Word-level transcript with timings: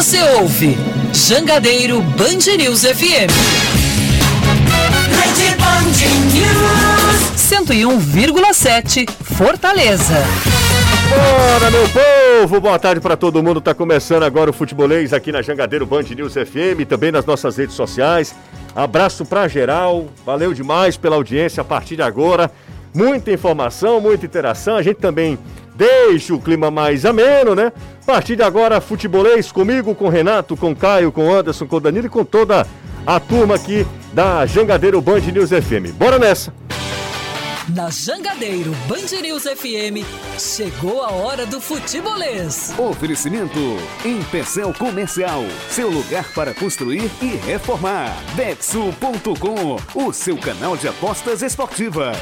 Você 0.00 0.22
ouve 0.40 0.78
Jangadeiro 1.12 2.00
Band 2.00 2.56
News 2.56 2.84
FM. 2.86 3.28
Rede 5.12 5.56
Band 5.56 6.00
News 6.32 7.36
101,7 7.36 9.10
Fortaleza. 9.10 10.14
Bora, 11.10 11.70
meu 11.70 11.84
povo! 11.90 12.60
Boa 12.62 12.78
tarde 12.78 12.98
para 12.98 13.14
todo 13.14 13.42
mundo. 13.42 13.60
Tá 13.60 13.74
começando 13.74 14.22
agora 14.22 14.48
o 14.48 14.54
Futebolês 14.54 15.12
aqui 15.12 15.30
na 15.30 15.42
Jangadeiro 15.42 15.84
Band 15.84 16.04
News 16.16 16.32
FM, 16.32 16.88
também 16.88 17.12
nas 17.12 17.26
nossas 17.26 17.58
redes 17.58 17.74
sociais. 17.74 18.34
Abraço 18.74 19.26
pra 19.26 19.48
geral. 19.48 20.06
Valeu 20.24 20.54
demais 20.54 20.96
pela 20.96 21.16
audiência 21.16 21.60
a 21.60 21.64
partir 21.64 21.96
de 21.96 22.02
agora. 22.02 22.50
Muita 22.94 23.30
informação, 23.30 24.00
muita 24.00 24.24
interação. 24.24 24.76
A 24.76 24.82
gente 24.82 24.96
também 24.96 25.38
deixa 25.76 26.34
o 26.34 26.40
clima 26.40 26.70
mais 26.70 27.04
ameno, 27.04 27.54
né? 27.54 27.70
A 28.10 28.14
partir 28.14 28.34
de 28.34 28.42
agora, 28.42 28.80
futebolês 28.80 29.52
comigo, 29.52 29.94
com 29.94 30.08
Renato, 30.08 30.56
com 30.56 30.74
Caio, 30.74 31.12
com 31.12 31.32
Anderson, 31.32 31.64
com 31.64 31.80
Danilo 31.80 32.06
e 32.06 32.10
com 32.10 32.24
toda 32.24 32.66
a 33.06 33.20
turma 33.20 33.54
aqui 33.54 33.86
da 34.12 34.44
Jangadeiro 34.44 35.00
Band 35.00 35.20
News 35.20 35.50
FM. 35.50 35.94
Bora 35.94 36.18
nessa! 36.18 36.52
Na 37.68 37.88
Jangadeiro 37.88 38.72
Band 38.88 39.22
News 39.22 39.44
FM, 39.44 40.04
chegou 40.36 41.04
a 41.04 41.12
hora 41.12 41.46
do 41.46 41.60
futebolês. 41.60 42.74
Oferecimento 42.76 43.60
em 44.04 44.20
Pecel 44.24 44.74
Comercial, 44.74 45.44
seu 45.68 45.88
lugar 45.88 46.24
para 46.34 46.52
construir 46.52 47.08
e 47.22 47.36
reformar. 47.46 48.12
Betsul.com, 48.34 49.76
o 49.94 50.12
seu 50.12 50.36
canal 50.36 50.76
de 50.76 50.88
apostas 50.88 51.42
esportivas. 51.42 52.18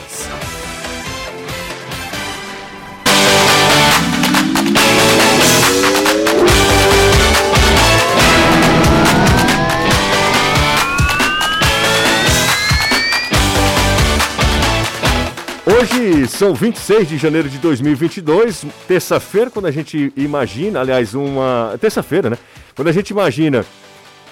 São 16.28 16.54
26 16.54 17.08
de 17.08 17.18
janeiro 17.18 17.48
de 17.48 17.58
2022, 17.58 18.64
terça-feira, 18.86 19.50
quando 19.50 19.66
a 19.66 19.70
gente 19.70 20.12
imagina, 20.16 20.80
aliás, 20.80 21.14
uma. 21.14 21.76
Terça-feira, 21.80 22.30
né? 22.30 22.38
Quando 22.74 22.88
a 22.88 22.92
gente 22.92 23.10
imagina. 23.10 23.64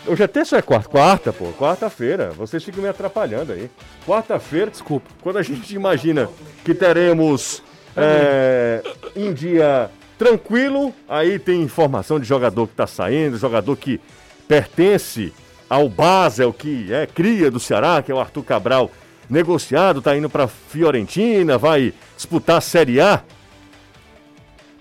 Hoje 0.07 0.23
é 0.23 0.27
terça 0.27 0.55
ou 0.55 0.59
é 0.61 0.63
quarta? 0.63 0.89
Quarta, 0.89 1.33
pô, 1.33 1.47
quarta-feira. 1.53 2.31
Vocês 2.31 2.63
ficam 2.63 2.83
me 2.83 2.89
atrapalhando 2.89 3.53
aí. 3.53 3.69
Quarta-feira. 4.07 4.71
Desculpa. 4.71 5.11
Quando 5.21 5.39
a 5.39 5.43
gente 5.43 5.75
imagina 5.75 6.29
que 6.65 6.73
teremos 6.73 7.63
é, 7.97 8.83
um 9.17 9.33
dia 9.33 9.91
tranquilo, 10.17 10.95
aí 11.09 11.39
tem 11.39 11.61
informação 11.63 12.21
de 12.21 12.27
jogador 12.27 12.69
que 12.69 12.75
tá 12.75 12.87
saindo, 12.87 13.37
jogador 13.37 13.77
que 13.77 14.01
pertence 14.47 15.33
ao 15.69 15.89
Basel, 15.89 16.53
que 16.53 16.93
é 16.93 17.07
cria 17.07 17.51
do 17.51 17.59
Ceará, 17.59 18.01
que 18.01 18.13
é 18.13 18.15
o 18.15 18.21
Arthur 18.21 18.45
Cabral 18.45 18.91
negociado, 19.29 19.99
está 19.99 20.17
indo 20.17 20.31
para 20.31 20.47
Fiorentina, 20.49 21.59
vai 21.59 21.93
disputar 22.17 22.59
a 22.59 22.61
Série 22.61 23.01
A, 23.01 23.23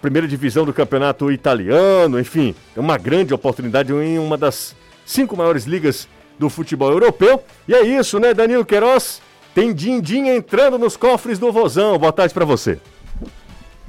primeira 0.02 0.28
divisão 0.28 0.66
do 0.66 0.74
campeonato 0.74 1.32
italiano, 1.32 2.20
enfim, 2.20 2.54
é 2.76 2.80
uma 2.80 2.98
grande 2.98 3.34
oportunidade 3.34 3.92
em 3.92 4.20
uma 4.20 4.38
das 4.38 4.76
cinco 5.06 5.36
maiores 5.36 5.66
ligas 5.66 6.08
do 6.38 6.50
futebol 6.50 6.92
europeu. 6.92 7.44
E 7.68 7.74
é 7.74 7.82
isso, 7.82 8.20
né, 8.20 8.34
Danilo 8.34 8.66
Queiroz? 8.66 9.22
Tem 9.54 9.74
din-din 9.74 10.28
entrando 10.28 10.78
nos 10.78 10.98
cofres 10.98 11.40
do 11.40 11.52
Vozão. 11.52 11.98
Boa 11.98 12.12
tarde 12.12 12.34
para 12.34 12.46
você. 12.46 12.78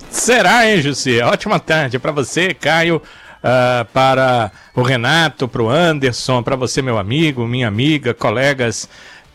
Será, 0.08 0.70
hein, 0.70 0.80
Jussi? 0.80 1.20
Ótima 1.20 1.58
tarde 1.58 1.98
para 1.98 2.12
você, 2.12 2.54
Caio. 2.54 3.02
Uh, 3.36 3.84
para 3.92 4.50
o 4.74 4.82
Renato, 4.82 5.46
para 5.46 5.62
o 5.62 5.68
Anderson, 5.68 6.42
para 6.42 6.56
você, 6.56 6.82
meu 6.82 6.98
amigo, 6.98 7.46
minha 7.46 7.68
amiga, 7.68 8.12
colegas 8.12 8.88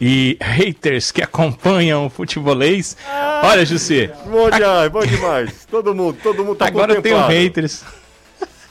e 0.03 0.35
haters 0.41 1.11
que 1.11 1.21
acompanham 1.21 2.07
o 2.07 2.09
futebolês. 2.09 2.97
Ah, 3.07 3.43
Olha, 3.45 3.63
Jussi. 3.63 4.09
Bom 4.25 4.49
demais, 4.49 4.91
bom 4.91 5.05
demais. 5.05 5.67
Todo 5.69 5.93
mundo, 5.93 6.17
todo 6.23 6.43
mundo 6.43 6.57
tá 6.57 6.65
Agora 6.65 6.99
tem 6.99 7.15
haters. 7.15 7.83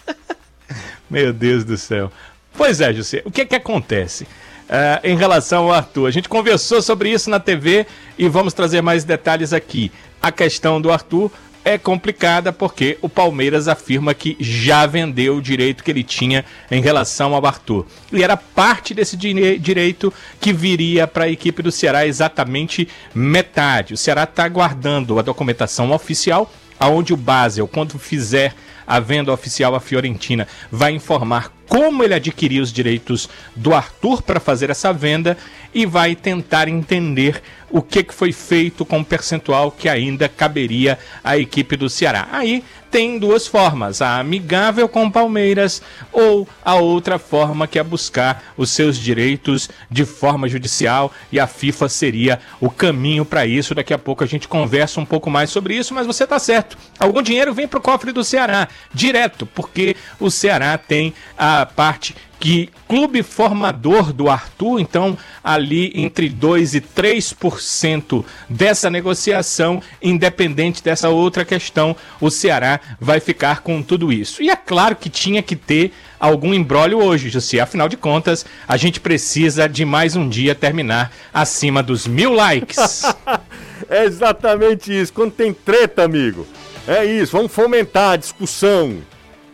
Meu 1.09 1.33
Deus 1.33 1.65
do 1.65 1.77
céu. 1.77 2.11
Pois 2.55 2.81
é, 2.81 2.93
Jussi. 2.93 3.23
O 3.25 3.31
que 3.31 3.43
é 3.43 3.45
que 3.45 3.55
acontece? 3.55 4.25
Uh, 4.25 5.01
em 5.05 5.17
relação 5.17 5.65
ao 5.65 5.73
Arthur. 5.73 6.09
A 6.09 6.11
gente 6.11 6.29
conversou 6.29 6.83
sobre 6.83 7.11
isso 7.11 7.31
na 7.31 7.39
TV 7.39 7.87
e 8.19 8.29
vamos 8.29 8.53
trazer 8.53 8.83
mais 8.83 9.05
detalhes 9.05 9.53
aqui. 9.53 9.93
A 10.21 10.33
questão 10.33 10.81
do 10.81 10.91
Arthur 10.91 11.31
é 11.65 11.77
complicada 11.77 12.53
porque 12.53 12.99
o 13.03 13.09
Palmeiras 13.09 13.69
afirma 13.69 14.15
que 14.15 14.37
já 14.41 14.87
vendeu 14.87 15.37
o 15.37 15.43
direito 15.43 15.85
que 15.85 15.91
ele 15.91 16.03
tinha 16.03 16.45
em 16.71 16.81
relação 16.81 17.35
ao 17.35 17.45
Arthur. 17.47 17.87
E 18.13 18.23
era 18.23 18.37
parte 18.37 18.95
desse 18.95 19.17
direito 19.17 20.13
que 20.41 20.53
viria 20.53 21.07
para 21.07 21.25
a 21.25 21.29
equipe 21.29 21.63
do 21.63 21.73
Ceará 21.73 22.07
exatamente 22.07 22.89
metade. 23.15 23.95
O 23.95 23.97
Ceará 23.97 24.25
está 24.25 24.45
aguardando 24.45 25.19
a 25.19 25.23
documentação 25.23 25.91
oficial, 25.93 26.51
aonde 26.79 27.13
o 27.13 27.17
Basel, 27.17 27.69
quando 27.69 27.99
fizer 27.99 28.55
a 28.87 28.99
venda 28.99 29.33
oficial 29.33 29.75
à 29.75 29.81
Fiorentina, 29.81 30.49
vai 30.71 30.93
informar 30.93 31.53
como 31.69 32.03
ele 32.03 32.15
adquiriu 32.15 32.61
os 32.61 32.73
direitos 32.73 33.29
do 33.55 33.73
Arthur 33.73 34.23
para 34.23 34.41
fazer 34.41 34.71
essa 34.71 34.93
venda 34.93 35.39
e 35.75 35.87
vai 35.87 36.15
tentar 36.15 36.69
entender 36.69 37.43
o 37.71 37.81
que, 37.81 38.03
que 38.03 38.13
foi 38.13 38.33
feito 38.33 38.85
com 38.85 39.01
o 39.01 39.05
percentual 39.05 39.71
que 39.71 39.89
ainda 39.89 40.29
caberia 40.29 40.99
à 41.23 41.39
equipe 41.39 41.77
do 41.77 41.89
Ceará. 41.89 42.29
Aí 42.33 42.65
tem 42.91 43.19
duas 43.19 43.47
formas: 43.47 44.03
a 44.03 44.19
amigável 44.19 44.89
com 44.89 45.07
o 45.07 45.13
Palmeiras 45.13 45.81
ou 46.13 46.49
a 46.65 46.75
outra 46.75 47.19
forma 47.19 47.69
que 47.69 47.79
é 47.79 47.83
buscar 47.83 48.53
os 48.57 48.71
seus 48.71 48.99
direitos 48.99 49.71
de 49.89 50.05
forma 50.05 50.49
judicial 50.49 51.13
e 51.31 51.39
a 51.39 51.47
FIFA 51.47 51.89
seria 51.89 52.41
o 52.61 52.69
caminho 52.69 53.25
para 53.25 53.47
isso. 53.47 53.75
Daqui 53.75 53.95
a 53.95 53.99
pouco 53.99 54.25
a 54.25 54.27
gente 54.27 54.49
conversa 54.49 55.01
um 55.01 55.07
pouco 55.07 55.31
mais 55.31 55.51
sobre 55.51 55.75
isso, 55.75 55.95
mas 55.95 56.07
você 56.07 56.25
está 56.25 56.39
certo. 56.39 56.77
Algum 56.99 57.23
dinheiro 57.23 57.55
vem 57.55 57.69
para 57.69 57.79
o 57.79 57.83
cofre 57.83 58.13
do 58.13 58.25
Ceará 58.25 58.69
direto, 58.93 59.47
porque 59.47 59.97
o 60.19 60.31
Ceará 60.31 60.77
tem 60.77 61.15
a 61.39 61.65
parte 61.65 62.17
que 62.41 62.71
clube 62.89 63.23
formador 63.23 64.15
do 64.15 64.31
Arthur, 64.31 64.81
então 64.81 65.17
ali 65.45 65.93
entre 65.95 66.31
2 66.31 66.75
e 66.75 66.81
3% 66.81 68.25
dessa 68.49 68.89
negociação, 68.89 69.83
independente 70.03 70.83
dessa 70.83 71.11
outra 71.11 71.45
questão, 71.45 71.95
o 72.19 72.31
Ceará 72.31 72.81
vai 72.99 73.21
ficar 73.21 73.61
com 73.61 73.83
tudo 73.83 74.11
isso. 74.11 74.43
E 74.43 74.49
é 74.49 74.57
claro 74.57 74.97
que 74.97 75.11
tinha 75.11 75.43
que 75.43 75.55
ter 75.55 75.93
algum 76.19 76.55
embrólio 76.55 76.99
hoje, 76.99 77.29
Jussi. 77.29 77.61
Afinal 77.61 77.91
de 77.91 77.99
contas, 77.99 78.47
a 78.67 78.77
gente 78.79 79.01
precisa 79.01 79.69
de 79.69 79.85
mais 79.85 80.17
um 80.17 80.27
dia 80.27 80.55
terminar 80.55 81.13
acima 81.33 81.83
dos 81.83 82.07
mil 82.07 82.33
likes. 82.33 83.03
é 83.89 84.05
exatamente 84.05 84.99
isso. 84.99 85.13
Quando 85.13 85.33
tem 85.33 85.53
treta, 85.53 86.05
amigo. 86.05 86.47
É 86.89 87.05
isso. 87.05 87.33
Vamos 87.33 87.53
fomentar 87.53 88.13
a 88.13 88.17
discussão, 88.17 88.99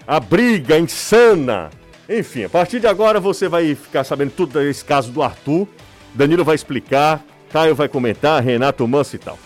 a 0.07 0.21
briga 0.21 0.79
insana 0.79 1.71
enfim, 2.09 2.44
a 2.44 2.49
partir 2.49 2.81
de 2.81 2.87
agora 2.87 3.19
você 3.19 3.49
vai 3.49 3.75
ficar 3.75 4.05
sabendo 4.05 4.31
tudo 4.31 4.59
desse 4.59 4.84
caso 4.84 5.11
do 5.11 5.22
Arthur. 5.22 5.67
Danilo 6.15 6.44
vai 6.44 6.55
explicar, 6.55 7.22
Caio 7.50 7.75
vai 7.75 7.89
comentar, 7.89 8.43
Renato 8.43 8.87
Manso 8.87 9.17
e 9.17 9.19
tal. 9.19 9.39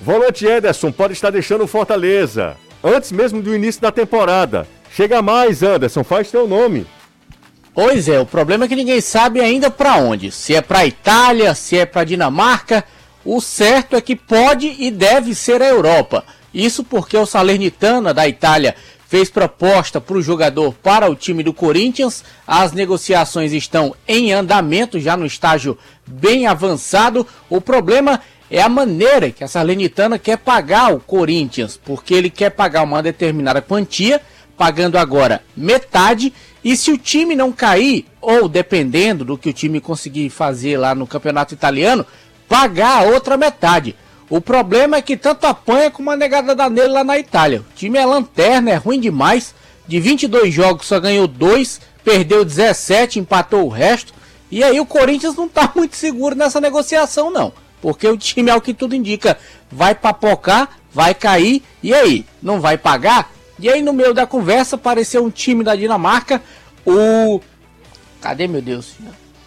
Volante 0.00 0.46
Ederson 0.46 0.92
pode 0.92 1.12
estar 1.12 1.30
deixando 1.30 1.64
o 1.64 1.68
Fortaleza 1.68 2.56
antes 2.82 3.12
mesmo 3.12 3.40
do 3.40 3.54
início 3.54 3.80
da 3.80 3.92
temporada. 3.92 4.66
Chega 4.94 5.22
mais, 5.22 5.62
Anderson, 5.62 6.04
faz 6.04 6.30
teu 6.30 6.46
nome. 6.46 6.86
Pois 7.74 8.08
é, 8.08 8.20
o 8.20 8.26
problema 8.26 8.66
é 8.66 8.68
que 8.68 8.76
ninguém 8.76 9.00
sabe 9.00 9.40
ainda 9.40 9.70
para 9.70 9.96
onde. 9.96 10.30
Se 10.30 10.54
é 10.54 10.60
para 10.60 10.84
Itália, 10.84 11.54
se 11.54 11.78
é 11.78 11.86
para 11.86 12.04
Dinamarca. 12.04 12.84
O 13.24 13.40
certo 13.40 13.96
é 13.96 14.00
que 14.00 14.16
pode 14.16 14.74
e 14.78 14.90
deve 14.90 15.34
ser 15.34 15.62
a 15.62 15.68
Europa. 15.68 16.24
Isso 16.52 16.84
porque 16.84 17.16
o 17.16 17.24
Salernitana 17.24 18.12
da 18.12 18.28
Itália 18.28 18.74
fez 19.12 19.28
proposta 19.28 20.00
para 20.00 20.16
o 20.16 20.22
jogador 20.22 20.72
para 20.72 21.10
o 21.10 21.14
time 21.14 21.42
do 21.42 21.52
Corinthians. 21.52 22.24
As 22.46 22.72
negociações 22.72 23.52
estão 23.52 23.94
em 24.08 24.32
andamento, 24.32 24.98
já 24.98 25.18
no 25.18 25.26
estágio 25.26 25.76
bem 26.06 26.46
avançado. 26.46 27.26
O 27.50 27.60
problema 27.60 28.22
é 28.50 28.62
a 28.62 28.70
maneira 28.70 29.30
que 29.30 29.44
a 29.44 29.48
Salernitana 29.48 30.18
quer 30.18 30.38
pagar 30.38 30.94
o 30.94 30.98
Corinthians, 30.98 31.78
porque 31.84 32.14
ele 32.14 32.30
quer 32.30 32.52
pagar 32.52 32.84
uma 32.84 33.02
determinada 33.02 33.60
quantia, 33.60 34.18
pagando 34.56 34.96
agora 34.96 35.42
metade. 35.54 36.32
E 36.64 36.74
se 36.74 36.90
o 36.90 36.96
time 36.96 37.36
não 37.36 37.52
cair, 37.52 38.06
ou 38.18 38.48
dependendo 38.48 39.26
do 39.26 39.36
que 39.36 39.50
o 39.50 39.52
time 39.52 39.78
conseguir 39.78 40.30
fazer 40.30 40.78
lá 40.78 40.94
no 40.94 41.06
campeonato 41.06 41.52
italiano, 41.52 42.06
pagar 42.48 43.02
a 43.02 43.10
outra 43.10 43.36
metade. 43.36 43.94
O 44.32 44.40
problema 44.40 44.96
é 44.96 45.02
que 45.02 45.14
tanto 45.14 45.44
apanha 45.44 45.90
como 45.90 46.10
a 46.10 46.16
negada 46.16 46.54
da 46.54 46.70
nele 46.70 46.88
lá 46.88 47.04
na 47.04 47.18
Itália. 47.18 47.60
O 47.60 47.74
time 47.76 47.98
é 47.98 48.06
lanterna, 48.06 48.70
é 48.70 48.76
ruim 48.76 48.98
demais. 48.98 49.54
De 49.86 50.00
22 50.00 50.54
jogos 50.54 50.86
só 50.86 50.98
ganhou 50.98 51.26
2, 51.26 51.82
perdeu 52.02 52.42
17, 52.42 53.18
empatou 53.18 53.66
o 53.66 53.68
resto. 53.68 54.14
E 54.50 54.64
aí 54.64 54.80
o 54.80 54.86
Corinthians 54.86 55.36
não 55.36 55.44
está 55.44 55.70
muito 55.76 55.96
seguro 55.96 56.34
nessa 56.34 56.62
negociação 56.62 57.30
não. 57.30 57.52
Porque 57.82 58.08
o 58.08 58.16
time, 58.16 58.50
ao 58.50 58.62
que 58.62 58.72
tudo 58.72 58.94
indica, 58.94 59.36
vai 59.70 59.94
papocar, 59.94 60.78
vai 60.90 61.12
cair. 61.12 61.62
E 61.82 61.92
aí, 61.92 62.24
não 62.42 62.58
vai 62.58 62.78
pagar? 62.78 63.30
E 63.58 63.68
aí 63.68 63.82
no 63.82 63.92
meio 63.92 64.14
da 64.14 64.26
conversa 64.26 64.76
apareceu 64.76 65.22
um 65.22 65.30
time 65.30 65.62
da 65.62 65.76
Dinamarca 65.76 66.40
o. 66.86 67.38
Cadê 68.18 68.48
meu 68.48 68.62
Deus? 68.62 68.94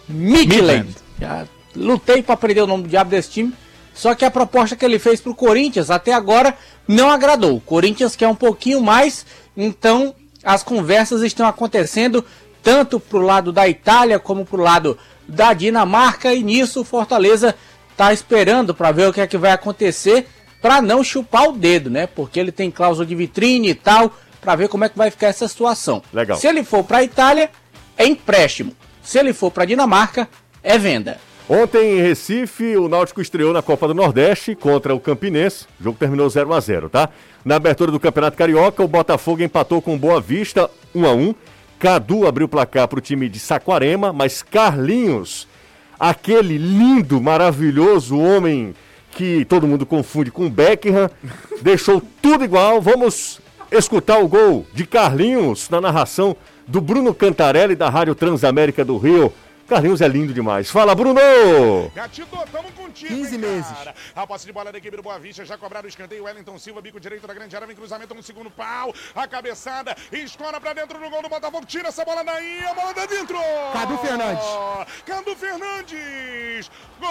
Midland. 0.08 0.94
Já 1.20 1.44
lutei 1.74 2.22
para 2.22 2.34
aprender 2.34 2.60
o 2.60 2.68
nome 2.68 2.84
do 2.84 2.88
diabo 2.88 3.10
desse 3.10 3.30
time. 3.30 3.52
Só 3.96 4.14
que 4.14 4.26
a 4.26 4.30
proposta 4.30 4.76
que 4.76 4.84
ele 4.84 4.98
fez 4.98 5.22
pro 5.22 5.34
Corinthians 5.34 5.90
até 5.90 6.12
agora 6.12 6.54
não 6.86 7.10
agradou. 7.10 7.56
O 7.56 7.60
Corinthians 7.60 8.14
quer 8.14 8.28
um 8.28 8.34
pouquinho 8.34 8.82
mais, 8.82 9.24
então 9.56 10.14
as 10.44 10.62
conversas 10.62 11.22
estão 11.22 11.46
acontecendo 11.46 12.22
tanto 12.62 13.00
pro 13.00 13.20
lado 13.20 13.50
da 13.50 13.66
Itália 13.66 14.18
como 14.18 14.44
pro 14.44 14.62
lado 14.62 14.98
da 15.26 15.54
Dinamarca 15.54 16.34
e 16.34 16.42
nisso 16.42 16.82
o 16.82 16.84
Fortaleza 16.84 17.54
tá 17.96 18.12
esperando 18.12 18.74
para 18.74 18.92
ver 18.92 19.08
o 19.08 19.12
que 19.14 19.20
é 19.22 19.26
que 19.26 19.38
vai 19.38 19.52
acontecer 19.52 20.28
para 20.60 20.82
não 20.82 21.02
chupar 21.02 21.48
o 21.48 21.52
dedo, 21.52 21.88
né? 21.88 22.06
Porque 22.06 22.38
ele 22.38 22.52
tem 22.52 22.70
cláusula 22.70 23.06
de 23.06 23.14
vitrine 23.14 23.70
e 23.70 23.74
tal, 23.74 24.12
para 24.42 24.56
ver 24.56 24.68
como 24.68 24.84
é 24.84 24.88
que 24.90 24.98
vai 24.98 25.10
ficar 25.10 25.28
essa 25.28 25.48
situação. 25.48 26.02
Legal. 26.12 26.36
Se 26.36 26.46
ele 26.46 26.62
for 26.62 26.84
para 26.84 27.02
Itália, 27.02 27.50
é 27.96 28.06
empréstimo. 28.06 28.76
Se 29.02 29.18
ele 29.18 29.32
for 29.32 29.50
para 29.50 29.64
Dinamarca, 29.64 30.28
é 30.62 30.76
venda. 30.76 31.18
Ontem 31.48 31.98
em 31.98 32.02
Recife, 32.02 32.76
o 32.76 32.88
Náutico 32.88 33.20
estreou 33.20 33.52
na 33.52 33.62
Copa 33.62 33.86
do 33.86 33.94
Nordeste 33.94 34.56
contra 34.56 34.92
o 34.92 34.98
Campinense. 34.98 35.64
O 35.80 35.84
jogo 35.84 35.96
terminou 35.96 36.28
0 36.28 36.52
a 36.52 36.58
0 36.58 36.88
tá? 36.88 37.08
Na 37.44 37.54
abertura 37.54 37.92
do 37.92 38.00
Campeonato 38.00 38.36
Carioca, 38.36 38.82
o 38.82 38.88
Botafogo 38.88 39.42
empatou 39.42 39.80
com 39.80 39.96
Boa 39.96 40.20
Vista 40.20 40.68
1 40.92 41.06
a 41.06 41.12
1 41.12 41.34
Cadu 41.78 42.26
abriu 42.26 42.46
o 42.46 42.48
placar 42.48 42.88
para 42.88 42.98
o 42.98 43.02
time 43.02 43.28
de 43.28 43.38
Saquarema, 43.38 44.12
mas 44.12 44.42
Carlinhos, 44.42 45.46
aquele 46.00 46.56
lindo, 46.56 47.20
maravilhoso 47.20 48.18
homem 48.18 48.74
que 49.12 49.44
todo 49.44 49.68
mundo 49.68 49.86
confunde 49.86 50.30
com 50.30 50.48
Beckham, 50.48 51.10
deixou 51.62 52.02
tudo 52.20 52.44
igual. 52.44 52.80
Vamos 52.80 53.40
escutar 53.70 54.18
o 54.18 54.26
gol 54.26 54.66
de 54.74 54.86
Carlinhos 54.86 55.68
na 55.70 55.80
narração 55.80 56.34
do 56.66 56.80
Bruno 56.80 57.14
Cantarelli 57.14 57.76
da 57.76 57.88
Rádio 57.88 58.14
Transamérica 58.14 58.84
do 58.84 58.96
Rio. 58.96 59.32
Carlinhos 59.66 60.00
é 60.00 60.06
lindo 60.06 60.32
demais. 60.32 60.70
Fala, 60.70 60.94
Bruno! 60.94 61.20
Gatito, 61.94 62.36
tamo 62.52 62.70
contigo, 62.72 63.12
15 63.12 63.34
hein, 63.34 63.40
meses. 63.40 63.76
A 64.14 64.26
posse 64.26 64.46
de 64.46 64.52
bola 64.52 64.70
da 64.70 64.78
equipe 64.78 64.96
do 64.96 65.02
Boa 65.02 65.18
Vista, 65.18 65.44
já 65.44 65.58
cobrado 65.58 65.86
o 65.86 65.88
escanteio, 65.88 66.24
Wellington 66.24 66.58
Silva, 66.58 66.80
bico 66.80 67.00
direito 67.00 67.26
da 67.26 67.34
grande 67.34 67.54
área, 67.56 67.66
vem 67.66 67.74
cruzamento 67.74 68.14
no 68.14 68.22
segundo 68.22 68.50
pau, 68.50 68.94
a 69.14 69.26
cabeçada, 69.26 69.96
escora 70.12 70.60
pra 70.60 70.72
dentro 70.72 70.98
do 70.98 71.10
gol 71.10 71.22
do 71.22 71.28
Botafogo, 71.28 71.66
tira 71.66 71.88
essa 71.88 72.04
bola 72.04 72.22
daí, 72.22 72.64
a 72.64 72.74
bola 72.74 72.94
tá 72.94 73.06
dentro! 73.06 73.38
Cadu 73.72 73.98
Fernandes. 73.98 74.46
Cadu 75.04 75.34
Fernandes! 75.34 76.70
Gol! 77.00 77.10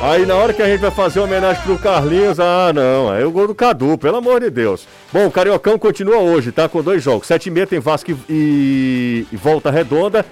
Aí 0.00 0.24
na 0.24 0.34
hora 0.36 0.52
que 0.54 0.62
a 0.62 0.66
gente 0.66 0.80
vai 0.80 0.92
fazer 0.92 1.18
homenagem 1.18 1.60
pro 1.64 1.76
Carlinhos, 1.76 2.38
ah 2.38 2.72
não, 2.72 3.12
é 3.12 3.24
o 3.24 3.32
gol 3.32 3.48
do 3.48 3.54
Cadu, 3.54 3.98
pelo 3.98 4.16
amor 4.18 4.40
de 4.40 4.48
Deus. 4.48 4.86
Bom, 5.12 5.26
o 5.26 5.30
Cariocão 5.30 5.76
continua 5.76 6.18
hoje, 6.18 6.52
tá? 6.52 6.68
Com 6.68 6.82
dois 6.82 7.02
jogos. 7.02 7.26
Sete 7.26 7.46
e 7.48 7.50
meia 7.50 7.66
tem 7.66 7.80
Vasco 7.80 8.12
e, 8.28 9.26
e 9.32 9.36
Volta 9.36 9.70
Redonda. 9.70 10.24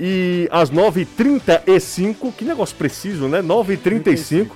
E 0.00 0.48
às 0.50 0.70
9h35, 0.72 2.32
que 2.36 2.44
negócio 2.44 2.74
preciso, 2.74 3.28
né? 3.28 3.40
9h35, 3.42 4.48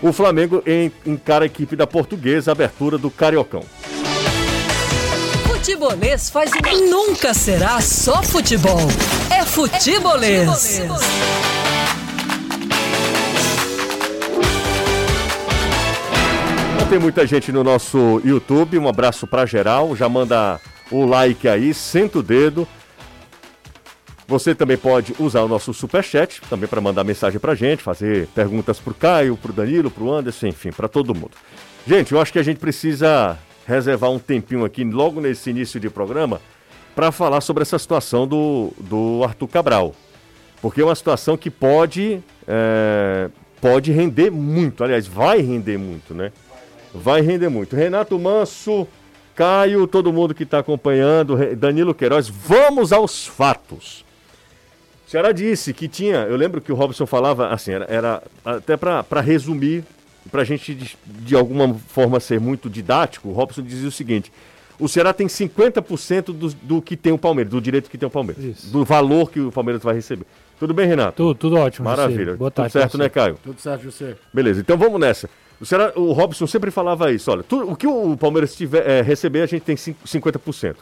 o 0.00 0.10
Flamengo 0.12 0.62
en- 0.66 0.90
encara 1.04 1.44
a 1.44 1.46
equipe 1.46 1.76
da 1.76 1.86
Portuguesa, 1.86 2.52
abertura 2.52 2.96
do 2.96 3.10
Cariocão. 3.10 3.62
Futebolês 5.46 6.30
faz. 6.30 6.50
Nunca 6.88 7.34
será 7.34 7.80
só 7.82 8.22
futebol. 8.22 8.78
É 9.30 9.44
futebolês. 9.44 10.46
Não 10.46 10.96
tem 16.88 16.98
muita 17.00 17.26
gente 17.26 17.50
no 17.50 17.64
nosso 17.64 18.20
YouTube, 18.24 18.78
um 18.78 18.88
abraço 18.88 19.26
pra 19.26 19.44
geral, 19.44 19.96
já 19.96 20.08
manda 20.08 20.60
o 20.90 21.04
like 21.04 21.48
aí, 21.48 21.74
senta 21.74 22.20
o 22.20 22.22
dedo. 22.22 22.66
Você 24.28 24.54
também 24.54 24.76
pode 24.76 25.12
usar 25.18 25.42
o 25.42 25.48
nosso 25.48 25.74
superchat, 25.74 26.40
também 26.48 26.68
para 26.68 26.80
mandar 26.80 27.02
mensagem 27.02 27.40
pra 27.40 27.56
gente, 27.56 27.82
fazer 27.82 28.28
perguntas 28.28 28.78
pro 28.78 28.94
Caio, 28.94 29.36
pro 29.36 29.52
Danilo, 29.52 29.90
pro 29.90 30.12
Anderson, 30.12 30.46
enfim, 30.46 30.70
pra 30.70 30.86
todo 30.86 31.14
mundo. 31.14 31.32
Gente, 31.86 32.12
eu 32.12 32.20
acho 32.20 32.32
que 32.32 32.38
a 32.38 32.42
gente 32.42 32.58
precisa 32.58 33.36
reservar 33.66 34.10
um 34.10 34.18
tempinho 34.18 34.64
aqui, 34.64 34.84
logo 34.84 35.20
nesse 35.20 35.50
início 35.50 35.80
de 35.80 35.90
programa, 35.90 36.40
para 36.94 37.10
falar 37.10 37.40
sobre 37.40 37.62
essa 37.62 37.78
situação 37.80 38.28
do, 38.28 38.72
do 38.78 39.22
Arthur 39.24 39.48
Cabral. 39.48 39.94
Porque 40.62 40.80
é 40.80 40.84
uma 40.84 40.94
situação 40.94 41.36
que 41.36 41.50
pode, 41.50 42.22
é, 42.46 43.28
pode 43.60 43.90
render 43.90 44.30
muito, 44.30 44.84
aliás, 44.84 45.06
vai 45.06 45.40
render 45.40 45.78
muito, 45.78 46.14
né? 46.14 46.30
Vai 46.96 47.20
render 47.20 47.48
muito. 47.48 47.76
Renato 47.76 48.18
Manso, 48.18 48.86
Caio, 49.34 49.86
todo 49.86 50.12
mundo 50.12 50.34
que 50.34 50.42
está 50.42 50.58
acompanhando, 50.58 51.36
Danilo 51.56 51.94
Queiroz, 51.94 52.28
vamos 52.28 52.92
aos 52.92 53.26
fatos. 53.26 54.04
O 55.06 55.10
Ceará 55.10 55.30
disse 55.30 55.72
que 55.72 55.86
tinha, 55.86 56.22
eu 56.22 56.36
lembro 56.36 56.60
que 56.60 56.72
o 56.72 56.74
Robson 56.74 57.06
falava 57.06 57.48
assim, 57.48 57.72
era, 57.72 57.84
era 57.88 58.22
até 58.44 58.76
para 58.76 59.20
resumir, 59.20 59.84
para 60.32 60.42
a 60.42 60.44
gente 60.44 60.74
de, 60.74 60.96
de 61.04 61.36
alguma 61.36 61.74
forma 61.74 62.18
ser 62.18 62.40
muito 62.40 62.68
didático, 62.68 63.28
o 63.28 63.32
Robson 63.32 63.62
dizia 63.62 63.88
o 63.88 63.92
seguinte: 63.92 64.32
o 64.78 64.88
Ceará 64.88 65.12
tem 65.12 65.26
50% 65.26 66.24
do, 66.32 66.48
do 66.62 66.82
que 66.82 66.96
tem 66.96 67.12
o 67.12 67.18
Palmeiras, 67.18 67.52
do 67.52 67.60
direito 67.60 67.88
que 67.88 67.96
tem 67.96 68.06
o 68.06 68.10
Palmeiras, 68.10 68.42
Isso. 68.42 68.72
do 68.72 68.84
valor 68.84 69.30
que 69.30 69.40
o 69.40 69.52
Palmeiras 69.52 69.82
vai 69.82 69.94
receber. 69.94 70.26
Tudo 70.58 70.72
bem, 70.72 70.86
Renato? 70.86 71.16
Tudo, 71.16 71.34
tudo 71.34 71.56
ótimo. 71.56 71.88
Maravilha. 71.88 72.34
Boa 72.34 72.50
Tudo 72.50 72.56
tarde. 72.62 72.72
certo, 72.72 72.92
pra 72.92 72.98
né, 72.98 73.04
você. 73.04 73.10
Caio? 73.10 73.38
Tudo 73.42 73.60
certo, 73.60 73.82
José. 73.82 74.16
Beleza, 74.32 74.60
então 74.60 74.76
vamos 74.76 74.98
nessa. 74.98 75.28
O, 75.60 75.64
Ceará, 75.64 75.92
o 75.96 76.12
Robson 76.12 76.46
sempre 76.46 76.70
falava 76.70 77.10
isso, 77.12 77.30
olha, 77.30 77.42
tu- 77.42 77.70
o 77.70 77.76
que 77.76 77.86
o 77.86 78.16
Palmeiras 78.16 78.54
tiver, 78.54 78.86
é, 78.86 79.00
receber, 79.02 79.42
a 79.42 79.46
gente 79.46 79.62
tem 79.62 79.76
cin- 79.76 79.96
50%. 80.04 80.76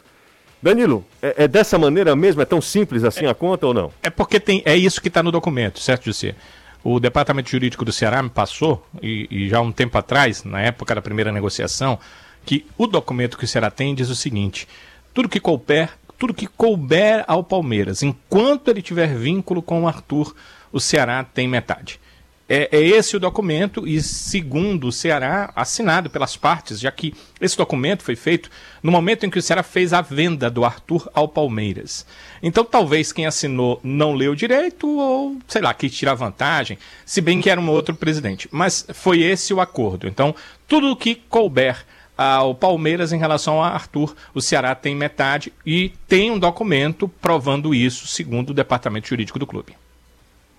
Danilo, 0.61 1.05
é, 1.21 1.43
é 1.43 1.47
dessa 1.47 1.77
maneira 1.77 2.15
mesmo? 2.15 2.41
É 2.41 2.45
tão 2.45 2.59
simples 2.61 3.03
assim 3.03 3.25
a 3.25 3.33
conta 3.33 3.67
ou 3.67 3.73
não? 3.73 3.91
É 4.03 4.09
porque 4.09 4.39
tem, 4.39 4.61
é 4.65 4.75
isso 4.75 5.01
que 5.01 5.07
está 5.07 5.21
no 5.23 5.31
documento, 5.31 5.79
certo, 5.79 6.05
José? 6.05 6.35
O 6.83 6.99
Departamento 6.99 7.49
Jurídico 7.49 7.85
do 7.85 7.91
Ceará 7.91 8.21
me 8.21 8.29
passou, 8.29 8.85
e, 9.01 9.27
e 9.31 9.49
já 9.49 9.57
há 9.57 9.61
um 9.61 9.71
tempo 9.71 9.97
atrás, 9.97 10.43
na 10.43 10.61
época 10.61 10.93
da 10.95 11.01
primeira 11.01 11.31
negociação, 11.31 11.97
que 12.45 12.65
o 12.77 12.85
documento 12.85 13.37
que 13.37 13.45
o 13.45 13.47
Ceará 13.47 13.71
tem 13.71 13.95
diz 13.95 14.09
o 14.09 14.15
seguinte: 14.15 14.67
tudo 15.13 15.27
que 15.29 15.39
couber, 15.39 15.89
tudo 16.17 16.33
que 16.33 16.45
couber 16.47 17.23
ao 17.27 17.43
Palmeiras, 17.43 18.03
enquanto 18.03 18.67
ele 18.69 18.81
tiver 18.81 19.07
vínculo 19.15 19.61
com 19.63 19.83
o 19.83 19.87
Arthur, 19.87 20.35
o 20.71 20.79
Ceará 20.79 21.23
tem 21.23 21.47
metade. 21.47 21.99
É, 22.47 22.69
é 22.71 22.79
esse 22.79 23.17
o 23.17 23.19
documento, 23.19 23.87
e 23.87 23.99
segundo 24.01 24.87
o 24.87 24.91
Ceará, 24.91 25.51
assinado 25.55 26.11
pelas 26.11 26.37
partes, 26.37 26.79
já 26.79 26.91
que 26.91 27.13
esse 27.41 27.57
documento 27.57 28.03
foi 28.03 28.15
feito 28.15 28.51
no 28.83 28.91
momento 28.91 29.25
em 29.25 29.31
que 29.31 29.39
o 29.39 29.41
Ceará 29.41 29.63
fez 29.63 29.93
a 29.93 30.01
venda 30.01 30.49
do 30.49 30.63
Arthur 30.63 31.09
ao 31.13 31.27
Palmeiras. 31.27 32.05
Então, 32.43 32.63
talvez 32.63 33.11
quem 33.11 33.25
assinou 33.25 33.79
não 33.83 34.13
leu 34.13 34.35
direito, 34.35 34.87
ou 34.87 35.37
sei 35.47 35.61
lá, 35.61 35.73
quis 35.73 35.91
tirar 35.91 36.13
vantagem, 36.13 36.77
se 37.03 37.19
bem 37.19 37.41
que 37.41 37.49
era 37.49 37.59
um 37.59 37.69
outro 37.69 37.95
presidente. 37.95 38.47
Mas 38.51 38.85
foi 38.93 39.21
esse 39.21 39.51
o 39.51 39.59
acordo. 39.59 40.07
Então, 40.07 40.35
tudo 40.67 40.91
o 40.91 40.95
que 40.95 41.15
couber 41.15 41.83
ao 42.15 42.53
Palmeiras 42.53 43.11
em 43.11 43.17
relação 43.17 43.61
a 43.61 43.69
Arthur, 43.69 44.15
o 44.35 44.41
Ceará 44.41 44.75
tem 44.75 44.95
metade 44.95 45.51
e 45.65 45.91
tem 46.07 46.29
um 46.29 46.39
documento 46.39 47.07
provando 47.07 47.73
isso, 47.73 48.05
segundo 48.05 48.51
o 48.51 48.53
departamento 48.53 49.07
jurídico 49.07 49.39
do 49.39 49.47
clube. 49.47 49.75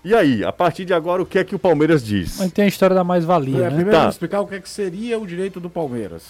E 0.07 0.15
aí, 0.15 0.41
a 0.41 0.53
partir 0.53 0.85
de 0.85 0.93
agora, 0.93 1.21
o 1.21 1.25
que 1.25 1.37
é 1.37 1.43
que 1.43 1.53
o 1.53 1.59
Palmeiras 1.59 2.01
diz? 2.01 2.37
Mas 2.39 2.49
tem 2.53 2.63
a 2.63 2.67
história 2.69 2.93
da 2.95 3.01
É, 3.01 3.03
mais-valia, 3.03 3.57
né? 3.59 3.67
primeiro 3.67 3.91
Tá. 3.91 3.97
vamos 3.99 4.15
explicar 4.15 4.39
o 4.39 4.47
que, 4.47 4.55
é 4.55 4.59
que 4.61 4.69
seria 4.69 5.19
o 5.19 5.27
direito 5.27 5.59
do 5.59 5.69
Palmeiras. 5.69 6.23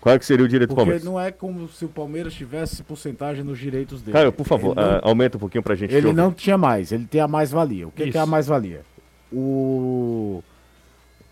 Qual 0.00 0.12
é 0.12 0.18
que 0.18 0.26
seria 0.26 0.44
o 0.44 0.48
direito 0.48 0.70
do 0.70 0.74
Porque 0.74 0.80
Palmeiras? 0.90 1.04
não 1.04 1.20
é 1.20 1.30
como 1.30 1.68
se 1.68 1.84
o 1.84 1.88
Palmeiras 1.88 2.34
tivesse 2.34 2.82
porcentagem 2.82 3.44
nos 3.44 3.60
direitos 3.60 4.02
dele. 4.02 4.12
Caio, 4.12 4.32
por 4.32 4.44
favor, 4.44 4.74
não, 4.74 4.82
ah, 4.82 5.00
aumenta 5.04 5.36
um 5.36 5.40
pouquinho 5.40 5.62
pra 5.62 5.76
gente. 5.76 5.90
te 5.90 5.94
ele 5.96 6.08
ouvir. 6.08 6.16
não 6.16 6.32
tinha 6.32 6.58
mais, 6.58 6.90
ele 6.90 7.04
tem 7.06 7.20
a 7.20 7.28
mais-valia. 7.28 7.86
O 7.86 7.92
que, 7.92 8.02
que 8.02 8.08
Isso. 8.08 8.18
é 8.18 8.20
a 8.22 8.26
mais-valia? 8.26 8.80
O, 9.32 10.42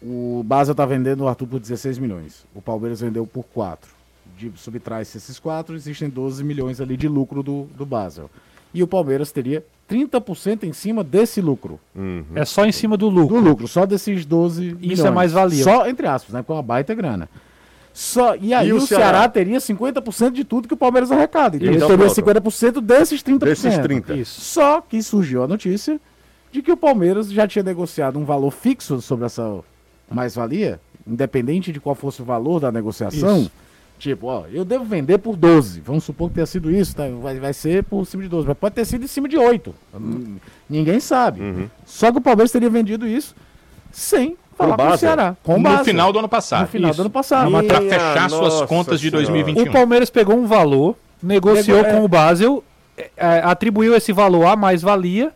o 0.01 0.43
Basel 0.47 0.77
tá 0.77 0.87
vendendo 0.87 1.25
o 1.25 1.29
Arthur 1.29 1.49
por 1.49 1.59
16 1.59 1.99
milhões. 1.99 2.47
O 2.55 2.63
Palmeiras 2.63 3.01
vendeu 3.01 3.27
por 3.27 3.43
4. 3.53 3.91
De, 4.39 4.53
subtrai-se 4.55 5.19
esses 5.19 5.41
4, 5.41 5.75
existem 5.75 6.09
12 6.09 6.45
milhões 6.45 6.81
ali 6.81 6.97
de 6.97 7.09
lucro 7.09 7.43
do, 7.43 7.65
do 7.77 7.85
Basel. 7.85 8.31
E 8.73 8.81
o 8.83 8.87
Palmeiras 8.87 9.33
teria 9.33 9.65
30% 9.91 10.65
em 10.65 10.73
cima 10.73 11.03
desse 11.03 11.41
lucro. 11.41 11.81
Uhum. 11.95 12.25
É 12.35 12.45
só 12.45 12.65
em 12.65 12.73
cima 12.73 12.97
do 12.97 13.11
Do 13.11 13.17
lucro. 13.21 13.41
lucro, 13.41 13.69
só 13.69 13.85
desses 13.85 14.25
12 14.25 14.77
milhões. 14.81 15.01
é 15.01 15.11
mais-valia. 15.11 15.65
Só, 15.65 15.87
entre 15.89 16.07
aspas, 16.07 16.33
né? 16.35 16.43
Com 16.43 16.55
uma 16.55 16.63
baita 16.63 16.95
grana. 16.95 17.29
Só, 17.93 18.37
e 18.37 18.55
aí 18.55 18.69
E 18.69 18.73
o, 18.73 18.77
o 18.77 18.81
Ceará? 18.81 19.05
Ceará? 19.05 19.29
teria 19.29 19.59
50% 19.59 20.31
de 20.31 20.45
tudo 20.45 20.69
que 20.69 20.75
o 20.75 20.77
Palmeiras 20.77 21.11
arrecada. 21.11 21.57
Então, 21.57 21.67
Então, 21.73 21.89
ele 21.91 21.97
teria 21.99 22.31
pronto. 22.41 22.51
50% 22.53 22.81
desses 22.81 23.23
30%. 23.23 23.39
Desses 23.39 23.79
30. 23.79 24.15
Isso. 24.15 24.41
Só 24.41 24.81
que 24.81 25.03
surgiu 25.03 25.43
a 25.43 25.49
notícia 25.49 26.01
de 26.53 26.63
que 26.63 26.71
o 26.71 26.77
Palmeiras 26.77 27.31
já 27.31 27.47
tinha 27.49 27.63
negociado 27.65 28.19
um 28.19 28.25
valor 28.25 28.51
fixo 28.53 29.01
sobre 29.01 29.27
essa 29.27 29.59
mais-valia, 30.11 30.81
independente 31.07 31.73
de 31.73 31.81
qual 31.81 31.95
fosse 31.95 32.23
o 32.23 32.25
valor 32.25 32.61
da 32.61 32.71
negociação. 32.73 33.41
Isso. 33.43 33.53
Tipo, 34.01 34.29
ó, 34.29 34.45
eu 34.51 34.65
devo 34.65 34.83
vender 34.85 35.19
por 35.19 35.37
12. 35.37 35.81
Vamos 35.83 36.05
supor 36.05 36.29
que 36.31 36.35
tenha 36.37 36.47
sido 36.47 36.71
isso, 36.71 36.97
tá? 36.97 37.05
vai, 37.21 37.39
vai 37.39 37.53
ser 37.53 37.85
por 37.85 38.05
cima 38.07 38.23
de 38.23 38.29
12. 38.31 38.49
Mas 38.49 38.57
pode 38.57 38.75
ter 38.75 38.85
sido 38.87 39.05
em 39.05 39.07
cima 39.07 39.29
de 39.29 39.37
8. 39.37 39.75
Hum, 39.95 40.37
Ninguém 40.69 40.99
sabe. 41.01 41.41
Uhum. 41.43 41.69
Só 41.85 42.11
que 42.11 42.17
o 42.17 42.21
Palmeiras 42.21 42.51
teria 42.51 42.71
vendido 42.71 43.07
isso 43.07 43.35
sem 43.93 44.37
falar 44.57 44.77
com 44.77 44.89
o. 44.89 44.97
Ceará. 44.97 45.37
Com 45.43 45.55
o 45.55 45.57
no 45.59 45.63
Basel. 45.65 45.85
final 45.85 46.13
do 46.13 46.19
ano 46.19 46.29
passado. 46.31 46.63
No 46.63 46.67
final 46.69 46.91
Isso. 46.91 46.97
do 46.97 47.03
ano 47.03 47.11
passado. 47.11 47.51
Minha 47.51 47.63
Para 47.65 47.81
fechar 47.83 48.31
suas 48.31 48.63
contas 48.63 48.99
de 49.01 49.11
senhora. 49.11 49.27
2021. 49.27 49.69
O 49.71 49.73
Palmeiras 49.73 50.09
pegou 50.09 50.35
um 50.37 50.47
valor, 50.47 50.97
negociou 51.23 51.77
Nego- 51.83 51.89
é. 51.91 51.93
com 51.93 52.03
o 52.05 52.09
Basel, 52.09 52.65
é, 52.97 53.11
é, 53.19 53.41
atribuiu 53.45 53.95
esse 53.95 54.13
valor 54.15 54.47
a 54.47 54.57
mais-valia. 54.57 55.31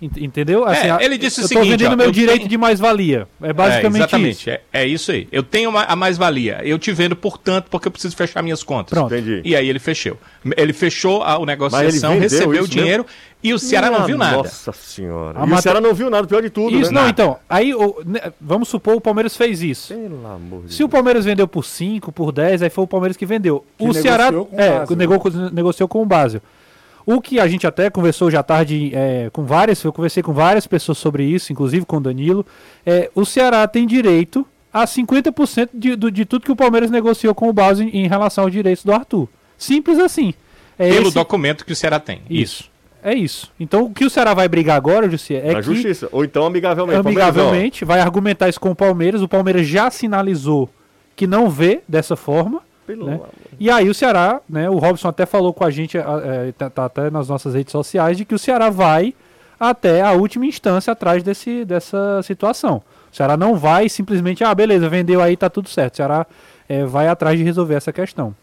Ent- 0.00 0.16
Entendeu? 0.18 0.64
Assim, 0.64 0.88
É, 0.90 1.04
ele 1.04 1.18
disse 1.18 1.40
o 1.40 1.44
eu 1.44 1.48
tô 1.48 1.48
seguinte, 1.48 1.70
vendendo 1.70 1.92
ó, 1.92 1.96
meu 1.96 2.06
eu 2.06 2.12
direito 2.12 2.38
tenho- 2.38 2.48
de 2.48 2.56
mais-valia. 2.58 3.26
É 3.42 3.52
basicamente 3.52 3.96
é, 3.96 3.98
exatamente, 4.04 4.30
isso. 4.40 4.50
É, 4.50 4.60
é 4.72 4.86
isso 4.86 5.12
aí. 5.12 5.28
Eu 5.32 5.42
tenho 5.42 5.70
uma- 5.70 5.84
a 5.84 5.96
mais-valia. 5.96 6.60
Eu 6.64 6.78
te 6.78 6.92
vendo, 6.92 7.14
portanto, 7.16 7.66
porque 7.70 7.88
eu 7.88 7.92
preciso 7.92 8.16
fechar 8.16 8.42
minhas 8.42 8.62
contas. 8.62 8.90
Pronto. 8.96 9.14
Entendi. 9.14 9.40
E 9.44 9.54
aí 9.56 9.68
ele 9.68 9.78
fechou. 9.78 10.16
Ele 10.56 10.72
fechou 10.72 11.22
a, 11.22 11.34
a 11.34 11.46
negociação, 11.46 12.18
recebeu 12.18 12.64
o 12.64 12.68
dinheiro 12.68 13.04
e 13.42 13.52
o 13.54 13.58
Ceará 13.58 13.86
não 13.88 13.96
Minha 13.98 14.06
viu 14.06 14.18
nada. 14.18 14.36
Nossa 14.38 14.72
senhora. 14.72 15.38
A 15.38 15.42
e 15.42 15.44
o 15.44 15.48
mata- 15.48 15.62
Ceará 15.62 15.80
não 15.80 15.94
viu 15.94 16.10
nada, 16.10 16.26
pior 16.26 16.42
de 16.42 16.50
tudo, 16.50 16.76
Isso, 16.76 16.92
né? 16.92 17.00
não, 17.02 17.08
então. 17.08 17.36
Aí, 17.48 17.74
o- 17.74 18.02
né, 18.04 18.20
vamos 18.40 18.68
supor 18.68 18.94
o 18.96 19.00
Palmeiras 19.00 19.36
fez 19.36 19.62
isso. 19.62 19.94
Pelo 19.94 20.26
amor 20.26 20.64
de 20.66 20.74
Se 20.74 20.82
o 20.82 20.88
Palmeiras 20.88 21.24
vendeu 21.24 21.46
por 21.46 21.64
5, 21.64 22.10
por 22.12 22.32
10, 22.32 22.62
aí 22.62 22.70
foi 22.70 22.84
o 22.84 22.86
Palmeiras 22.86 23.16
que 23.16 23.26
vendeu. 23.26 23.64
Que 23.78 23.84
o 23.88 23.92
Ceará 23.94 24.30
negociou 24.30 24.46
com 24.46 24.56
o 24.56 24.60
é, 24.60 24.96
nego- 24.96 25.50
negociou 25.52 25.88
com 25.88 26.02
o 26.02 26.06
Basel. 26.06 26.40
O 27.10 27.22
que 27.22 27.40
a 27.40 27.48
gente 27.48 27.66
até 27.66 27.88
conversou 27.88 28.30
já 28.30 28.42
tarde 28.42 28.90
é, 28.94 29.30
com 29.32 29.44
várias, 29.46 29.82
eu 29.82 29.90
conversei 29.92 30.22
com 30.22 30.32
várias 30.34 30.66
pessoas 30.66 30.98
sobre 30.98 31.24
isso, 31.24 31.50
inclusive 31.52 31.86
com 31.86 31.96
o 31.96 32.00
Danilo. 32.00 32.44
É, 32.84 33.10
o 33.14 33.24
Ceará 33.24 33.66
tem 33.66 33.86
direito 33.86 34.46
a 34.70 34.84
50% 34.84 35.70
de, 35.72 35.96
do- 35.96 36.10
de 36.10 36.26
tudo 36.26 36.44
que 36.44 36.52
o 36.52 36.56
Palmeiras 36.56 36.90
negociou 36.90 37.34
com 37.34 37.48
o 37.48 37.52
Basel 37.52 37.88
em, 37.88 38.04
em 38.04 38.08
relação 38.08 38.44
aos 38.44 38.52
direitos 38.52 38.84
do 38.84 38.92
Arthur. 38.92 39.26
Simples 39.56 39.98
assim. 39.98 40.34
É 40.78 40.90
Pelo 40.90 41.06
esse- 41.06 41.14
documento 41.14 41.64
que 41.64 41.72
o 41.72 41.76
Ceará 41.76 41.98
tem. 41.98 42.20
Isso. 42.28 42.70
É 43.02 43.14
isso. 43.14 43.50
Então 43.58 43.84
o 43.84 43.90
que 43.90 44.04
o 44.04 44.10
Ceará 44.10 44.34
vai 44.34 44.46
brigar 44.46 44.76
agora, 44.76 45.08
Jussi, 45.08 45.34
é 45.34 45.52
Na 45.54 45.60
que 45.60 45.62
justiça. 45.62 46.08
Ou 46.12 46.24
então 46.24 46.44
amigavelmente. 46.44 46.98
amigavelmente, 46.98 47.84
vai 47.86 48.00
argumentar 48.00 48.50
isso 48.50 48.60
com 48.60 48.70
o 48.70 48.74
Palmeiras. 48.76 49.22
O 49.22 49.28
Palmeiras 49.28 49.66
já 49.66 49.90
sinalizou 49.90 50.68
que 51.16 51.26
não 51.26 51.48
vê 51.48 51.80
dessa 51.88 52.16
forma. 52.16 52.60
Pelo 52.86 53.06
né? 53.06 53.14
amor. 53.14 53.28
E 53.60 53.70
aí 53.70 53.88
o 53.88 53.94
Ceará, 53.94 54.40
né? 54.48 54.70
O 54.70 54.78
Robson 54.78 55.08
até 55.08 55.26
falou 55.26 55.52
com 55.52 55.64
a 55.64 55.70
gente, 55.70 55.98
é, 55.98 56.52
tá, 56.56 56.70
tá 56.70 56.84
até 56.84 57.10
nas 57.10 57.28
nossas 57.28 57.54
redes 57.54 57.72
sociais, 57.72 58.16
de 58.16 58.24
que 58.24 58.34
o 58.34 58.38
Ceará 58.38 58.70
vai 58.70 59.14
até 59.58 60.00
a 60.02 60.12
última 60.12 60.46
instância 60.46 60.92
atrás 60.92 61.22
desse, 61.22 61.64
dessa 61.64 62.22
situação. 62.22 62.82
O 63.12 63.16
Ceará 63.16 63.36
não 63.36 63.56
vai 63.56 63.88
simplesmente, 63.88 64.44
ah, 64.44 64.54
beleza, 64.54 64.88
vendeu 64.88 65.20
aí, 65.20 65.36
tá 65.36 65.50
tudo 65.50 65.68
certo. 65.68 65.94
O 65.94 65.96
Ceará 65.96 66.26
é, 66.68 66.84
vai 66.84 67.08
atrás 67.08 67.36
de 67.36 67.44
resolver 67.44 67.74
essa 67.74 67.92
questão. 67.92 68.34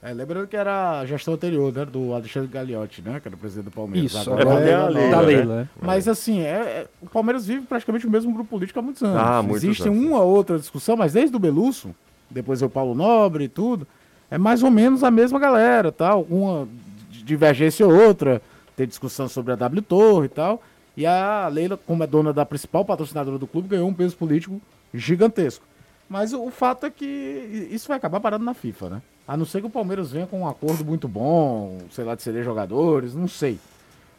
É, 0.00 0.12
lembrando 0.12 0.46
que 0.46 0.54
era 0.56 1.00
a 1.00 1.06
gestão 1.06 1.32
anterior, 1.32 1.72
né? 1.72 1.86
Do 1.86 2.12
Alexandre 2.12 2.46
Gagliotti, 2.48 3.00
né? 3.00 3.18
Que 3.20 3.26
era 3.28 3.34
o 3.34 3.38
presidente 3.38 3.64
do 3.64 3.70
Palmeiras. 3.70 4.12
Isso, 4.12 4.30
Agora 4.30 4.42
agora 4.42 4.64
é 4.66 4.70
é 4.70 4.74
a 4.74 4.86
Leila, 4.88 5.10
da 5.10 5.16
né? 5.16 5.26
Leila, 5.26 5.56
né? 5.62 5.68
Mas 5.80 6.06
assim, 6.06 6.40
é, 6.42 6.46
é- 6.50 6.86
o 7.00 7.06
Palmeiras 7.08 7.46
vive 7.46 7.64
praticamente 7.64 8.06
o 8.06 8.10
mesmo 8.10 8.30
grupo 8.34 8.50
político 8.50 8.78
há 8.78 8.82
muitos 8.82 9.02
anos. 9.02 9.16
Ah, 9.18 9.42
muitos 9.42 9.64
Existe 9.64 9.88
anos. 9.88 9.98
uma 10.04 10.20
outra 10.20 10.58
discussão, 10.58 10.94
mas 10.94 11.14
desde 11.14 11.34
o 11.34 11.38
Belusso, 11.38 11.94
depois 12.30 12.60
é 12.60 12.66
o 12.66 12.68
Paulo 12.68 12.94
Nobre 12.94 13.44
e 13.44 13.48
tudo, 13.48 13.86
é 14.30 14.38
mais 14.38 14.62
ou 14.62 14.70
menos 14.70 15.02
a 15.04 15.10
mesma 15.10 15.38
galera, 15.38 15.90
tal. 15.92 16.22
Uma 16.28 16.66
di- 17.10 17.22
divergência 17.22 17.86
ou 17.86 17.94
outra, 17.94 18.40
tem 18.76 18.86
discussão 18.86 19.28
sobre 19.28 19.52
a 19.52 19.56
W 19.56 19.82
Torre 19.82 20.26
e 20.26 20.28
tal. 20.28 20.62
E 20.96 21.04
a 21.06 21.48
Leila, 21.48 21.76
como 21.76 22.02
é 22.04 22.06
dona 22.06 22.32
da 22.32 22.46
principal 22.46 22.84
patrocinadora 22.84 23.38
do 23.38 23.46
clube, 23.46 23.68
ganhou 23.68 23.88
um 23.88 23.94
peso 23.94 24.16
político 24.16 24.60
gigantesco. 24.92 25.64
Mas 26.08 26.32
o, 26.32 26.50
fato 26.50 26.86
é 26.86 26.90
que 26.90 27.68
isso 27.70 27.88
vai 27.88 27.96
acabar 27.96 28.20
parando 28.20 28.44
na 28.44 28.54
FIFA, 28.54 28.90
né? 28.90 29.02
A 29.26 29.36
não 29.36 29.44
ser 29.46 29.60
que 29.60 29.66
o 29.66 29.70
Palmeiras 29.70 30.12
venha 30.12 30.26
com 30.26 30.40
um 30.40 30.48
acordo 30.48 30.84
muito 30.84 31.08
bom, 31.08 31.78
sei 31.90 32.04
lá, 32.04 32.14
de 32.14 32.22
ceder 32.22 32.44
jogadores, 32.44 33.14
não 33.14 33.26
sei. 33.26 33.58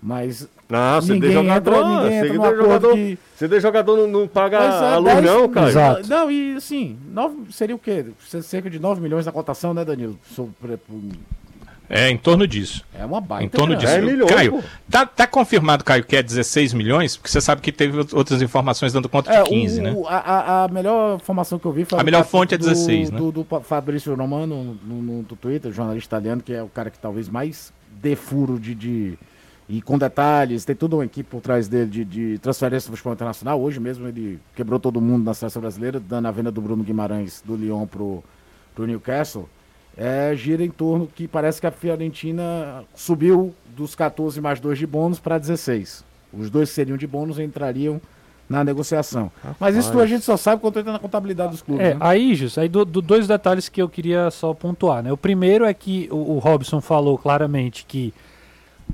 Mas 0.01 0.47
Ah, 0.69 0.99
CD 1.01 1.13
Ninguém 1.13 1.31
jogador. 1.33 1.71
entra- 1.75 1.87
ninguém 1.87 2.17
entra 2.17 2.27
CD 2.29 2.57
jogador, 2.57 2.93
que- 2.95 3.17
CD 3.35 3.59
jogador 3.59 3.97
não, 3.97 4.07
não 4.07 4.27
paga 4.27 4.57
é 4.57 4.67
a 4.93 4.97
luz, 4.97 5.13
10 5.13 5.25
não, 5.25 5.49
cara. 5.49 5.69
Exato. 5.69 6.09
Não, 6.09 6.31
e 6.31 6.55
assim, 6.55 6.97
nove, 7.11 7.35
seria 7.51 7.75
o 7.75 7.79
quê? 7.79 8.05
Cerca 8.41 8.67
de 8.69 8.79
9 8.79 8.99
milhões 8.99 9.25
na 9.27 9.31
cotação, 9.31 9.73
né, 9.75 9.85
Danilo? 9.85 10.17
Sobre- 10.35 10.79
É, 11.87 12.09
em 12.09 12.17
torno 12.17 12.47
disso. 12.47 12.83
É 12.97 13.05
uma 13.05 13.21
baita. 13.21 13.45
Em 13.45 13.49
torno 13.49 13.75
disso. 13.75 13.93
10 13.93 14.03
milhões, 14.03 14.31
Caio, 14.31 14.63
tá, 14.89 15.05
tá 15.05 15.27
confirmado, 15.27 15.83
Caio, 15.83 16.03
que 16.03 16.15
é 16.15 16.23
16 16.23 16.73
milhões? 16.73 17.15
Porque 17.15 17.29
você 17.29 17.39
sabe 17.39 17.61
que 17.61 17.71
teve 17.71 17.99
outras 18.13 18.41
informações 18.41 18.91
dando 18.91 19.07
conta 19.07 19.31
É, 19.31 19.43
de 19.43 19.49
15, 19.49 19.79
o- 19.81 19.83
né? 19.83 19.95
a- 20.07 20.17
a, 20.17 20.63
a 20.63 20.67
melhor 20.67 21.17
informação 21.17 21.59
que 21.59 21.65
eu 21.67 21.71
vi 21.71 21.85
foi 21.85 21.99
A 21.99 22.03
melhor 22.03 22.23
do- 22.23 22.27
fonte 22.27 22.55
é 22.55 22.57
do- 22.57 22.65
16, 22.65 23.11
né? 23.11 23.19
do, 23.19 23.31
do 23.31 23.45
Fabrício 23.61 24.15
Romano 24.15 24.77
no, 24.83 24.95
no, 24.95 25.01
no 25.21 25.23
Twitter, 25.35 25.71
jornalista 25.71 26.15
italiano, 26.17 26.41
que 26.41 26.53
é 26.53 26.63
o 26.63 26.67
cara 26.69 26.89
que 26.89 26.97
talvez 26.97 27.29
mais 27.29 27.71
dê 28.01 28.15
furo 28.15 28.59
de, 28.59 28.73
de- 28.73 29.19
e 29.67 29.81
com 29.81 29.98
detalhes, 29.98 30.63
tem 30.63 30.75
toda 30.75 30.95
uma 30.95 31.05
equipe 31.05 31.27
por 31.29 31.41
trás 31.41 31.67
dele 31.67 31.89
de, 31.89 32.05
de 32.05 32.38
transferência 32.39 32.89
do 32.89 32.95
futebol 32.95 33.13
internacional. 33.13 33.60
Hoje 33.60 33.79
mesmo 33.79 34.07
ele 34.07 34.39
quebrou 34.55 34.79
todo 34.79 35.01
mundo 35.01 35.24
na 35.24 35.34
seleção 35.34 35.62
brasileira, 35.62 36.00
dando 36.00 36.27
a 36.27 36.31
venda 36.31 36.51
do 36.51 36.62
Bruno 36.62 36.84
Guimarães 36.84 37.41
do 37.43 37.55
Lyon 37.55 37.88
pro, 37.88 38.24
pro 38.75 38.86
Newcastle. 38.86 39.50
É, 39.98 40.36
gira 40.36 40.63
em 40.63 40.69
torno 40.69 41.07
que 41.07 41.27
parece 41.27 41.60
que 41.60 41.65
a 41.65 41.72
Fiorentina 41.72 42.84
subiu 42.93 43.55
dos 43.75 43.95
14 43.95 44.39
mais 44.41 44.60
2 44.60 44.77
de 44.77 44.86
bônus 44.86 45.19
para 45.19 45.38
16. 45.38 46.03
Os 46.34 46.50
dois 46.50 46.69
seriam 46.69 46.98
de 46.98 47.07
bônus 47.07 47.39
entrariam 47.39 48.00
na 48.48 48.63
negociação. 48.63 49.31
Mas 49.60 49.75
isso 49.75 49.98
a 50.00 50.05
gente 50.05 50.24
só 50.24 50.38
sabe 50.38 50.62
quando 50.62 50.79
entra 50.79 50.91
na 50.91 51.00
contabilidade 51.00 51.51
dos 51.51 51.62
clubes. 51.63 51.84
É, 51.84 51.93
né? 51.93 52.00
aí, 52.01 52.36
Jus, 52.36 52.57
aí 52.57 52.69
do, 52.69 52.86
do- 52.86 53.01
dois 53.01 53.27
detalhes 53.27 53.67
que 53.69 53.81
eu 53.81 53.89
queria 53.89 54.29
só 54.29 54.53
pontuar, 54.53 55.01
né? 55.01 55.12
O 55.12 55.17
primeiro 55.17 55.65
é 55.65 55.74
que 55.74 56.07
o, 56.12 56.34
o 56.36 56.39
Robson 56.39 56.79
falou 56.81 57.17
claramente 57.17 57.86
que 57.88 58.13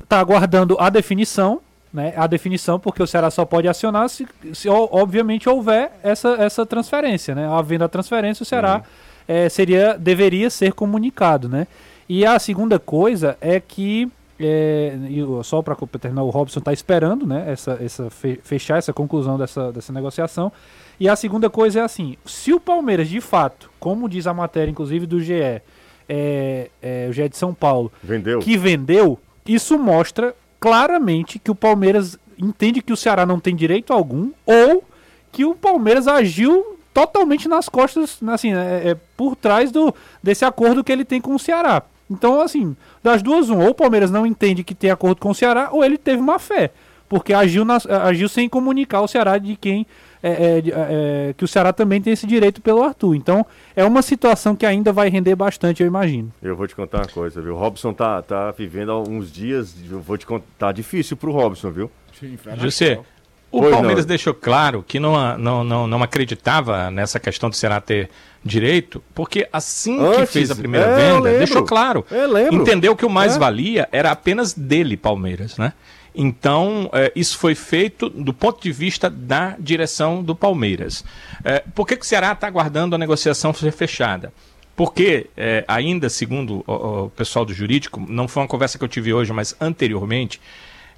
tá 0.07 0.19
aguardando 0.19 0.75
a 0.79 0.89
definição, 0.89 1.61
né? 1.93 2.13
A 2.15 2.27
definição, 2.27 2.79
porque 2.79 3.01
o 3.03 3.07
Ceará 3.07 3.29
só 3.29 3.43
pode 3.45 3.67
acionar 3.67 4.07
se, 4.09 4.27
se 4.53 4.69
obviamente 4.69 5.47
houver 5.49 5.91
essa, 6.03 6.29
essa 6.39 6.65
transferência, 6.65 7.35
né? 7.35 7.47
Havendo 7.47 7.83
a 7.83 7.89
transferência, 7.89 8.43
o 8.43 8.45
Ceará 8.45 8.83
eh, 9.27 9.49
seria, 9.49 9.97
deveria 9.97 10.49
ser 10.49 10.73
comunicado, 10.73 11.49
né? 11.49 11.67
E 12.07 12.25
a 12.25 12.37
segunda 12.39 12.79
coisa 12.79 13.37
é 13.41 13.59
que 13.59 14.09
é, 14.39 14.95
só 15.43 15.61
para 15.61 15.75
terminar, 15.99 16.23
o 16.23 16.29
Robson 16.29 16.59
está 16.59 16.73
esperando, 16.73 17.27
né? 17.27 17.43
Essa, 17.47 17.77
essa 17.81 18.09
fe- 18.09 18.39
fechar 18.43 18.77
essa 18.79 18.91
conclusão 18.91 19.37
dessa, 19.37 19.71
dessa 19.71 19.93
negociação. 19.93 20.51
E 20.99 21.07
a 21.07 21.15
segunda 21.15 21.49
coisa 21.49 21.79
é 21.79 21.83
assim: 21.83 22.17
se 22.25 22.51
o 22.53 22.59
Palmeiras, 22.59 23.07
de 23.07 23.21
fato, 23.21 23.69
como 23.79 24.09
diz 24.09 24.25
a 24.27 24.33
matéria, 24.33 24.71
inclusive 24.71 25.05
do 25.05 25.19
GE, 25.21 25.33
é, 25.33 25.61
é, 26.09 27.07
o 27.09 27.13
GE 27.13 27.29
de 27.29 27.37
São 27.37 27.53
Paulo, 27.53 27.91
Vendeu. 28.03 28.39
que 28.39 28.57
vendeu, 28.57 29.19
isso 29.45 29.77
mostra 29.77 30.35
claramente 30.59 31.39
que 31.39 31.51
o 31.51 31.55
Palmeiras 31.55 32.17
entende 32.37 32.81
que 32.81 32.93
o 32.93 32.97
Ceará 32.97 33.25
não 33.25 33.39
tem 33.39 33.55
direito 33.55 33.93
algum 33.93 34.31
ou 34.45 34.83
que 35.31 35.45
o 35.45 35.55
Palmeiras 35.55 36.07
agiu 36.07 36.77
totalmente 36.93 37.47
nas 37.47 37.69
costas, 37.69 38.19
assim, 38.27 38.53
é, 38.53 38.89
é, 38.89 38.97
por 39.15 39.35
trás 39.35 39.71
do, 39.71 39.93
desse 40.21 40.43
acordo 40.43 40.83
que 40.83 40.91
ele 40.91 41.05
tem 41.05 41.21
com 41.21 41.33
o 41.33 41.39
Ceará. 41.39 41.83
Então, 42.09 42.41
assim, 42.41 42.75
das 43.01 43.21
duas, 43.21 43.49
um, 43.49 43.59
ou 43.61 43.69
o 43.69 43.73
Palmeiras 43.73 44.11
não 44.11 44.25
entende 44.25 44.63
que 44.63 44.75
tem 44.75 44.89
acordo 44.89 45.21
com 45.21 45.29
o 45.29 45.35
Ceará, 45.35 45.69
ou 45.71 45.83
ele 45.85 45.97
teve 45.97 46.21
má 46.21 46.37
fé, 46.37 46.71
porque 47.07 47.33
agiu, 47.33 47.65
agiu 48.03 48.27
sem 48.27 48.49
comunicar 48.49 48.97
ao 48.97 49.07
Ceará 49.07 49.37
de 49.37 49.55
quem 49.55 49.87
é, 50.23 50.57
é, 50.57 50.61
de- 50.61 50.71
é, 50.71 51.33
que 51.37 51.43
o 51.43 51.47
Ceará 51.47 51.71
também 51.73 52.01
tem 52.01 52.13
esse 52.13 52.27
direito 52.27 52.61
pelo 52.61 52.83
Arthur. 52.83 53.15
Então, 53.15 53.45
é 53.75 53.83
uma 53.83 54.01
situação 54.01 54.55
que 54.55 54.65
ainda 54.65 54.91
vai 54.93 55.09
render 55.09 55.35
bastante, 55.35 55.81
eu 55.81 55.87
imagino. 55.87 56.31
Eu 56.41 56.55
vou 56.55 56.67
te 56.67 56.75
contar 56.75 56.99
uma 56.99 57.07
coisa, 57.07 57.41
viu? 57.41 57.53
O 57.55 57.57
Robson 57.57 57.93
tá, 57.93 58.21
tá 58.21 58.51
vivendo 58.51 58.91
há 58.91 58.99
uns 59.01 59.31
dias, 59.31 59.75
eu 59.89 59.99
vou 59.99 60.17
te 60.17 60.25
contar, 60.25 60.45
tá 60.57 60.71
difícil 60.71 61.15
pro 61.17 61.31
Robson, 61.31 61.71
viu? 61.71 61.91
José, 62.57 62.99
o 63.51 63.59
Pois 63.61 63.71
Palmeiras 63.73 64.05
não. 64.05 64.09
deixou 64.09 64.33
claro 64.33 64.83
que 64.87 64.99
não, 64.99 65.37
não, 65.37 65.63
não, 65.63 65.87
não 65.87 66.03
acreditava 66.03 66.89
nessa 66.91 67.19
questão 67.19 67.49
do 67.49 67.55
Ceará 67.55 67.81
ter 67.81 68.09
direito, 68.43 69.03
porque 69.13 69.47
assim 69.51 69.97
que 69.97 70.03
Antes, 70.05 70.31
fez 70.33 70.51
a 70.51 70.55
primeira 70.55 70.85
é, 70.87 70.95
venda, 71.13 71.37
deixou 71.37 71.63
claro. 71.63 72.05
Entendeu 72.51 72.95
que 72.95 73.05
o 73.05 73.09
mais 73.09 73.35
É. 73.35 73.39
valia 73.39 73.89
era 73.91 74.11
apenas 74.11 74.53
dele, 74.53 74.95
Palmeiras, 74.95 75.57
né? 75.57 75.73
Então, 76.13 76.89
eh, 76.93 77.11
isso 77.15 77.37
foi 77.37 77.55
feito 77.55 78.09
do 78.09 78.33
ponto 78.33 78.61
de 78.61 78.71
vista 78.71 79.09
da 79.09 79.55
direção 79.57 80.21
do 80.21 80.35
Palmeiras. 80.35 81.03
Eh, 81.43 81.63
por 81.73 81.87
que, 81.87 81.95
que 81.95 82.05
o 82.05 82.07
Ceará 82.07 82.33
está 82.33 82.47
aguardando 82.47 82.95
a 82.95 82.97
negociação 82.97 83.53
ser 83.53 83.71
fechada? 83.71 84.33
Porque, 84.75 85.27
eh, 85.37 85.63
ainda 85.67 86.09
segundo 86.09 86.63
o, 86.67 87.05
o 87.05 87.09
pessoal 87.11 87.45
do 87.45 87.53
jurídico, 87.53 88.03
não 88.09 88.27
foi 88.27 88.43
uma 88.43 88.49
conversa 88.49 88.77
que 88.77 88.83
eu 88.83 88.89
tive 88.89 89.13
hoje, 89.13 89.31
mas 89.31 89.55
anteriormente, 89.59 90.41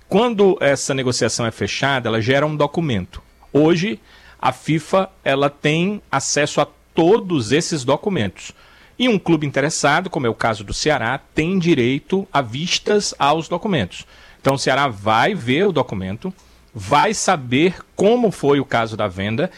quando 0.10 0.58
essa 0.60 0.94
negociação 0.94 1.46
é 1.46 1.52
fechada, 1.52 2.10
ela 2.10 2.22
gera 2.22 2.46
um 2.46 2.56
documento. 2.56 3.22
Hoje, 3.52 4.00
a 4.42 4.52
FIFA 4.52 5.10
ela 5.24 5.50
tem 5.50 6.02
acesso 6.12 6.60
a 6.60 6.68
todos 6.94 7.52
esses 7.52 7.84
documentos. 7.84 8.52
E 8.98 9.10
um 9.10 9.18
clube 9.18 9.48
interessado, 9.48 10.10
como 10.10 10.28
é 10.28 10.30
o 10.30 10.36
caso 10.36 10.64
do 10.64 10.74
Ceará, 10.74 11.20
tem 11.34 11.58
direito 11.58 12.28
a 12.32 12.42
vistas 12.42 13.14
aos 13.18 13.48
documentos. 13.48 14.06
Então 14.44 14.56
o 14.56 14.60
Ceará 14.60 14.90
vai 14.90 15.34
ver 15.34 15.66
o 15.66 15.72
documento, 15.72 16.34
vai 16.76 17.14
saber 17.14 17.78
como 17.96 18.30
foi 18.30 18.60
o 18.60 18.66
caso 18.66 18.98
da 18.98 19.08
venda, 19.08 19.50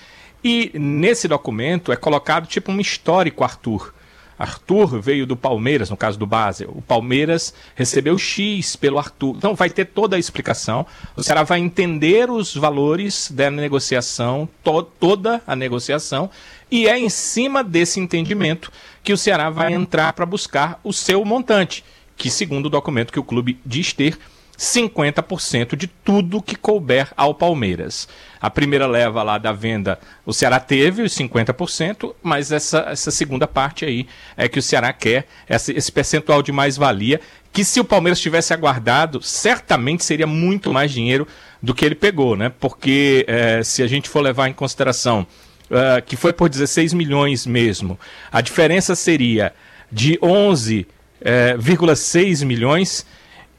e 0.44 0.72
nesse 0.76 1.28
documento 1.28 1.92
é 1.92 1.96
colocado 1.96 2.46
tipo 2.46 2.72
um 2.72 2.80
histórico, 2.80 3.44
Arthur, 3.44 3.92
Arthur 4.38 5.02
veio 5.02 5.26
do 5.26 5.36
Palmeiras, 5.36 5.90
no 5.90 5.98
caso 5.98 6.20
do 6.20 6.28
Basel. 6.28 6.70
O 6.76 6.84
Palmeiras 6.84 7.52
recebeu 7.74 8.16
X 8.16 8.76
pelo 8.76 9.00
Arthur. 9.00 9.36
Então 9.38 9.56
vai 9.56 9.72
ter 9.72 9.86
toda 9.86 10.18
a 10.18 10.20
explicação. 10.20 10.86
O 11.16 11.24
Ceará 11.24 11.42
vai 11.42 11.60
entender 11.60 12.30
os 12.30 12.54
valores 12.54 13.32
da 13.32 13.50
negociação, 13.50 14.48
to 14.64 14.84
toda 14.84 15.42
a 15.48 15.56
negociação, 15.56 16.30
e 16.70 16.88
é 16.88 16.96
em 16.96 17.10
cima 17.10 17.64
desse 17.64 18.00
entendimento 18.00 18.72
que 19.04 19.14
o 19.14 19.18
Ceará 19.18 19.50
vai 19.50 19.74
entrar 19.74 20.14
para 20.14 20.28
buscar 20.28 20.80
o 20.84 20.92
seu 20.94 21.24
montante, 21.26 21.84
que 22.16 22.30
segundo 22.30 22.66
o 22.68 22.70
documento 22.70 23.12
que 23.12 23.20
o 23.20 23.24
clube 23.24 23.60
diz 23.66 23.94
ter, 23.94 24.20
50% 24.58 25.76
de 25.76 25.88
tudo 25.88 26.42
que 26.42 26.56
couber 26.56 27.12
ao 27.16 27.34
Palmeiras. 27.34 28.08
A 28.40 28.50
primeira 28.50 28.88
leva 28.88 29.24
lá 29.24 29.38
da 29.38 29.52
venda, 29.52 30.00
o 30.26 30.34
Ceará 30.34 30.60
teve 30.60 31.02
os 31.02 31.16
50%, 31.16 32.14
mas 32.22 32.52
essa, 32.52 32.80
essa 32.90 33.12
segunda 33.12 33.48
parte 33.48 33.86
aí 33.86 34.08
é 34.38 34.48
que 34.48 34.60
o 34.60 34.62
Ceará 34.62 34.94
quer, 34.94 35.28
esse, 35.50 35.92
percentual 35.92 36.42
de 36.42 36.52
mais-valia, 36.52 37.20
que 37.52 37.64
se 37.64 37.80
o 37.80 37.86
Palmeiras 37.86 38.20
tivesse 38.20 38.54
aguardado, 38.54 39.22
certamente 39.22 40.04
seria 40.04 40.28
muito 40.28 40.74
mais 40.74 40.92
dinheiro 40.92 41.28
do 41.62 41.74
que 41.74 41.86
ele 41.86 41.96
pegou, 41.96 42.36
né? 42.36 42.52
Porque 42.60 43.26
é, 43.28 43.64
se 43.64 43.82
a 43.82 43.88
gente 43.88 44.10
for 44.10 44.22
levar 44.22 44.50
em 44.50 44.54
consideração 44.54 45.26
uh, 45.70 46.02
que 46.06 46.16
foi 46.16 46.34
por 46.34 46.50
16 46.50 46.94
milhões 46.94 47.46
mesmo, 47.46 47.98
a 48.32 48.42
diferença 48.42 48.94
seria 48.94 49.54
de 49.92 50.18
11,6 50.18 52.42
é, 52.42 52.46
milhões 52.46 53.06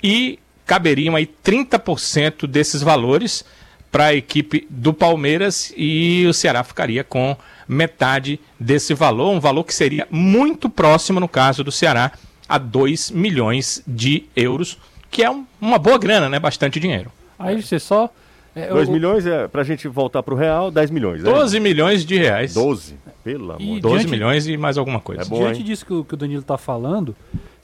e 0.02 0.38
caberiam 0.66 1.14
aí 1.14 1.26
30% 1.44 2.46
desses 2.46 2.82
valores 2.82 3.44
para 3.90 4.06
a 4.06 4.14
equipe 4.14 4.66
do 4.68 4.92
Palmeiras 4.92 5.72
e 5.76 6.26
o 6.28 6.34
Ceará 6.34 6.62
ficaria 6.64 7.02
com 7.02 7.36
metade 7.68 8.38
desse 8.58 8.92
valor, 8.92 9.30
um 9.30 9.40
valor 9.40 9.64
que 9.64 9.74
seria 9.74 10.06
muito 10.10 10.68
próximo, 10.68 11.18
no 11.18 11.28
caso 11.28 11.64
do 11.64 11.72
Ceará, 11.72 12.12
a 12.48 12.58
2 12.58 13.10
milhões 13.10 13.82
de 13.86 14.24
euros, 14.36 14.78
que 15.10 15.22
é 15.22 15.30
um, 15.30 15.46
uma 15.60 15.78
boa 15.78 15.98
grana, 15.98 16.28
né? 16.28 16.38
Bastante 16.38 16.78
dinheiro. 16.78 17.10
Aí 17.38 17.60
você 17.60 17.78
só. 17.78 18.10
2 18.54 18.88
é, 18.88 18.92
milhões 18.92 19.26
é 19.26 19.46
para 19.48 19.60
a 19.60 19.64
gente 19.64 19.86
voltar 19.86 20.22
para 20.22 20.32
o 20.32 20.36
real, 20.36 20.70
10 20.70 20.90
milhões. 20.90 21.22
12 21.22 21.56
é? 21.56 21.60
milhões 21.60 22.04
de 22.04 22.16
reais. 22.16 22.54
12, 22.54 22.94
pelo 23.22 23.52
amor 23.52 23.58
de 23.58 23.66
Deus. 23.66 23.82
12 23.82 23.96
diante, 23.96 24.10
milhões 24.10 24.46
e 24.46 24.56
mais 24.56 24.78
alguma 24.78 25.00
coisa. 25.00 25.22
É 25.22 25.24
bom, 25.24 25.38
diante 25.38 25.58
hein? 25.58 25.64
disso 25.64 25.84
que 25.84 25.92
o, 25.92 26.04
que 26.04 26.14
o 26.14 26.16
Danilo 26.16 26.40
está 26.40 26.56
falando, 26.56 27.14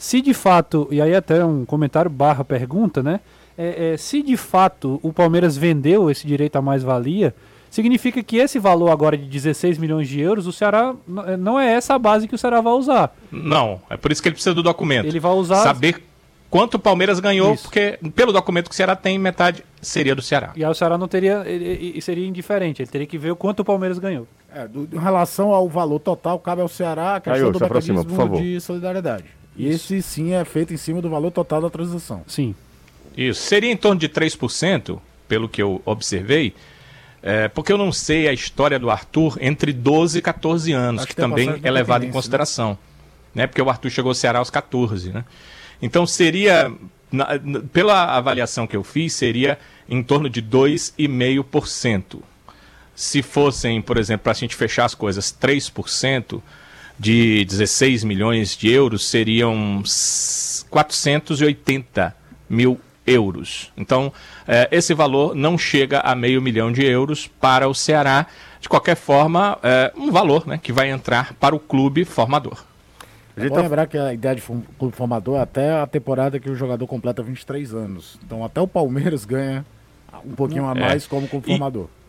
se 0.02 0.20
de 0.20 0.34
fato, 0.34 0.88
e 0.90 1.00
aí 1.00 1.14
até 1.14 1.44
um 1.44 1.64
comentário 1.64 2.10
barra 2.10 2.44
pergunta, 2.44 3.04
né? 3.04 3.20
É, 3.56 3.92
é, 3.92 3.96
se 3.96 4.20
de 4.20 4.36
fato 4.36 4.98
o 5.00 5.12
Palmeiras 5.12 5.56
vendeu 5.56 6.10
esse 6.10 6.26
direito 6.26 6.56
a 6.56 6.60
mais-valia, 6.60 7.32
significa 7.70 8.20
que 8.20 8.38
esse 8.38 8.58
valor 8.58 8.90
agora 8.90 9.16
de 9.16 9.24
16 9.24 9.78
milhões 9.78 10.08
de 10.08 10.18
euros, 10.18 10.48
o 10.48 10.52
Ceará 10.52 10.92
é, 11.24 11.36
não 11.36 11.58
é 11.58 11.74
essa 11.74 11.94
a 11.94 12.00
base 12.00 12.26
que 12.26 12.34
o 12.34 12.38
Ceará 12.38 12.60
vai 12.60 12.72
usar. 12.72 13.14
Não, 13.30 13.80
é 13.88 13.96
por 13.96 14.10
isso 14.10 14.20
que 14.20 14.28
ele 14.28 14.34
precisa 14.34 14.52
do 14.52 14.60
documento. 14.60 15.06
Ele 15.06 15.20
vai 15.20 15.30
usar. 15.34 15.62
Saber 15.62 16.02
quanto 16.50 16.74
o 16.74 16.78
Palmeiras 16.80 17.20
ganhou, 17.20 17.54
isso. 17.54 17.62
porque 17.62 17.96
pelo 18.12 18.32
documento 18.32 18.68
que 18.68 18.74
o 18.74 18.76
Ceará 18.76 18.96
tem, 18.96 19.16
metade 19.20 19.62
seria 19.80 20.16
do 20.16 20.22
Ceará. 20.22 20.50
E 20.56 20.64
aí 20.64 20.70
o 20.70 20.74
Ceará 20.74 20.98
não 20.98 21.06
teria. 21.06 21.44
E 21.48 22.02
seria 22.02 22.26
indiferente, 22.26 22.82
ele 22.82 22.90
teria 22.90 23.06
que 23.06 23.16
ver 23.16 23.30
o 23.30 23.36
quanto 23.36 23.60
o 23.60 23.64
Palmeiras 23.64 24.00
ganhou. 24.00 24.26
É, 24.52 24.66
do, 24.66 24.88
em 24.92 24.98
relação 24.98 25.52
ao 25.52 25.68
valor 25.68 26.00
total, 26.00 26.40
cabe 26.40 26.60
ao 26.60 26.66
Ceará 26.66 27.14
a 27.14 27.20
questão 27.20 27.40
Caio, 27.40 27.52
do 27.52 27.60
mecanismo 27.60 28.00
aproxima, 28.00 28.36
de 28.40 28.60
solidariedade. 28.60 29.41
E 29.56 29.68
esse 29.68 30.00
sim 30.02 30.32
é 30.32 30.44
feito 30.44 30.72
em 30.72 30.76
cima 30.76 31.02
do 31.02 31.10
valor 31.10 31.30
total 31.30 31.60
da 31.60 31.70
transação. 31.70 32.22
Sim. 32.26 32.54
Isso. 33.16 33.42
Seria 33.42 33.70
em 33.70 33.76
torno 33.76 34.00
de 34.00 34.08
3%, 34.08 34.98
pelo 35.28 35.48
que 35.48 35.62
eu 35.62 35.82
observei, 35.84 36.54
é, 37.22 37.48
porque 37.48 37.72
eu 37.72 37.78
não 37.78 37.92
sei 37.92 38.26
a 38.26 38.32
história 38.32 38.78
do 38.78 38.90
Arthur 38.90 39.38
entre 39.40 39.72
12 39.72 40.18
e 40.18 40.22
14 40.22 40.72
anos, 40.72 41.02
que, 41.02 41.08
que 41.08 41.16
também 41.16 41.60
é 41.62 41.70
levado 41.70 42.02
em 42.02 42.08
né? 42.08 42.12
consideração. 42.12 42.70
Né? 43.34 43.42
né? 43.42 43.46
Porque 43.46 43.62
o 43.62 43.70
Arthur 43.70 43.90
chegou 43.90 44.10
ao 44.10 44.14
Ceará 44.14 44.40
aos 44.40 44.50
14, 44.50 45.12
né? 45.12 45.24
Então 45.80 46.06
seria, 46.06 46.72
na, 47.10 47.38
na, 47.42 47.60
pela 47.60 48.16
avaliação 48.16 48.66
que 48.66 48.76
eu 48.76 48.82
fiz, 48.82 49.12
seria 49.12 49.58
em 49.88 50.02
torno 50.02 50.28
de 50.28 50.42
2,5%. 50.42 52.20
Se 52.94 53.22
fossem, 53.22 53.80
por 53.80 53.96
exemplo, 53.96 54.24
para 54.24 54.32
a 54.32 54.34
gente 54.34 54.54
fechar 54.54 54.84
as 54.84 54.94
coisas, 54.94 55.34
3%, 55.40 56.42
de 57.02 57.44
16 57.46 58.04
milhões 58.04 58.56
de 58.56 58.70
euros 58.70 59.04
seriam 59.04 59.82
480 60.70 62.14
mil 62.48 62.80
euros. 63.04 63.72
Então, 63.76 64.12
eh, 64.46 64.68
esse 64.70 64.94
valor 64.94 65.34
não 65.34 65.58
chega 65.58 65.98
a 65.98 66.14
meio 66.14 66.40
milhão 66.40 66.70
de 66.70 66.84
euros 66.84 67.26
para 67.26 67.66
o 67.68 67.74
Ceará. 67.74 68.28
De 68.60 68.68
qualquer 68.68 68.94
forma, 68.94 69.58
é 69.64 69.92
um 69.96 70.12
valor 70.12 70.46
né, 70.46 70.60
que 70.62 70.72
vai 70.72 70.90
entrar 70.90 71.34
para 71.34 71.56
o 71.56 71.58
clube 71.58 72.04
formador. 72.04 72.62
É 73.36 73.48
bom 73.48 73.56
tá... 73.56 73.62
lembrar 73.62 73.88
que 73.88 73.98
a 73.98 74.14
ideia 74.14 74.36
de 74.36 74.42
clube 74.78 74.94
formador 74.94 75.38
é 75.38 75.42
até 75.42 75.72
a 75.80 75.86
temporada 75.88 76.38
que 76.38 76.48
o 76.48 76.54
jogador 76.54 76.86
completa 76.86 77.20
23 77.20 77.74
anos. 77.74 78.16
Então, 78.24 78.44
até 78.44 78.60
o 78.60 78.68
Palmeiras 78.68 79.24
ganha 79.24 79.66
um 80.24 80.36
pouquinho 80.36 80.66
a 80.66 80.74
mais 80.76 81.04
é. 81.04 81.08
como 81.08 81.26
clube 81.26 81.48
formador. 81.48 81.86
E 81.86 82.01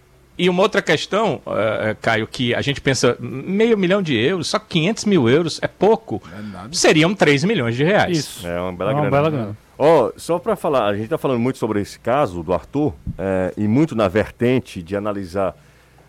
uma 0.49 0.63
outra 0.63 0.81
questão, 0.81 1.41
uh, 1.45 1.95
Caio, 2.01 2.25
que 2.25 2.55
a 2.55 2.61
gente 2.61 2.81
pensa 2.81 3.15
meio 3.19 3.77
milhão 3.77 4.01
de 4.01 4.15
euros, 4.15 4.47
só 4.47 4.57
500 4.57 5.05
mil 5.05 5.29
euros 5.29 5.59
é 5.61 5.67
pouco, 5.67 6.21
é 6.27 6.67
seriam 6.71 7.13
3 7.13 7.43
milhões 7.43 7.75
de 7.75 7.83
reais. 7.83 8.17
Isso. 8.17 8.47
É 8.47 8.59
uma 8.59 8.73
bela 8.73 8.91
é 8.91 8.93
uma 8.93 9.01
grana. 9.01 9.11
Bela 9.11 9.29
grana. 9.29 9.57
Ó, 9.77 10.07
oh, 10.07 10.19
só 10.19 10.39
para 10.39 10.55
falar, 10.55 10.87
a 10.87 10.93
gente 10.93 11.05
está 11.05 11.17
falando 11.17 11.39
muito 11.39 11.57
sobre 11.57 11.81
esse 11.81 11.99
caso 11.99 12.43
do 12.43 12.53
Arthur 12.53 12.93
é, 13.17 13.53
e 13.57 13.67
muito 13.67 13.95
na 13.95 14.07
vertente 14.07 14.83
de 14.83 14.95
analisar 14.95 15.55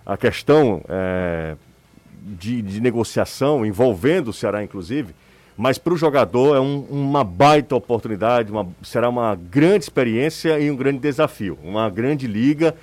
a 0.04 0.16
questão 0.16 0.82
é, 0.88 1.56
de, 2.22 2.60
de, 2.60 2.80
negociação 2.80 3.64
envolvendo 3.64 4.28
o 4.28 4.32
Ceará, 4.32 4.62
inclusive, 4.62 5.14
mas 5.56 5.78
para 5.78 5.94
o 5.94 5.96
jogador 5.96 6.56
é 6.56 6.60
um, 6.60 6.80
uma 6.90 7.24
baita 7.24 7.74
oportunidade, 7.74 8.52
uma, 8.52 8.66
será 8.82 9.08
uma 9.08 9.34
grande 9.34 9.84
experiência 9.84 10.58
e 10.58 10.70
um 10.70 10.76
grande 10.76 10.98
desafio, 10.98 11.58
uma 11.62 11.88
grande 11.88 12.26
liga 12.26 12.74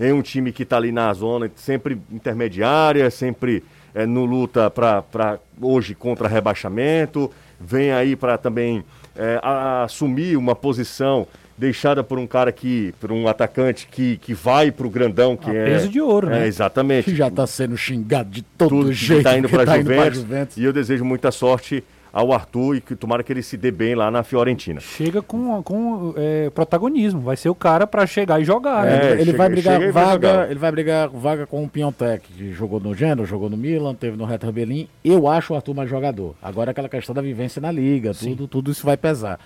em 0.00 0.12
um 0.12 0.22
time 0.22 0.50
que 0.50 0.62
está 0.62 0.78
ali 0.78 0.90
na 0.90 1.12
zona, 1.12 1.50
sempre 1.54 2.00
intermediária, 2.10 3.10
sempre 3.10 3.62
é, 3.94 4.06
no 4.06 4.24
luta 4.24 4.70
para 4.70 5.38
hoje 5.60 5.94
contra 5.94 6.26
rebaixamento, 6.26 7.30
vem 7.60 7.92
aí 7.92 8.16
para 8.16 8.38
também 8.38 8.82
é, 9.14 9.38
a, 9.42 9.84
assumir 9.84 10.36
uma 10.36 10.56
posição 10.56 11.26
deixada 11.58 12.02
por 12.02 12.18
um 12.18 12.26
cara 12.26 12.50
que, 12.50 12.94
por 12.98 13.12
um 13.12 13.28
atacante 13.28 13.86
que, 13.86 14.16
que 14.16 14.32
vai 14.32 14.70
para 14.70 14.86
o 14.86 14.90
grandão, 14.90 15.36
que 15.36 15.50
a 15.50 15.54
é 15.54 15.64
peso 15.66 15.88
de 15.90 16.00
ouro, 16.00 16.28
né? 16.28 16.44
É, 16.44 16.46
exatamente. 16.46 17.04
Que 17.10 17.14
já 17.14 17.28
está 17.28 17.46
sendo 17.46 17.76
xingado 17.76 18.30
de 18.30 18.40
todo 18.40 18.70
Tudo 18.70 18.92
jeito. 18.94 19.18
Está 19.18 19.36
indo 19.36 19.48
para 19.50 19.64
a 19.64 19.66
tá 19.66 19.76
Juventus, 19.76 20.18
Juventus. 20.18 20.56
E 20.56 20.64
eu 20.64 20.72
desejo 20.72 21.04
muita 21.04 21.30
sorte 21.30 21.84
ao 22.12 22.32
Arthur 22.32 22.76
e 22.76 22.80
que 22.80 22.94
tomara 22.94 23.22
que 23.22 23.32
ele 23.32 23.42
se 23.42 23.56
dê 23.56 23.70
bem 23.70 23.94
lá 23.94 24.10
na 24.10 24.22
Fiorentina. 24.22 24.80
Chega 24.80 25.22
com, 25.22 25.62
com 25.62 26.14
é, 26.16 26.50
protagonismo, 26.50 27.20
vai 27.20 27.36
ser 27.36 27.48
o 27.48 27.54
cara 27.54 27.86
para 27.86 28.06
chegar 28.06 28.40
e 28.40 28.44
jogar. 28.44 28.84
Né? 28.84 29.10
É, 29.10 29.12
ele, 29.12 29.26
chega, 29.26 29.38
vai 29.38 29.48
brigar 29.48 29.92
vaga, 29.92 30.36
vai 30.36 30.50
ele 30.50 30.58
vai 30.58 30.72
brigar 30.72 31.08
vaga 31.08 31.46
com 31.46 31.64
o 31.64 31.68
Piontek, 31.68 32.32
que 32.32 32.52
jogou 32.52 32.80
no 32.80 32.94
Genoa, 32.94 33.26
jogou 33.26 33.48
no 33.48 33.56
Milan, 33.56 33.94
teve 33.94 34.16
no 34.16 34.24
Hertha 34.24 34.50
Berlim. 34.50 34.88
Eu 35.04 35.28
acho 35.28 35.52
o 35.52 35.56
Arthur 35.56 35.74
mais 35.74 35.88
jogador. 35.88 36.34
Agora 36.42 36.70
aquela 36.70 36.88
questão 36.88 37.14
da 37.14 37.22
vivência 37.22 37.60
na 37.60 37.70
liga, 37.70 38.12
tudo, 38.14 38.48
tudo 38.48 38.70
isso 38.70 38.84
vai 38.84 38.96
pesar. 38.96 39.38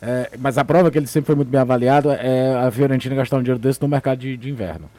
É, 0.00 0.30
mas 0.38 0.58
a 0.58 0.64
prova 0.64 0.90
que 0.90 0.98
ele 0.98 1.06
sempre 1.06 1.26
foi 1.26 1.36
muito 1.36 1.48
bem 1.48 1.60
avaliado 1.60 2.10
é 2.10 2.56
a 2.56 2.70
Fiorentina 2.72 3.14
gastar 3.14 3.36
um 3.36 3.42
dinheiro 3.42 3.60
desse 3.60 3.80
no 3.80 3.86
mercado 3.86 4.18
de, 4.18 4.36
de 4.36 4.50
inverno. 4.50 4.90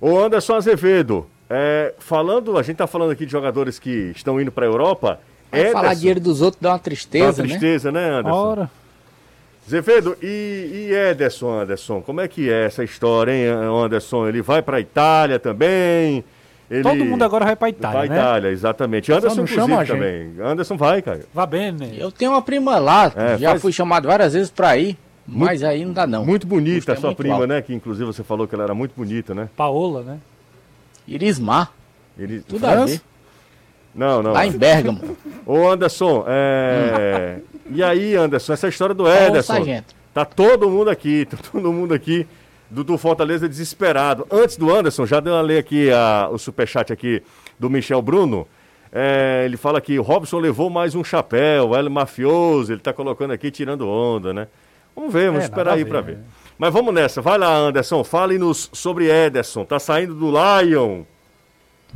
O 0.00 0.16
Anderson 0.16 0.54
Azevedo, 0.54 1.26
é, 1.50 1.94
falando, 1.98 2.56
a 2.56 2.62
gente 2.62 2.72
está 2.72 2.86
falando 2.86 3.10
aqui 3.10 3.26
de 3.26 3.32
jogadores 3.32 3.78
que 3.78 4.12
estão 4.14 4.40
indo 4.40 4.52
para 4.52 4.64
a 4.64 4.68
Europa. 4.68 5.20
Ederson, 5.52 5.72
falar 5.72 5.94
dinheiro 5.94 6.20
dos 6.20 6.40
outros 6.40 6.60
dá 6.60 6.70
uma 6.70 6.78
tristeza, 6.78 7.38
dá 7.38 7.42
uma 7.42 7.48
tristeza, 7.48 7.92
né, 7.92 8.10
né 8.10 8.18
Anderson? 8.18 8.38
Ora. 8.38 8.70
Zevedo, 9.68 10.16
e, 10.20 10.88
e 10.90 10.92
Ederson, 10.92 11.60
Anderson, 11.60 12.00
como 12.02 12.20
é 12.20 12.28
que 12.28 12.50
é 12.50 12.66
essa 12.66 12.82
história, 12.82 13.32
hein, 13.32 13.46
Anderson? 13.46 14.28
Ele 14.28 14.42
vai 14.42 14.60
para 14.60 14.78
a 14.78 14.80
Itália 14.80 15.38
também? 15.38 16.24
Ele... 16.70 16.82
Todo 16.82 17.04
mundo 17.04 17.22
agora 17.22 17.44
vai 17.44 17.54
para 17.54 17.68
Itália, 17.68 17.98
vai 17.98 18.08
né? 18.08 18.16
Itália, 18.16 18.48
exatamente. 18.48 19.12
Anderson 19.12 19.46
chama 19.46 19.84
também. 19.84 20.34
Anderson 20.42 20.76
vai, 20.76 21.02
cara. 21.02 21.20
Vá 21.32 21.44
bem, 21.44 21.70
né? 21.70 21.92
Eu 21.98 22.10
tenho 22.10 22.30
uma 22.30 22.40
prima 22.40 22.78
lá, 22.78 23.12
é, 23.14 23.36
já 23.36 23.50
faz... 23.50 23.62
fui 23.62 23.72
chamado 23.72 24.08
várias 24.08 24.32
vezes 24.32 24.50
para 24.50 24.76
ir. 24.78 24.96
Muito, 25.26 25.44
mas 25.44 25.62
aí 25.62 25.84
não 25.84 25.92
dá 25.92 26.06
não. 26.06 26.24
Muito 26.24 26.46
bonita 26.46 26.94
a 26.94 26.96
sua 26.96 27.12
é 27.12 27.14
prima, 27.14 27.34
alto. 27.34 27.46
né? 27.46 27.62
Que 27.62 27.72
inclusive 27.72 28.06
você 28.06 28.24
falou 28.24 28.48
que 28.48 28.54
ela 28.54 28.64
era 28.64 28.74
muito 28.74 28.92
bonita, 28.96 29.34
né? 29.34 29.48
Paola, 29.56 30.02
né? 30.02 30.18
Irismar. 31.06 31.72
Iris... 32.18 32.44
Tudo 32.44 32.60
França? 32.60 32.82
a 32.82 32.86
ver. 32.86 33.00
Não, 33.94 34.22
não. 34.22 34.32
Lá 34.32 34.46
em 34.46 34.52
Bergamo. 34.52 35.16
Ô 35.44 35.68
Anderson, 35.68 36.24
é... 36.26 37.38
e 37.70 37.82
aí 37.82 38.14
Anderson, 38.14 38.52
essa 38.52 38.68
história 38.68 38.94
do 38.94 39.06
Ederson. 39.08 39.82
Tá 40.14 40.24
todo 40.24 40.68
mundo 40.68 40.90
aqui, 40.90 41.24
tá 41.24 41.36
todo 41.50 41.72
mundo 41.72 41.94
aqui 41.94 42.26
do, 42.70 42.82
do 42.82 42.98
Fortaleza 42.98 43.48
desesperado. 43.48 44.26
Antes 44.30 44.56
do 44.56 44.74
Anderson, 44.74 45.06
já 45.06 45.20
deu 45.20 45.34
uma 45.34 45.42
ler 45.42 45.58
aqui 45.58 45.90
a, 45.90 46.28
o 46.30 46.38
superchat 46.38 46.92
aqui 46.92 47.22
do 47.58 47.68
Michel 47.68 48.00
Bruno. 48.00 48.46
É, 48.90 49.42
ele 49.44 49.56
fala 49.56 49.80
que 49.80 49.98
o 49.98 50.02
Robson 50.02 50.38
levou 50.38 50.68
mais 50.68 50.94
um 50.94 51.02
chapéu, 51.02 51.74
ele 51.74 51.88
mafioso, 51.88 52.72
ele 52.72 52.80
tá 52.80 52.92
colocando 52.92 53.32
aqui 53.32 53.50
tirando 53.50 53.88
onda, 53.88 54.34
né? 54.34 54.48
Vamos 54.94 55.12
ver, 55.12 55.26
vamos 55.28 55.42
é, 55.42 55.44
esperar 55.44 55.74
aí 55.74 55.84
para 55.84 56.02
ver. 56.02 56.16
Né? 56.18 56.24
Mas 56.58 56.72
vamos 56.72 56.92
nessa, 56.92 57.22
vai 57.22 57.38
lá 57.38 57.56
Anderson, 57.56 58.04
fale-nos 58.04 58.68
sobre 58.72 59.10
Ederson, 59.10 59.64
tá 59.64 59.78
saindo 59.78 60.14
do 60.14 60.30
Lion. 60.30 61.04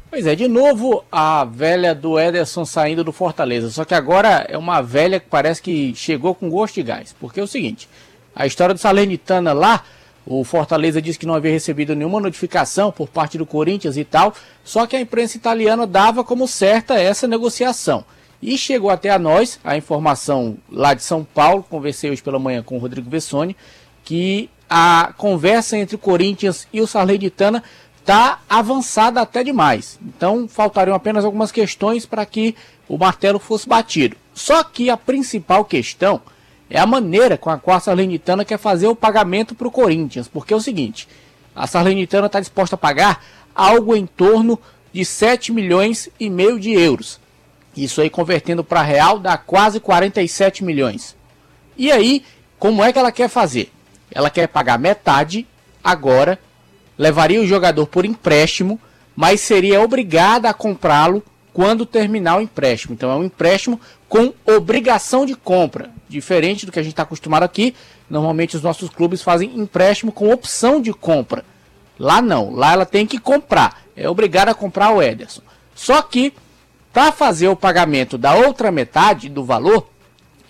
Pois 0.09 0.27
é, 0.27 0.35
de 0.35 0.49
novo 0.49 1.05
a 1.11 1.45
velha 1.45 1.95
do 1.95 2.19
Ederson 2.19 2.65
saindo 2.65 3.05
do 3.05 3.13
Fortaleza. 3.13 3.71
Só 3.71 3.85
que 3.85 3.95
agora 3.95 4.47
é 4.49 4.57
uma 4.57 4.81
velha 4.81 5.21
que 5.21 5.27
parece 5.29 5.61
que 5.61 5.95
chegou 5.95 6.35
com 6.35 6.49
gosto 6.49 6.77
de 6.77 6.83
gás. 6.83 7.15
Porque 7.19 7.41
é 7.41 7.43
o 7.43 7.47
seguinte: 7.47 7.89
a 8.35 8.47
história 8.47 8.75
do 8.75 8.81
Salernitana 8.81 9.53
lá, 9.53 9.85
o 10.25 10.43
Fortaleza 10.45 11.03
disse 11.03 11.19
que 11.19 11.27
não 11.27 11.35
havia 11.35 11.51
recebido 11.51 11.95
nenhuma 11.95 12.21
notificação 12.21 12.91
por 12.91 13.09
parte 13.09 13.37
do 13.37 13.45
Corinthians 13.45 13.97
e 13.97 14.05
tal. 14.05 14.33
Só 14.65 14.87
que 14.87 14.97
a 14.97 15.01
imprensa 15.01 15.37
italiana 15.37 15.87
dava 15.87 16.25
como 16.25 16.49
certa 16.49 16.95
essa 16.95 17.27
negociação. 17.27 18.05
E 18.41 18.57
chegou 18.57 18.91
até 18.91 19.11
a 19.11 19.19
nós 19.19 19.59
a 19.65 19.77
informação 19.77 20.57
lá 20.71 20.95
de 20.95 21.03
São 21.03 21.25
Paulo, 21.25 21.65
conversei 21.69 22.11
hoje 22.11 22.23
pela 22.23 22.39
manhã 22.39 22.63
com 22.63 22.77
o 22.77 22.79
Rodrigo 22.79 23.11
Vessoni, 23.11 23.57
que 24.05 24.51
a 24.69 25.13
conversa 25.17 25.77
entre 25.77 25.97
o 25.97 25.99
Corinthians 25.99 26.67
e 26.73 26.81
o 26.81 26.87
Salernitana 26.87 27.63
está 28.07 28.39
avançada 28.49 29.21
até 29.21 29.43
demais. 29.43 29.99
Então 30.01 30.47
faltariam 30.47 30.95
apenas 30.95 31.25
algumas 31.25 31.51
questões 31.51 32.07
para 32.07 32.25
que 32.25 32.55
o 32.89 32.97
martelo 32.97 33.41
fosse 33.41 33.69
batido. 33.69 34.17
Só 34.33 34.63
que 34.63 34.89
a 34.89 34.97
principal 34.97 35.65
questão 35.65 36.23
é 36.71 36.79
a 36.79 36.87
maneira 36.87 37.37
com 37.37 37.51
a 37.51 37.59
qual 37.59 37.77
a 37.77 37.81
Salernitana 37.81 38.45
quer 38.45 38.59
fazer 38.59 38.87
o 38.87 38.95
pagamento 38.95 39.57
para 39.57 39.67
o 39.67 39.73
Corinthians. 39.73 40.29
Porque 40.29 40.55
é 40.55 40.57
o 40.57 40.61
seguinte, 40.61 41.09
a 41.53 41.67
Salernitana 41.67 42.27
está 42.27 42.39
disposta 42.39 42.77
a 42.77 42.79
pagar 42.79 43.25
algo 43.53 43.97
em 43.97 44.07
torno 44.07 44.57
de 44.93 45.05
7 45.05 45.51
milhões 45.51 46.09
e 46.21 46.31
meio 46.31 46.61
de 46.61 46.71
euros. 46.71 47.19
Isso 47.77 48.01
aí 48.01 48.09
convertendo 48.09 48.63
para 48.63 48.83
real 48.83 49.19
dá 49.19 49.37
quase 49.37 49.81
47 49.81 50.63
milhões. 50.63 51.17
E 51.77 51.91
aí, 51.91 52.25
como 52.57 52.85
é 52.85 52.93
que 52.93 53.01
ela 53.01 53.11
quer 53.11 53.29
fazer? 53.29 53.73
Ela 54.13 54.31
quer 54.31 54.47
pagar 54.47 54.79
metade 54.79 55.45
agora 55.83 56.39
levaria 56.99 57.41
o 57.41 57.47
jogador 57.47 57.87
por 57.87 58.05
empréstimo, 58.05 58.81
mas 59.15 59.41
seria 59.41 59.81
obrigada 59.81 60.49
a 60.49 60.55
comprá-lo 60.55 61.23
quando 61.53 61.87
terminar 61.87 62.37
o 62.39 62.43
empréstimo. 62.43 62.95
Então 62.95 63.11
é 63.11 63.15
um 63.15 63.25
empréstimo 63.25 63.81
com 64.09 64.33
obrigação 64.45 65.25
de 65.25 65.35
compra, 65.35 65.91
diferente 66.09 66.67
do 66.67 66.73
que 66.73 66.79
a 66.79 66.83
gente 66.83 66.93
está 66.93 67.03
acostumado 67.03 67.45
aqui. 67.45 67.75
Normalmente 68.11 68.57
os 68.57 68.63
nossos 68.63 68.91
clubes 68.91 69.23
fazem 69.23 69.59
empréstimo 69.59 70.13
com 70.13 70.31
opção 70.31 70.81
de 70.81 70.93
compra. 70.93 71.45
Lá 71.99 72.21
não, 72.21 72.55
lá 72.55 72.73
ela 72.73 72.85
tem 72.85 73.07
que 73.07 73.19
comprar, 73.19 73.83
é 73.97 74.09
obrigada 74.09 74.51
a 74.51 74.55
comprar 74.55 74.91
o 74.91 75.03
Ederson. 75.03 75.41
Só 75.75 76.03
que 76.03 76.35
para 76.93 77.11
fazer 77.11 77.49
o 77.49 77.57
pagamento 77.57 78.19
da 78.19 78.35
outra 78.35 78.71
metade 78.71 79.29
do 79.29 79.45
valor, 79.45 79.89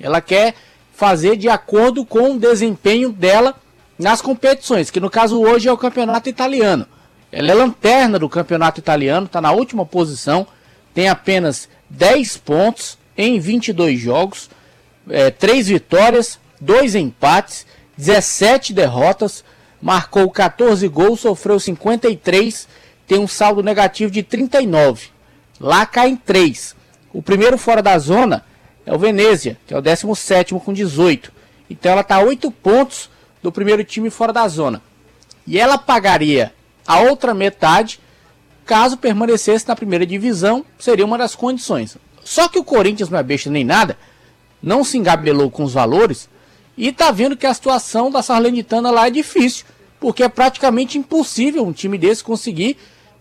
ela 0.01 0.21
quer 0.21 0.55
fazer 0.93 1.37
de 1.37 1.49
acordo 1.49 2.05
com 2.05 2.33
o 2.33 2.39
desempenho 2.39 3.13
dela 3.13 3.55
nas 3.99 4.21
competições, 4.21 4.91
que 4.91 5.01
no 5.01 5.11
caso 5.11 5.41
hoje 5.41 5.69
é 5.69 5.73
o 5.73 5.79
campeonato 5.79 6.29
italiano. 6.29 6.87
Ela 7.33 7.51
é 7.51 7.55
lanterna 7.55 8.19
do 8.19 8.29
campeonato 8.29 8.81
italiano, 8.81 9.27
está 9.27 9.41
na 9.41 9.53
última 9.53 9.85
posição, 9.85 10.47
tem 10.95 11.09
apenas 11.09 11.69
10 11.91 12.37
pontos 12.39 12.99
em 13.17 13.39
22 13.39 13.99
jogos, 13.99 14.51
é, 15.09 15.31
3 15.31 15.69
vitórias, 15.69 16.39
2 16.61 16.95
empates, 16.95 17.67
17 17.97 18.73
derrotas, 18.73 19.45
marcou 19.81 20.31
14 20.31 20.87
gols, 20.89 21.21
sofreu 21.21 21.59
53, 21.59 22.69
tem 23.07 23.19
um 23.19 23.29
saldo 23.29 23.63
negativo 23.63 24.11
de 24.11 24.23
39. 24.23 25.09
Lá 25.61 25.87
cai 25.87 26.19
3. 26.25 26.77
O 27.13 27.23
primeiro 27.23 27.57
fora 27.57 27.83
da 27.83 27.99
zona 27.99 28.45
é 28.85 28.95
o 28.95 28.99
Venezia, 28.99 29.57
que 29.67 29.73
é 29.73 29.79
o 29.79 29.81
17 29.81 30.55
com 30.55 30.73
18. 30.73 31.33
Então 31.71 31.93
ela 31.93 32.03
está 32.03 32.21
8 32.21 32.51
pontos 32.51 33.11
do 33.47 33.53
primeiro 33.53 33.85
time 33.85 34.11
fora 34.11 34.33
da 34.33 34.49
zona. 34.49 34.83
E 35.47 35.57
ela 35.57 35.79
pagaria 35.79 36.53
a 36.85 36.99
outra 36.99 37.33
metade 37.33 38.01
caso 38.65 38.97
permanecesse 38.97 39.69
na 39.69 39.77
primeira 39.77 40.05
divisão, 40.05 40.65
seria 40.81 41.05
uma 41.05 41.17
das 41.17 41.37
condições. 41.37 41.97
Só 42.25 42.49
que 42.49 42.59
o 42.59 42.65
Corinthians 42.65 43.09
não 43.09 43.21
é 43.21 43.23
besta 43.23 43.49
nem 43.49 43.65
nada, 43.65 43.97
não 44.61 44.83
se 44.83 44.99
engabelou 44.99 45.49
com 45.49 45.63
os 45.63 45.75
valores 45.75 46.29
e 46.77 46.89
está 46.89 47.13
vendo 47.13 47.37
que 47.37 47.47
a 47.47 47.55
situação 47.55 48.11
da 48.11 48.21
Sarlenitana 48.21 48.91
lá 48.91 49.07
é 49.07 49.11
difícil, 49.11 49.65
porque 50.01 50.25
é 50.25 50.29
praticamente 50.29 50.99
impossível 50.99 51.65
um 51.65 51.73
time 51.73 51.97
desse 51.97 52.25
conseguir 52.25 52.77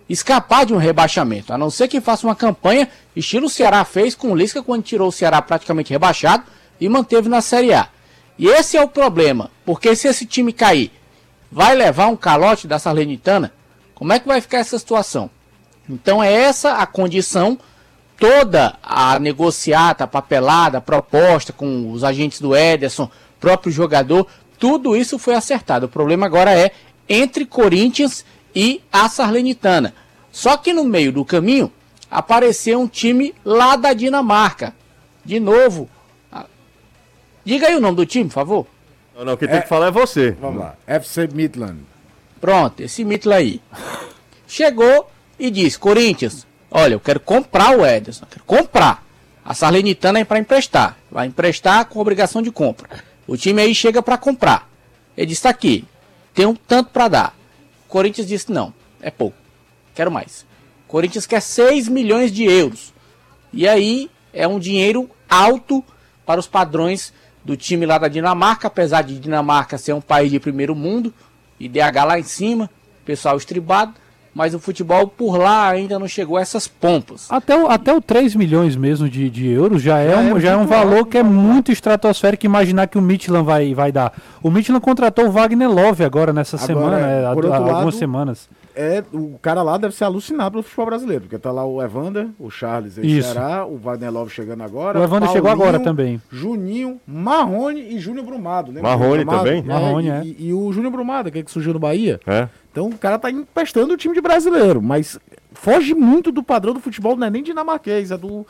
escapar 0.10 0.66
de 0.66 0.74
um 0.74 0.78
rebaixamento, 0.78 1.54
a 1.54 1.58
não 1.58 1.70
ser 1.70 1.88
que 1.88 2.02
faça 2.02 2.26
uma 2.26 2.36
campanha 2.36 2.90
estilo 3.16 3.46
o 3.46 3.50
Ceará 3.50 3.86
fez 3.86 4.16
com 4.16 4.32
o 4.32 4.36
Lisca 4.36 4.64
quando 4.64 4.82
tirou 4.82 5.10
o 5.10 5.12
Ceará 5.12 5.40
praticamente 5.40 5.94
rebaixado 5.94 6.46
e 6.82 6.90
manteve 6.90 7.30
na 7.30 7.42
Série 7.42 7.76
A. 7.76 7.90
E 8.38 8.48
esse 8.48 8.76
é 8.76 8.84
o 8.84 8.88
problema, 8.88 9.50
porque 9.66 9.96
se 9.96 10.08
esse 10.08 10.26
time 10.26 10.52
cair, 10.52 10.92
vai 11.52 11.74
levar 11.76 12.08
um 12.08 12.18
calote 12.18 12.68
da 12.68 12.78
Salernitana, 12.78 13.54
como 13.94 14.12
é 14.12 14.20
que 14.20 14.28
vai 14.28 14.42
ficar 14.42 14.58
essa 14.58 14.78
situação? 14.78 15.30
Então 15.90 16.22
é 16.22 16.32
essa 16.34 16.74
a 16.74 16.86
condição, 16.86 17.58
toda 18.18 18.76
a 18.84 19.18
negociata, 19.20 20.04
a 20.04 20.08
papelada, 20.08 20.80
a 20.80 20.82
proposta 20.82 21.54
com 21.54 21.92
os 21.92 22.04
agentes 22.04 22.42
do 22.42 22.56
Ederson, 22.56 23.10
próprio 23.40 23.72
jogador, 23.72 24.28
tudo 24.60 24.96
isso 24.96 25.20
foi 25.20 25.36
acertado. 25.36 25.86
O 25.86 25.90
problema 25.90 26.26
agora 26.26 26.52
é 26.52 26.72
entre 27.08 27.46
Corinthians 27.46 28.26
e 28.54 28.82
a 28.92 29.08
Sarlenitana. 29.08 29.94
Só 30.32 30.58
que 30.58 30.74
no 30.74 30.84
meio 30.84 31.12
do 31.12 31.24
caminho 31.24 31.72
apareceu 32.10 32.80
um 32.80 32.88
time 32.88 33.34
lá 33.44 33.76
da 33.76 33.94
Dinamarca. 33.94 34.74
De 35.24 35.40
novo, 35.40 35.90
Diga 37.46 37.68
aí 37.68 37.76
o 37.76 37.80
nome 37.80 37.96
do 37.96 38.06
time, 38.08 38.26
por 38.26 38.34
favor. 38.34 38.68
Não, 39.16 39.24
não, 39.24 39.38
quem 39.38 39.48
tem 39.48 39.62
que 39.62 39.70
falar 39.70 39.88
é 39.88 39.92
você. 39.92 40.32
Vamos 40.32 40.60
lá. 40.60 40.76
FC 40.88 41.28
Midland. 41.28 41.80
Pronto, 42.42 42.82
esse 42.82 43.06
Midland 43.06 43.40
aí. 43.40 43.62
Chegou 44.48 45.10
e 45.40 45.52
disse: 45.52 45.78
Corinthians, 45.78 46.46
olha, 46.70 46.94
eu 46.96 47.00
quero 47.00 47.20
comprar 47.20 47.78
o 47.78 47.86
Ederson, 47.86 48.26
eu 48.26 48.30
quero 48.30 48.44
comprar. 48.46 49.06
A 49.44 49.54
Sarlenitana 49.54 50.20
é 50.20 50.26
para 50.26 50.40
emprestar. 50.40 50.98
Vai 51.10 51.28
emprestar 51.28 51.86
com 51.86 52.00
obrigação 52.00 52.42
de 52.42 52.52
compra. 52.52 52.90
O 53.28 53.38
time 53.38 53.62
aí 53.62 53.76
chega 53.76 54.02
para 54.02 54.18
comprar. 54.18 54.68
Ele 55.16 55.28
disse: 55.28 55.44
tá 55.44 55.50
aqui, 55.50 55.86
tem 56.34 56.46
um 56.46 56.56
tanto 56.56 56.90
para 56.90 57.08
dar. 57.08 57.38
O 57.86 57.90
Corinthians 57.90 58.28
disse: 58.28 58.52
não, 58.52 58.74
é 59.02 59.12
pouco, 59.12 59.38
quero 59.94 60.12
mais. 60.12 60.46
O 60.88 60.90
Corinthians 60.90 61.26
quer 61.26 61.42
6 61.42 61.88
milhões 61.88 62.32
de 62.32 62.44
euros. 62.44 62.94
E 63.54 63.68
aí 63.68 64.10
é 64.34 64.48
um 64.48 64.60
dinheiro 64.60 65.10
alto 65.30 65.84
para 66.26 66.40
os 66.40 66.48
padrões 66.48 67.14
do 67.46 67.56
time 67.56 67.86
lá 67.86 68.00
da 68.00 68.08
Dinamarca, 68.08 68.68
apesar 68.68 69.04
de 69.04 69.20
Dinamarca 69.20 69.78
ser 69.78 69.94
um 69.94 70.02
país 70.02 70.32
de 70.32 70.40
primeiro 70.40 70.76
mundo, 70.76 71.14
IDH 71.60 72.04
lá 72.06 72.20
em 72.20 72.24
cima, 72.24 72.70
pessoal 73.06 73.38
estribado, 73.38 73.94
mas 74.34 74.54
o 74.54 74.60
futebol 74.60 75.08
por 75.08 75.38
lá 75.38 75.70
ainda 75.70 75.98
não 75.98 76.08
chegou 76.08 76.36
a 76.36 76.42
essas 76.42 76.68
pompas. 76.68 77.28
Até 77.30 77.56
o, 77.56 77.70
até 77.70 77.94
o 77.94 78.02
3 78.02 78.36
milhões 78.36 78.76
mesmo 78.76 79.08
de, 79.08 79.30
de 79.30 79.48
euros 79.48 79.82
já 79.82 80.00
é, 80.00 80.10
já 80.10 80.18
um, 80.18 80.38
é, 80.38 80.40
já 80.42 80.52
é 80.52 80.58
um 80.58 80.66
valor 80.66 80.98
alto, 80.98 81.12
que 81.12 81.18
é 81.20 81.24
muito 81.24 81.72
estratosférico 81.72 82.46
imaginar 82.46 82.88
que 82.88 82.98
o 82.98 83.02
Midland 83.02 83.46
vai, 83.46 83.74
vai 83.74 83.92
dar. 83.92 84.12
O 84.44 84.52
Midland 84.52 84.84
contratou 84.84 85.28
o 85.28 85.32
Wagner 85.32 85.70
Love 85.70 86.04
agora 86.04 86.34
nessa 86.34 86.58
agora, 86.58 86.68
semana, 86.68 87.00
é, 87.00 87.26
há, 87.26 87.30
algumas 87.30 87.62
lado, 87.62 87.92
semanas 87.92 88.50
é, 88.76 89.04
o 89.14 89.38
cara 89.42 89.64
lá 89.64 89.78
deve 89.78 89.96
ser 89.96 90.04
alucinado 90.04 90.52
pelo 90.52 90.64
futebol 90.64 90.86
brasileiro, 90.88 91.22
porque 91.22 91.38
tá 91.38 91.52
lá 91.52 91.66
o 91.66 91.82
Evander, 91.82 92.28
o 92.38 92.50
Charles 92.50 92.98
e 92.98 93.22
Ceará, 93.22 93.66
o 93.66 93.78
Wagner 93.78 94.12
Love 94.12 94.32
chegando 94.32 94.64
agora. 94.64 95.00
O 95.00 95.04
Evander 95.04 95.30
chegou 95.30 95.50
agora 95.50 95.80
também. 95.80 96.22
Juninho, 96.30 97.00
Marrone 97.08 97.96
e 97.96 98.00
Júnior 98.00 98.26
Brumado. 98.26 98.72
Lembra 98.72 98.92
Marrone 98.92 99.24
Brumado? 99.24 99.44
também? 99.44 99.60
É, 99.60 99.64
Marrone, 99.64 100.10
é. 100.10 100.22
E, 100.24 100.48
e, 100.48 100.54
o 100.54 100.72
Júnior 100.72 100.92
Brumado, 100.92 101.32
que, 101.32 101.40
é 101.40 101.44
que 101.44 101.52
surgiu 101.52 101.74
no 101.74 101.80
Bahia. 101.80 102.20
É. 102.28 102.50
Então 102.72 102.88
o 102.88 102.98
cara 102.98 103.18
tá 103.18 103.32
empestando 103.32 103.94
o 103.94 103.98
time 103.98 104.14
de 104.14 104.22
brasileiro, 104.22 104.82
mas 104.82 105.18
foge 105.54 105.94
muito 105.94 106.32
do 106.32 106.44
padrão 106.44 106.74
do 106.74 106.80
futebol, 106.80 107.16
não 107.16 107.28
é 107.28 107.30
nem 107.30 107.42
dinamarquês, 107.42 108.12
é 108.12 108.18
do 108.18 108.46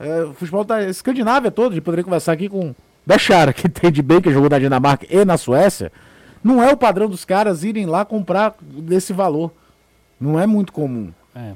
é, 0.00 0.26
futebol 0.34 0.64
da 0.64 0.88
Escandinávia 0.88 1.50
todo. 1.50 1.72
A 1.72 1.74
gente 1.74 1.84
poderia 1.84 2.04
conversar 2.04 2.32
aqui 2.32 2.48
com 2.48 2.74
Bechara, 3.04 3.52
que 3.52 3.68
tem 3.68 3.92
de 3.92 4.02
bem, 4.02 4.20
que 4.20 4.32
jogou 4.32 4.50
na 4.50 4.58
Dinamarca 4.58 5.06
e 5.08 5.24
na 5.24 5.36
Suécia. 5.36 5.92
Não 6.42 6.62
é 6.62 6.72
o 6.72 6.76
padrão 6.76 7.08
dos 7.08 7.24
caras 7.24 7.64
irem 7.64 7.86
lá 7.86 8.04
comprar 8.04 8.54
desse 8.60 9.12
valor. 9.12 9.52
Não 10.20 10.38
é 10.38 10.46
muito 10.46 10.72
comum. 10.72 11.12
É. 11.34 11.52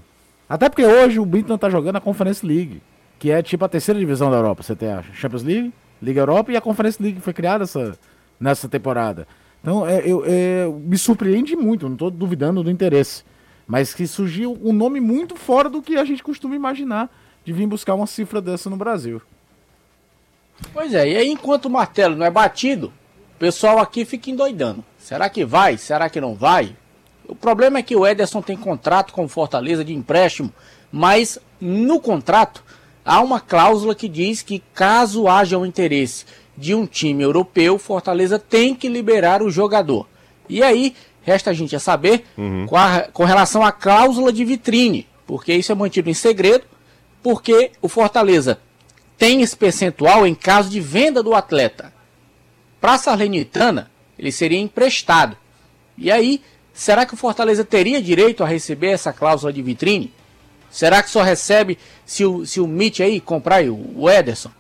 Até 0.49 0.69
porque 0.69 0.85
hoje 0.85 1.19
o 1.19 1.25
Brighton 1.25 1.57
tá 1.57 1.71
jogando 1.71 1.97
a 1.97 2.01
Conference 2.01 2.45
League, 2.45 2.83
que 3.19 3.31
é 3.31 3.43
tipo 3.43 3.65
a 3.65 3.69
terceira 3.69 3.99
divisão 3.99 4.31
da 4.31 4.37
Europa. 4.37 4.63
Você 4.63 4.75
tem 4.75 4.91
a 4.91 5.03
Champions 5.15 5.43
League, 5.43 5.73
Liga 6.03 6.21
Europa 6.21 6.53
e 6.53 6.57
a 6.57 6.61
Conference 6.61 7.01
League 7.03 7.19
que 7.19 7.25
foi 7.25 7.33
criada 7.33 7.65
essa, 7.65 7.97
nessa 8.39 8.69
temporada. 8.69 9.27
Então, 9.63 9.87
é, 9.87 10.03
eu, 10.05 10.25
é, 10.27 10.67
me 10.67 10.97
surpreende 10.97 11.55
muito, 11.55 11.87
não 11.87 11.93
estou 11.93 12.11
duvidando 12.11 12.63
do 12.63 12.71
interesse. 12.71 13.23
Mas 13.67 13.95
que 13.95 14.07
surgiu 14.07 14.59
um 14.63 14.73
nome 14.73 14.99
muito 14.99 15.37
fora 15.37 15.69
do 15.69 15.81
que 15.81 15.97
a 15.97 16.05
gente 16.05 16.23
costuma 16.23 16.57
imaginar 16.57 17.09
de 17.45 17.53
vir 17.53 17.67
buscar 17.67 17.95
uma 17.95 18.07
cifra 18.07 18.41
dessa 18.41 18.69
no 18.69 18.77
Brasil. 18.77 19.23
Pois 20.73 20.93
é, 20.93 21.09
e 21.09 21.17
aí 21.17 21.29
enquanto 21.31 21.67
o 21.67 21.71
martelo 21.71 22.17
não 22.17 22.27
é 22.27 22.31
batido, 22.31 22.93
o 23.37 23.39
pessoal 23.39 23.79
aqui 23.79 24.05
fica 24.05 24.31
endoidando. 24.31 24.85
Será 24.99 25.29
que 25.29 25.45
vai? 25.45 25.79
Será 25.79 26.11
que 26.11 26.21
não 26.21 26.35
vai? 26.35 26.77
O 27.31 27.35
problema 27.37 27.79
é 27.79 27.83
que 27.83 27.95
o 27.95 28.05
Ederson 28.05 28.43
tem 28.43 28.57
contrato 28.57 29.13
com 29.13 29.25
o 29.25 29.29
Fortaleza 29.29 29.85
de 29.85 29.95
empréstimo, 29.95 30.53
mas 30.91 31.39
no 31.61 32.01
contrato 32.01 32.65
há 33.05 33.21
uma 33.21 33.39
cláusula 33.39 33.95
que 33.95 34.09
diz 34.09 34.43
que 34.43 34.61
caso 34.75 35.29
haja 35.29 35.57
um 35.57 35.65
interesse 35.65 36.25
de 36.57 36.75
um 36.75 36.87
time 36.87 37.23
europeu, 37.23 37.79
Fortaleza 37.79 38.37
tem 38.37 38.75
que 38.75 38.89
liberar 38.89 39.43
o 39.43 39.51
jogador. 39.51 40.09
E 40.49 40.61
aí, 40.61 40.95
resta 41.23 41.51
a 41.51 41.55
gente 41.55 41.77
a 41.77 41.81
saber 41.81 42.25
uhum. 42.37 42.67
com, 42.67 42.77
a, 42.77 43.03
com 43.13 43.25
relação 43.25 43.65
à 43.65 43.71
cláusula 43.71 44.33
de 44.33 44.45
vitrine, 44.45 45.07
porque 45.25 45.55
isso 45.55 45.71
é 45.71 45.75
mantido 45.75 46.11
em 46.11 46.15
segredo, 46.15 46.65
porque 47.23 47.71
o 47.81 47.89
Fortaleza 47.89 48.59
tem 49.17 49.41
esse 49.41 49.57
percentual 49.57 50.27
em 50.27 50.35
caso 50.35 50.69
de 50.69 50.81
venda 50.81 51.23
do 51.23 51.33
atleta. 51.33 51.93
Para 52.81 52.95
a 52.95 52.99
Salernitana, 52.99 53.89
ele 54.19 54.33
seria 54.33 54.59
emprestado. 54.59 55.37
E 55.97 56.11
aí, 56.11 56.43
será 56.81 57.05
que 57.05 57.13
o 57.13 57.17
Fortaleza 57.17 57.63
teria 57.63 58.01
direito 58.01 58.43
a 58.43 58.47
receber 58.47 58.89
essa 58.89 59.13
cláusula 59.13 59.53
de 59.53 59.61
vitrine? 59.61 60.11
Será 60.71 61.03
que 61.03 61.11
só 61.11 61.21
recebe 61.21 61.77
se 62.07 62.25
o, 62.25 62.47
se 62.47 62.59
o 62.59 62.67
Mitch 62.67 63.01
aí 63.01 63.21
comprar 63.21 63.63
o, 63.65 64.09
Ederson? 64.09 64.51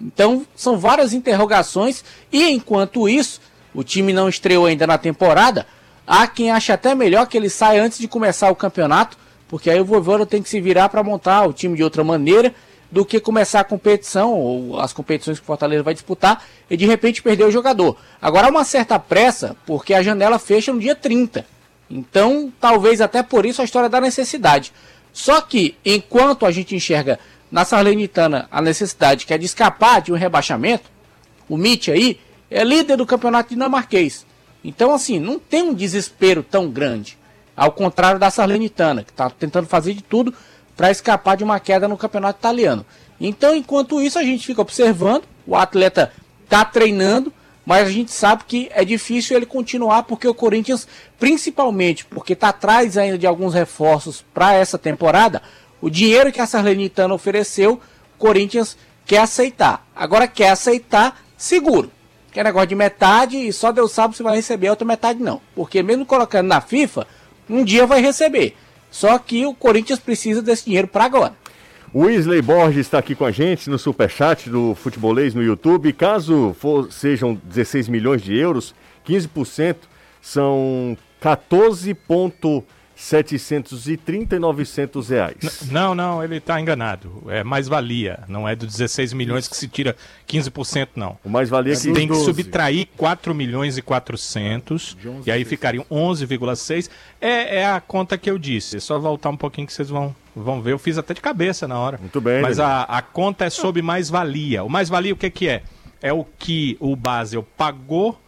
Então, 0.00 0.46
são 0.54 0.78
várias 0.78 1.12
interrogações. 1.12 2.04
E 2.30 2.50
enquanto 2.50 3.08
isso, 3.08 3.40
o 3.74 3.82
time 3.82 4.12
não 4.12 4.28
estreou 4.28 4.66
ainda 4.66 4.86
na 4.86 4.96
temporada. 4.96 5.66
Há 6.06 6.28
quem 6.28 6.52
acha 6.52 6.74
até 6.74 6.94
melhor 6.94 7.26
que 7.26 7.36
ele 7.36 7.50
saia 7.50 7.82
antes 7.82 7.98
de 7.98 8.06
começar 8.06 8.48
o 8.48 8.54
campeonato, 8.54 9.18
porque 9.48 9.68
aí 9.68 9.80
o 9.80 9.84
Voivoda 9.84 10.24
tem 10.24 10.40
que 10.40 10.48
se 10.48 10.60
virar 10.60 10.88
para 10.88 11.02
montar 11.02 11.48
o 11.48 11.52
time 11.52 11.74
de 11.74 11.82
outra 11.82 12.04
maneira 12.04 12.54
do 12.92 13.04
que 13.04 13.18
começar 13.18 13.58
a 13.58 13.64
competição 13.64 14.34
ou 14.34 14.78
as 14.78 14.92
competições 14.92 15.40
que 15.40 15.42
o 15.42 15.46
Fortaleza 15.46 15.82
vai 15.82 15.94
disputar 15.94 16.44
e 16.70 16.76
de 16.76 16.86
repente 16.86 17.22
perder 17.22 17.42
o 17.42 17.50
jogador. 17.50 17.96
Agora 18.22 18.46
há 18.46 18.50
uma 18.50 18.62
certa 18.62 19.00
pressa, 19.00 19.56
porque 19.66 19.94
a 19.94 20.02
janela 20.02 20.38
fecha 20.38 20.72
no 20.72 20.78
dia 20.78 20.94
30. 20.94 21.55
Então, 21.90 22.52
talvez 22.60 23.00
até 23.00 23.22
por 23.22 23.46
isso 23.46 23.62
a 23.62 23.64
história 23.64 23.88
da 23.88 24.00
necessidade. 24.00 24.72
Só 25.12 25.40
que, 25.40 25.76
enquanto 25.84 26.44
a 26.44 26.50
gente 26.50 26.74
enxerga 26.74 27.18
na 27.50 27.64
Salernitana 27.64 28.48
a 28.50 28.60
necessidade 28.60 29.24
que 29.24 29.32
é 29.32 29.38
de 29.38 29.46
escapar 29.46 30.02
de 30.02 30.12
um 30.12 30.16
rebaixamento, 30.16 30.90
o 31.48 31.56
Mitch 31.56 31.88
aí 31.88 32.18
é 32.50 32.64
líder 32.64 32.96
do 32.96 33.06
campeonato 33.06 33.50
dinamarquês. 33.50 34.26
Então, 34.64 34.92
assim, 34.92 35.18
não 35.18 35.38
tem 35.38 35.62
um 35.62 35.74
desespero 35.74 36.42
tão 36.42 36.68
grande. 36.68 37.16
Ao 37.56 37.70
contrário 37.72 38.18
da 38.18 38.30
Salernitana, 38.30 39.04
que 39.04 39.10
está 39.10 39.30
tentando 39.30 39.66
fazer 39.66 39.94
de 39.94 40.02
tudo 40.02 40.34
para 40.76 40.90
escapar 40.90 41.36
de 41.36 41.44
uma 41.44 41.58
queda 41.58 41.88
no 41.88 41.96
campeonato 41.96 42.38
italiano. 42.38 42.84
Então, 43.20 43.56
enquanto 43.56 44.02
isso, 44.02 44.18
a 44.18 44.22
gente 44.22 44.46
fica 44.46 44.60
observando, 44.60 45.22
o 45.46 45.56
atleta 45.56 46.12
está 46.44 46.64
treinando, 46.64 47.32
mas 47.66 47.88
a 47.88 47.90
gente 47.90 48.12
sabe 48.12 48.44
que 48.46 48.70
é 48.72 48.84
difícil 48.84 49.36
ele 49.36 49.44
continuar 49.44 50.04
porque 50.04 50.26
o 50.26 50.34
Corinthians, 50.34 50.86
principalmente 51.18 52.04
porque 52.06 52.32
está 52.32 52.48
atrás 52.48 52.96
ainda 52.96 53.18
de 53.18 53.26
alguns 53.26 53.52
reforços 53.52 54.24
para 54.32 54.54
essa 54.54 54.78
temporada, 54.78 55.42
o 55.80 55.90
dinheiro 55.90 56.32
que 56.32 56.40
a 56.40 56.46
Salernitana 56.46 57.12
ofereceu, 57.12 57.74
o 58.14 58.18
Corinthians 58.18 58.78
quer 59.04 59.18
aceitar. 59.18 59.86
Agora 59.94 60.26
quer 60.28 60.50
aceitar 60.50 61.20
seguro 61.36 61.90
que 62.36 62.40
é 62.40 62.44
negócio 62.44 62.68
de 62.68 62.74
metade 62.74 63.38
e 63.38 63.50
só 63.50 63.72
Deus 63.72 63.92
sabe 63.92 64.14
se 64.14 64.22
vai 64.22 64.36
receber 64.36 64.66
a 64.66 64.72
outra 64.72 64.86
metade 64.86 65.22
não. 65.22 65.40
Porque 65.54 65.82
mesmo 65.82 66.04
colocando 66.04 66.46
na 66.46 66.60
FIFA, 66.60 67.06
um 67.48 67.64
dia 67.64 67.86
vai 67.86 68.02
receber. 68.02 68.54
Só 68.90 69.18
que 69.18 69.46
o 69.46 69.54
Corinthians 69.54 69.98
precisa 69.98 70.42
desse 70.42 70.66
dinheiro 70.66 70.86
para 70.86 71.06
agora. 71.06 71.34
Wesley 71.94 72.42
Borges 72.42 72.86
está 72.86 72.98
aqui 72.98 73.14
com 73.14 73.24
a 73.24 73.30
gente 73.30 73.70
no 73.70 73.78
superchat 73.78 74.50
do 74.50 74.74
Futebolês 74.74 75.34
no 75.34 75.42
YouTube. 75.42 75.92
Caso 75.92 76.54
for, 76.58 76.92
sejam 76.92 77.40
16 77.44 77.88
milhões 77.88 78.22
de 78.22 78.36
euros, 78.36 78.74
15% 79.06 79.76
são 80.20 80.96
14. 81.20 81.96
730 82.96 84.36
e 84.36 84.38
900 84.38 85.08
reais. 85.10 85.68
Não, 85.70 85.94
não, 85.94 86.24
ele 86.24 86.36
está 86.36 86.58
enganado. 86.58 87.22
É 87.28 87.44
mais-valia. 87.44 88.20
Não 88.26 88.48
é 88.48 88.56
dos 88.56 88.72
16 88.72 89.12
milhões 89.12 89.46
que 89.46 89.54
se 89.54 89.68
tira 89.68 89.94
15%, 90.26 90.88
não. 90.96 91.18
O 91.22 91.28
mais-valia 91.28 91.74
é 91.74 91.76
que 91.76 91.92
Tem 91.92 92.08
que 92.08 92.14
subtrair 92.14 92.88
4 92.96 93.34
milhões 93.34 93.76
e 93.76 93.82
400 93.82 94.96
e 95.26 95.30
aí 95.30 95.44
ficariam 95.44 95.84
11,6. 95.90 96.88
É, 97.20 97.58
é 97.58 97.66
a 97.66 97.80
conta 97.80 98.16
que 98.16 98.30
eu 98.30 98.38
disse. 98.38 98.78
É 98.78 98.80
só 98.80 98.98
voltar 98.98 99.28
um 99.28 99.36
pouquinho 99.36 99.66
que 99.66 99.74
vocês 99.74 99.90
vão, 99.90 100.16
vão 100.34 100.62
ver. 100.62 100.72
Eu 100.72 100.78
fiz 100.78 100.96
até 100.96 101.12
de 101.12 101.20
cabeça 101.20 101.68
na 101.68 101.78
hora. 101.78 101.98
Muito 101.98 102.20
bem. 102.20 102.40
Mas 102.40 102.58
a, 102.58 102.82
a 102.84 103.02
conta 103.02 103.44
é 103.44 103.50
sobre 103.50 103.82
mais-valia. 103.82 104.64
O 104.64 104.70
mais-valia 104.70 105.12
o 105.12 105.16
que, 105.16 105.28
que 105.28 105.48
é? 105.48 105.62
É 106.00 106.14
o 106.14 106.24
que 106.24 106.78
o 106.80 106.96
Basel 106.96 107.46
pagou 107.58 108.18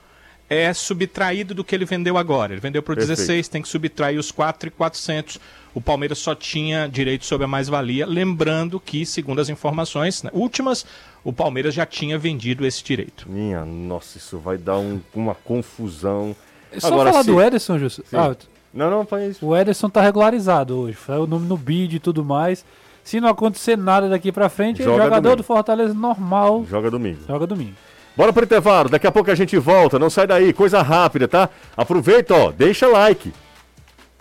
é 0.49 0.73
subtraído 0.73 1.55
do 1.55 1.63
que 1.63 1.75
ele 1.75 1.85
vendeu 1.85 2.17
agora. 2.17 2.53
Ele 2.53 2.61
vendeu 2.61 2.83
por 2.83 2.97
16, 2.97 3.49
tem 3.49 3.61
que 3.61 3.69
subtrair 3.69 4.19
os 4.19 4.31
4,400. 4.31 5.39
O 5.75 5.81
Palmeiras 5.81 6.19
só 6.19 6.35
tinha 6.35 6.89
direito 6.89 7.27
sobre 7.27 7.45
a 7.45 7.49
mais-valia, 7.49 8.07
lembrando 8.07 8.81
que, 8.81 9.05
segundo 9.05 9.41
as 9.41 9.49
informações 9.49 10.23
né, 10.23 10.31
últimas, 10.33 10.87
o 11.23 11.33
Palmeiras 11.33 11.75
já 11.75 11.85
tinha 11.85 12.19
vendido 12.19 12.67
esse 12.67 12.83
direito. 12.83 13.31
Minha 13.31 13.65
nossa, 13.65 14.17
isso 14.17 14.39
vai 14.39 14.57
dar 14.57 14.79
um, 14.79 15.01
uma 15.15 15.35
confusão. 15.35 16.35
É 16.73 16.81
só 16.81 16.89
agora, 16.89 17.11
falar 17.11 17.25
se... 17.25 17.31
do 17.31 17.43
Ederson, 17.43 17.79
Justo. 17.79 18.03
Ah, 18.13 18.35
não, 18.73 18.91
não, 18.91 19.07
faz 19.07 19.43
O 19.43 19.55
Ederson 19.57 19.89
tá 19.89 20.01
regularizado 20.01 20.77
hoje. 20.79 20.95
Foi 20.95 21.17
o 21.19 21.27
nome 21.27 21.47
no 21.47 21.57
bid 21.57 21.97
e 21.97 22.01
tudo 22.01 22.25
mais. 22.25 22.65
Se 23.05 23.21
não 23.21 23.29
acontecer 23.29 23.77
nada 23.77 24.09
daqui 24.09 24.31
pra 24.31 24.49
frente, 24.49 24.83
Joga 24.83 25.05
jogador 25.05 25.21
domingo. 25.23 25.37
do 25.37 25.43
Fortaleza 25.43 25.95
normal. 25.95 26.65
Joga 26.69 26.91
domingo. 26.91 27.21
Joga 27.27 27.47
domingo. 27.47 27.75
Bora 28.19 28.33
pro 28.33 28.43
intervalo, 28.43 28.89
daqui 28.89 29.07
a 29.07 29.13
pouco 29.13 29.31
a 29.31 29.35
gente 29.37 29.57
volta, 29.57 29.97
não 29.97 30.11
sai 30.11 30.27
daí, 30.27 30.53
coisa 30.53 30.83
rápida, 30.83 31.29
tá? 31.29 31.49
Aproveita, 31.77 32.35
ó, 32.35 32.51
deixa 32.51 32.89
like. 32.89 33.33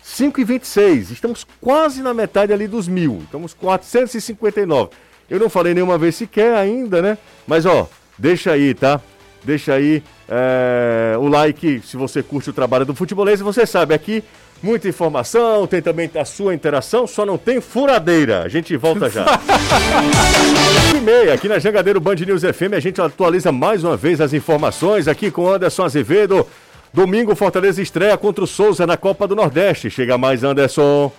5 0.03 0.39
e 0.39 0.43
26, 0.43 1.09
estamos 1.09 1.47
quase 1.59 2.03
na 2.03 2.13
metade 2.13 2.53
ali 2.53 2.67
dos 2.67 2.87
mil, 2.87 3.23
estamos 3.23 3.55
459. 3.55 4.91
Eu 5.27 5.39
não 5.39 5.49
falei 5.49 5.73
nenhuma 5.73 5.97
vez 5.97 6.13
sequer 6.13 6.53
ainda, 6.53 7.01
né? 7.01 7.17
Mas 7.47 7.65
ó, 7.65 7.89
deixa 8.15 8.51
aí, 8.51 8.75
tá? 8.75 9.01
Deixa 9.43 9.73
aí 9.73 10.03
é, 10.29 11.15
o 11.17 11.27
like 11.27 11.81
se 11.83 11.97
você 11.97 12.21
curte 12.21 12.51
o 12.51 12.53
trabalho 12.53 12.85
do 12.85 12.93
futebolês. 12.93 13.39
Você 13.39 13.65
sabe, 13.65 13.95
aqui 13.95 14.23
muita 14.61 14.87
informação, 14.87 15.67
tem 15.67 15.81
também 15.81 16.09
a 16.15 16.25
sua 16.25 16.53
interação, 16.53 17.05
só 17.07 17.25
não 17.25 17.37
tem 17.37 17.61
furadeira. 17.61 18.43
A 18.43 18.47
gente 18.47 18.75
volta 18.75 19.09
já. 19.09 19.25
e 20.95 20.99
meia, 21.01 21.33
aqui 21.33 21.47
na 21.47 21.59
Jangadeiro 21.59 21.99
Band 21.99 22.15
News 22.15 22.41
FM, 22.41 22.73
a 22.75 22.79
gente 22.79 23.01
atualiza 23.01 23.51
mais 23.51 23.83
uma 23.83 23.95
vez 23.95 24.19
as 24.21 24.33
informações 24.33 25.07
aqui 25.07 25.29
com 25.31 25.49
Anderson 25.49 25.83
Azevedo. 25.83 26.47
Domingo, 26.93 27.35
Fortaleza 27.35 27.81
estreia 27.81 28.17
contra 28.17 28.43
o 28.43 28.47
Souza 28.47 28.87
na 28.87 28.97
Copa 28.97 29.27
do 29.27 29.35
Nordeste. 29.35 29.89
Chega 29.89 30.17
mais, 30.17 30.43
Anderson. 30.43 31.11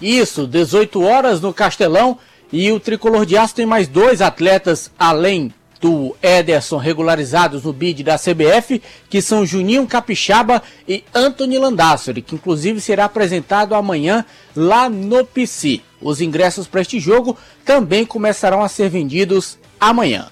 Isso, 0.00 0.46
18 0.46 1.02
horas 1.02 1.40
no 1.40 1.52
Castelão. 1.52 2.18
E 2.52 2.70
o 2.70 2.78
Tricolor 2.78 3.24
de 3.26 3.36
Aço 3.36 3.54
tem 3.54 3.66
mais 3.66 3.88
dois 3.88 4.20
atletas 4.20 4.90
além 4.98 5.52
do 5.84 6.16
Ederson 6.22 6.78
regularizados 6.78 7.64
no 7.64 7.70
bid 7.70 8.02
da 8.02 8.16
CBF, 8.16 8.80
que 9.10 9.20
são 9.20 9.44
Juninho 9.44 9.86
Capixaba 9.86 10.62
e 10.88 11.04
Anthony 11.14 11.58
Landassori, 11.58 12.22
que 12.22 12.36
inclusive 12.36 12.80
será 12.80 13.04
apresentado 13.04 13.74
amanhã 13.74 14.24
lá 14.56 14.88
no 14.88 15.26
PC. 15.26 15.82
Os 16.00 16.22
ingressos 16.22 16.66
para 16.66 16.80
este 16.80 16.98
jogo 16.98 17.36
também 17.66 18.06
começarão 18.06 18.62
a 18.62 18.68
ser 18.68 18.88
vendidos 18.88 19.58
amanhã. 19.78 20.28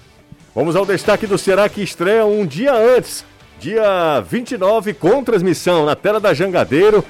Vamos 0.55 0.75
ao 0.75 0.87
destaque 0.87 1.27
do 1.27 1.37
Ceará 1.37 1.69
que 1.69 1.83
estreia 1.83 2.25
um 2.25 2.47
dia 2.47 2.73
antes, 2.73 3.23
dia 3.59 4.21
29, 4.21 4.95
com 4.95 5.23
transmissão 5.23 5.85
na 5.85 5.95
tela 5.95 6.19
da 6.19 6.33
Jangadeiro. 6.33 7.05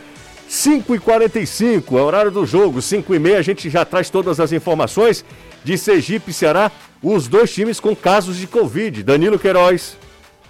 5h45 0.50 1.84
é 1.92 2.02
o 2.02 2.04
horário 2.04 2.30
do 2.30 2.46
jogo, 2.46 2.80
5h30 2.80 3.38
a 3.38 3.42
gente 3.42 3.70
já 3.70 3.86
traz 3.86 4.10
todas 4.10 4.42
as 4.42 4.52
informações 4.52 5.24
de 5.64 5.78
Sergipe 5.78 6.34
Ceará 6.34 6.70
os 7.04 7.28
dois 7.28 7.54
times 7.54 7.82
com 7.82 7.94
casos 7.94 8.38
de 8.38 8.48
Covid. 8.48 9.04
Danilo 9.04 9.38
Queiroz. 9.38 9.98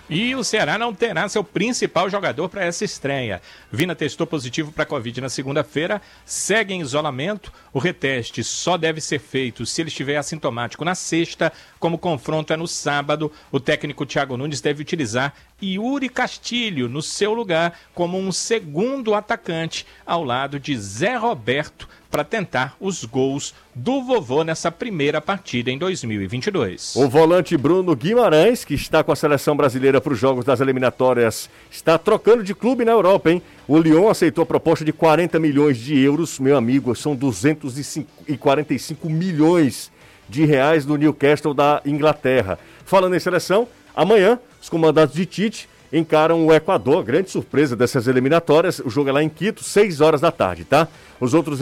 E 0.09 0.35
o 0.35 0.43
Ceará 0.43 0.77
não 0.77 0.93
terá 0.93 1.27
seu 1.27 1.43
principal 1.43 2.09
jogador 2.09 2.47
para 2.49 2.63
essa 2.63 2.85
estreia. 2.85 3.41
Vina 3.71 3.95
testou 3.95 4.27
positivo 4.27 4.71
para 4.71 4.85
Covid 4.85 5.21
na 5.21 5.29
segunda-feira, 5.29 6.01
segue 6.25 6.73
em 6.73 6.81
isolamento. 6.81 7.51
O 7.71 7.79
reteste 7.79 8.43
só 8.43 8.77
deve 8.77 9.01
ser 9.01 9.19
feito 9.19 9.65
se 9.65 9.81
ele 9.81 9.87
estiver 9.87 10.17
assintomático 10.17 10.85
na 10.85 10.93
sexta. 10.93 11.51
Como 11.79 11.97
confronto 11.97 12.53
é 12.53 12.57
no 12.57 12.67
sábado, 12.67 13.31
o 13.51 13.59
técnico 13.59 14.05
Thiago 14.05 14.37
Nunes 14.37 14.61
deve 14.61 14.81
utilizar 14.81 15.33
Yuri 15.63 16.09
Castilho 16.09 16.89
no 16.89 17.01
seu 17.01 17.33
lugar 17.33 17.79
como 17.95 18.19
um 18.19 18.31
segundo 18.31 19.15
atacante, 19.15 19.87
ao 20.05 20.23
lado 20.23 20.59
de 20.59 20.77
Zé 20.77 21.15
Roberto, 21.15 21.87
para 22.13 22.23
tentar 22.23 22.77
os 22.79 23.03
gols 23.05 23.55
do 23.73 24.03
vovô 24.03 24.43
nessa 24.43 24.71
primeira 24.71 25.19
partida 25.19 25.71
em 25.71 25.79
2022. 25.79 26.95
O 26.95 27.09
volante 27.09 27.57
Bruno 27.57 27.95
Guimarães, 27.95 28.63
que 28.63 28.75
está 28.75 29.03
com 29.03 29.11
a 29.11 29.15
seleção 29.15 29.57
brasileira 29.57 29.99
para 29.99 30.13
os 30.13 30.19
jogos 30.19 30.45
das 30.45 30.61
eliminatórias, 30.61 31.49
está 31.71 31.97
trocando 31.97 32.43
de 32.43 32.53
clube 32.53 32.85
na 32.85 32.91
Europa, 32.91 33.31
hein? 33.31 33.41
O 33.67 33.79
Lyon 33.79 34.09
aceitou 34.09 34.43
a 34.43 34.45
proposta 34.45 34.85
de 34.85 34.93
40 34.93 35.39
milhões 35.39 35.79
de 35.79 35.97
euros, 35.97 36.37
meu 36.37 36.55
amigo, 36.55 36.95
são 36.95 37.15
245 37.15 39.09
milhões 39.09 39.91
de 40.29 40.45
reais 40.45 40.85
do 40.85 40.95
Newcastle 40.95 41.55
da 41.55 41.81
Inglaterra. 41.83 42.59
Falando 42.85 43.15
em 43.15 43.19
seleção, 43.19 43.67
amanhã 43.95 44.37
os 44.61 44.69
comandados 44.69 45.15
de 45.15 45.25
Tite 45.25 45.67
encaram 45.93 46.45
o 46.45 46.51
Equador, 46.51 47.03
grande 47.03 47.29
surpresa 47.29 47.75
dessas 47.75 48.07
eliminatórias. 48.07 48.79
O 48.79 48.89
jogo 48.89 49.09
é 49.09 49.11
lá 49.13 49.23
em 49.23 49.29
Quito, 49.29 49.63
6 49.63 50.01
horas 50.01 50.19
da 50.19 50.31
tarde, 50.31 50.65
tá? 50.65 50.87
Os 51.19 51.33
outros 51.33 51.59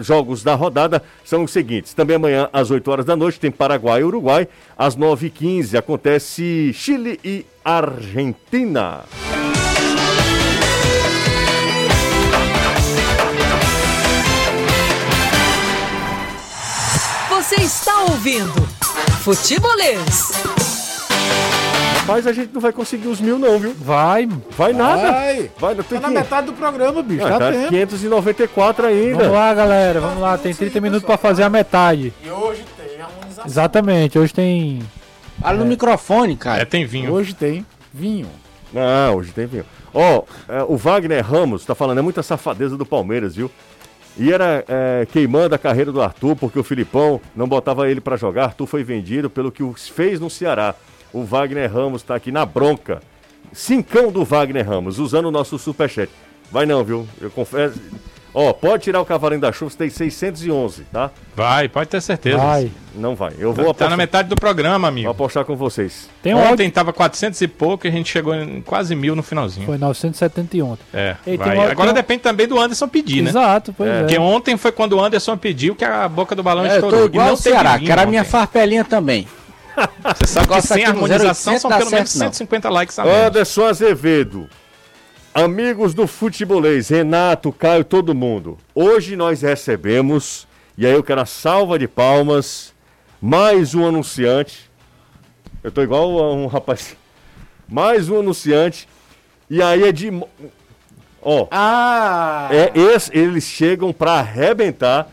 jogos 0.00 0.44
da 0.44 0.54
rodada 0.54 1.02
são 1.24 1.42
os 1.42 1.50
seguintes. 1.50 1.92
Também 1.92 2.16
amanhã, 2.16 2.48
às 2.52 2.70
8 2.70 2.88
horas 2.90 3.04
da 3.04 3.16
noite, 3.16 3.40
tem 3.40 3.50
Paraguai 3.50 4.00
e 4.00 4.04
Uruguai. 4.04 4.48
Às 4.78 4.96
9h15 4.96 5.76
acontece 5.76 6.72
Chile 6.72 7.18
e 7.24 7.44
Argentina. 7.64 9.02
Você 17.28 17.56
está 17.56 18.02
ouvindo 18.04 18.62
Futebolês. 19.22 20.71
Rapaz, 22.02 22.26
a 22.26 22.32
gente 22.32 22.52
não 22.52 22.60
vai 22.60 22.72
conseguir 22.72 23.06
os 23.06 23.20
mil, 23.20 23.38
não, 23.38 23.58
viu? 23.60 23.74
Vai. 23.78 24.28
Vai 24.56 24.72
nada. 24.72 25.12
Vai. 25.12 25.50
Vai, 25.56 25.74
não 25.74 25.84
Tá 25.84 25.88
tem 25.90 26.00
na 26.00 26.08
que... 26.08 26.14
metade 26.14 26.46
do 26.48 26.52
programa, 26.52 27.00
bicho. 27.02 27.24
Ah, 27.24 27.30
tá 27.30 27.38
tá 27.38 27.52
tempo. 27.52 27.68
594 27.68 28.86
ainda. 28.86 29.18
Vamos 29.18 29.32
lá, 29.32 29.54
galera. 29.54 30.00
Vamos 30.00 30.20
lá. 30.20 30.36
Tem 30.36 30.52
30 30.52 30.80
minutos 30.80 31.06
pra 31.06 31.16
fazer 31.16 31.44
a 31.44 31.48
metade. 31.48 32.12
E 32.24 32.28
hoje 32.28 32.64
tem 32.76 33.00
harmonização. 33.00 33.46
Exatamente. 33.46 34.18
Hoje 34.18 34.34
tem. 34.34 34.80
Fala 35.40 35.58
no 35.58 35.64
microfone, 35.64 36.32
É, 36.32 36.36
cara. 36.36 36.66
tem 36.66 36.84
vinho. 36.84 37.12
Hoje 37.12 37.34
tem 37.34 37.64
vinho. 37.94 38.28
Não, 38.72 39.16
hoje 39.16 39.30
tem 39.32 39.46
vinho. 39.46 39.64
Ó, 39.94 40.22
é, 40.48 40.62
o 40.66 40.76
Wagner 40.76 41.24
Ramos 41.24 41.64
tá 41.64 41.74
falando, 41.74 41.98
é 41.98 42.02
muita 42.02 42.22
safadeza 42.22 42.76
do 42.76 42.84
Palmeiras, 42.86 43.36
viu? 43.36 43.50
E 44.18 44.32
era 44.32 44.64
é, 44.68 45.06
queimando 45.10 45.54
a 45.54 45.58
carreira 45.58 45.92
do 45.92 46.02
Arthur, 46.02 46.34
porque 46.36 46.58
o 46.58 46.64
Filipão 46.64 47.20
não 47.36 47.46
botava 47.46 47.88
ele 47.88 48.00
pra 48.00 48.16
jogar. 48.16 48.44
Arthur 48.46 48.66
foi 48.66 48.82
vendido 48.82 49.30
pelo 49.30 49.52
que 49.52 49.62
o 49.62 49.72
fez 49.74 50.18
no 50.18 50.28
Ceará. 50.28 50.74
O 51.12 51.24
Wagner 51.24 51.72
Ramos 51.72 52.02
tá 52.02 52.14
aqui 52.14 52.32
na 52.32 52.44
bronca. 52.46 53.00
Cincão 53.52 54.10
do 54.10 54.24
Wagner 54.24 54.66
Ramos, 54.68 54.98
usando 54.98 55.26
o 55.26 55.30
nosso 55.30 55.58
superchat. 55.58 56.10
Vai 56.50 56.64
não, 56.66 56.82
viu? 56.84 57.06
Eu 57.20 57.30
confesso. 57.30 57.78
Ó, 58.34 58.50
pode 58.54 58.84
tirar 58.84 58.98
o 58.98 59.04
cavalinho 59.04 59.42
da 59.42 59.52
chuva, 59.52 59.70
você 59.70 59.76
tem 59.76 59.90
611, 59.90 60.84
tá? 60.90 61.10
Vai, 61.36 61.68
pode 61.68 61.90
ter 61.90 62.00
certeza. 62.00 62.38
Vai. 62.38 62.70
Não 62.94 63.14
vai. 63.14 63.32
Eu 63.38 63.52
vou 63.52 63.56
Tá 63.66 63.70
apostar, 63.72 63.90
na 63.90 63.96
metade 63.96 64.28
do 64.30 64.36
programa, 64.36 64.78
vou 64.78 64.88
amigo. 64.88 65.10
apostar 65.10 65.44
com 65.44 65.54
vocês. 65.54 66.08
Tem 66.22 66.32
um 66.32 66.38
Ontem 66.38 66.48
áudio. 66.50 66.70
tava 66.72 66.94
400 66.94 67.38
e 67.42 67.48
pouco 67.48 67.86
e 67.86 67.88
a 67.88 67.92
gente 67.92 68.10
chegou 68.10 68.34
em 68.34 68.62
quase 68.62 68.94
mil 68.94 69.14
no 69.14 69.22
finalzinho. 69.22 69.66
Foi 69.66 69.76
970 69.76 70.64
ontem. 70.64 70.82
É, 70.94 71.14
Ei, 71.26 71.36
vai. 71.36 71.58
um 71.58 71.60
Agora 71.60 71.88
tem 71.88 71.94
depende 71.96 72.22
também 72.22 72.48
do 72.48 72.58
Anderson 72.58 72.88
pedir, 72.88 73.20
né? 73.22 73.28
Exato, 73.28 73.74
pois 73.76 73.90
é. 73.90 73.98
Porque 74.00 74.18
ontem 74.18 74.56
foi 74.56 74.72
quando 74.72 74.94
o 74.94 75.04
Anderson 75.04 75.36
pediu 75.36 75.74
que 75.76 75.84
a 75.84 76.08
boca 76.08 76.34
do 76.34 76.42
balão 76.42 76.64
É, 76.64 76.70
eu 76.70 76.74
estourou. 76.76 77.00
tô 77.00 77.04
E 77.04 77.08
igual 77.08 77.26
não 77.26 77.34
o 77.34 77.36
teve 77.36 77.50
Ceará, 77.50 77.78
quero 77.78 78.00
a 78.00 78.06
minha 78.06 78.24
farpelinha 78.24 78.82
também. 78.82 79.28
Você 80.18 80.26
sabe 80.26 80.48
que 80.48 80.62
sem 80.62 80.84
no 80.84 80.90
harmonização 80.90 81.54
0800 81.54 81.60
são 81.60 81.70
dá 81.70 81.78
pelo 81.78 81.90
menos 81.90 82.10
certo, 82.10 82.24
não. 82.24 82.32
150 82.32 82.70
likes 82.70 82.98
a 82.98 83.04
menos. 83.04 83.18
Anderson 83.26 83.64
Azevedo. 83.66 84.48
Amigos 85.34 85.94
do 85.94 86.06
futebolês, 86.06 86.88
Renato, 86.90 87.50
Caio, 87.52 87.84
todo 87.84 88.14
mundo. 88.14 88.58
Hoje 88.74 89.16
nós 89.16 89.40
recebemos, 89.40 90.46
e 90.76 90.86
aí 90.86 90.92
eu 90.92 91.02
quero 91.02 91.22
a 91.22 91.26
salva 91.26 91.78
de 91.78 91.88
palmas, 91.88 92.74
mais 93.20 93.74
um 93.74 93.86
anunciante. 93.86 94.70
Eu 95.64 95.70
tô 95.72 95.80
igual 95.82 96.18
a 96.22 96.34
um 96.34 96.46
rapaz. 96.46 96.96
Mais 97.68 98.10
um 98.10 98.18
anunciante. 98.18 98.86
E 99.48 99.62
aí 99.62 99.84
é 99.84 99.92
de. 99.92 100.10
Ó, 101.22 101.46
Ah! 101.50 102.48
é 102.50 102.72
esse, 102.78 103.16
eles 103.16 103.44
chegam 103.44 103.92
para 103.92 104.12
arrebentar. 104.14 105.08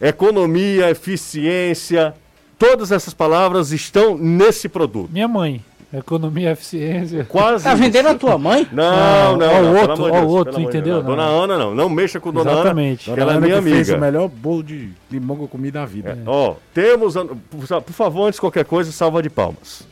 Economia, 0.00 0.88
eficiência, 0.90 2.14
todas 2.60 2.92
essas 2.92 3.14
palavras 3.14 3.72
estão 3.72 4.16
nesse 4.16 4.68
produto. 4.68 5.10
Minha 5.10 5.26
mãe. 5.26 5.64
Economia, 5.92 6.52
eficiência. 6.52 7.24
Quase. 7.24 7.64
Tá 7.64 7.74
vendendo 7.74 8.10
a 8.10 8.14
tua 8.14 8.38
mãe? 8.38 8.64
Não, 8.70 9.36
não, 9.36 9.38
Não, 9.38 9.48
ó 9.48 9.60
o 9.60 9.76
outro, 9.80 10.04
ó 10.14 10.20
o 10.22 10.28
outro, 10.28 10.60
entendeu? 10.60 10.98
Não. 10.98 11.02
Dona 11.02 11.24
Ana 11.24 11.58
não, 11.58 11.74
não 11.74 11.88
mexa 11.88 12.20
com 12.20 12.30
Dona 12.32 12.52
Exatamente. 12.52 13.10
Ana, 13.10 13.16
que 13.16 13.20
ela 13.22 13.34
é 13.34 13.40
minha 13.40 13.56
que 13.56 13.62
fez 13.62 13.90
amiga. 13.90 13.96
o 13.96 14.00
melhor 14.00 14.28
bolo 14.28 14.62
de 14.62 14.90
limão 15.10 15.36
que 15.36 15.42
eu 15.42 15.48
comi 15.48 15.68
da 15.72 15.84
vida. 15.84 16.16
Ó, 16.26 16.54
temos, 16.72 17.14
por, 17.50 17.92
favor, 17.92 18.26
antes 18.26 18.36
de 18.36 18.40
qualquer 18.40 18.64
coisa, 18.64 18.92
salva 18.92 19.20
de 19.20 19.28
palmas. 19.28 19.82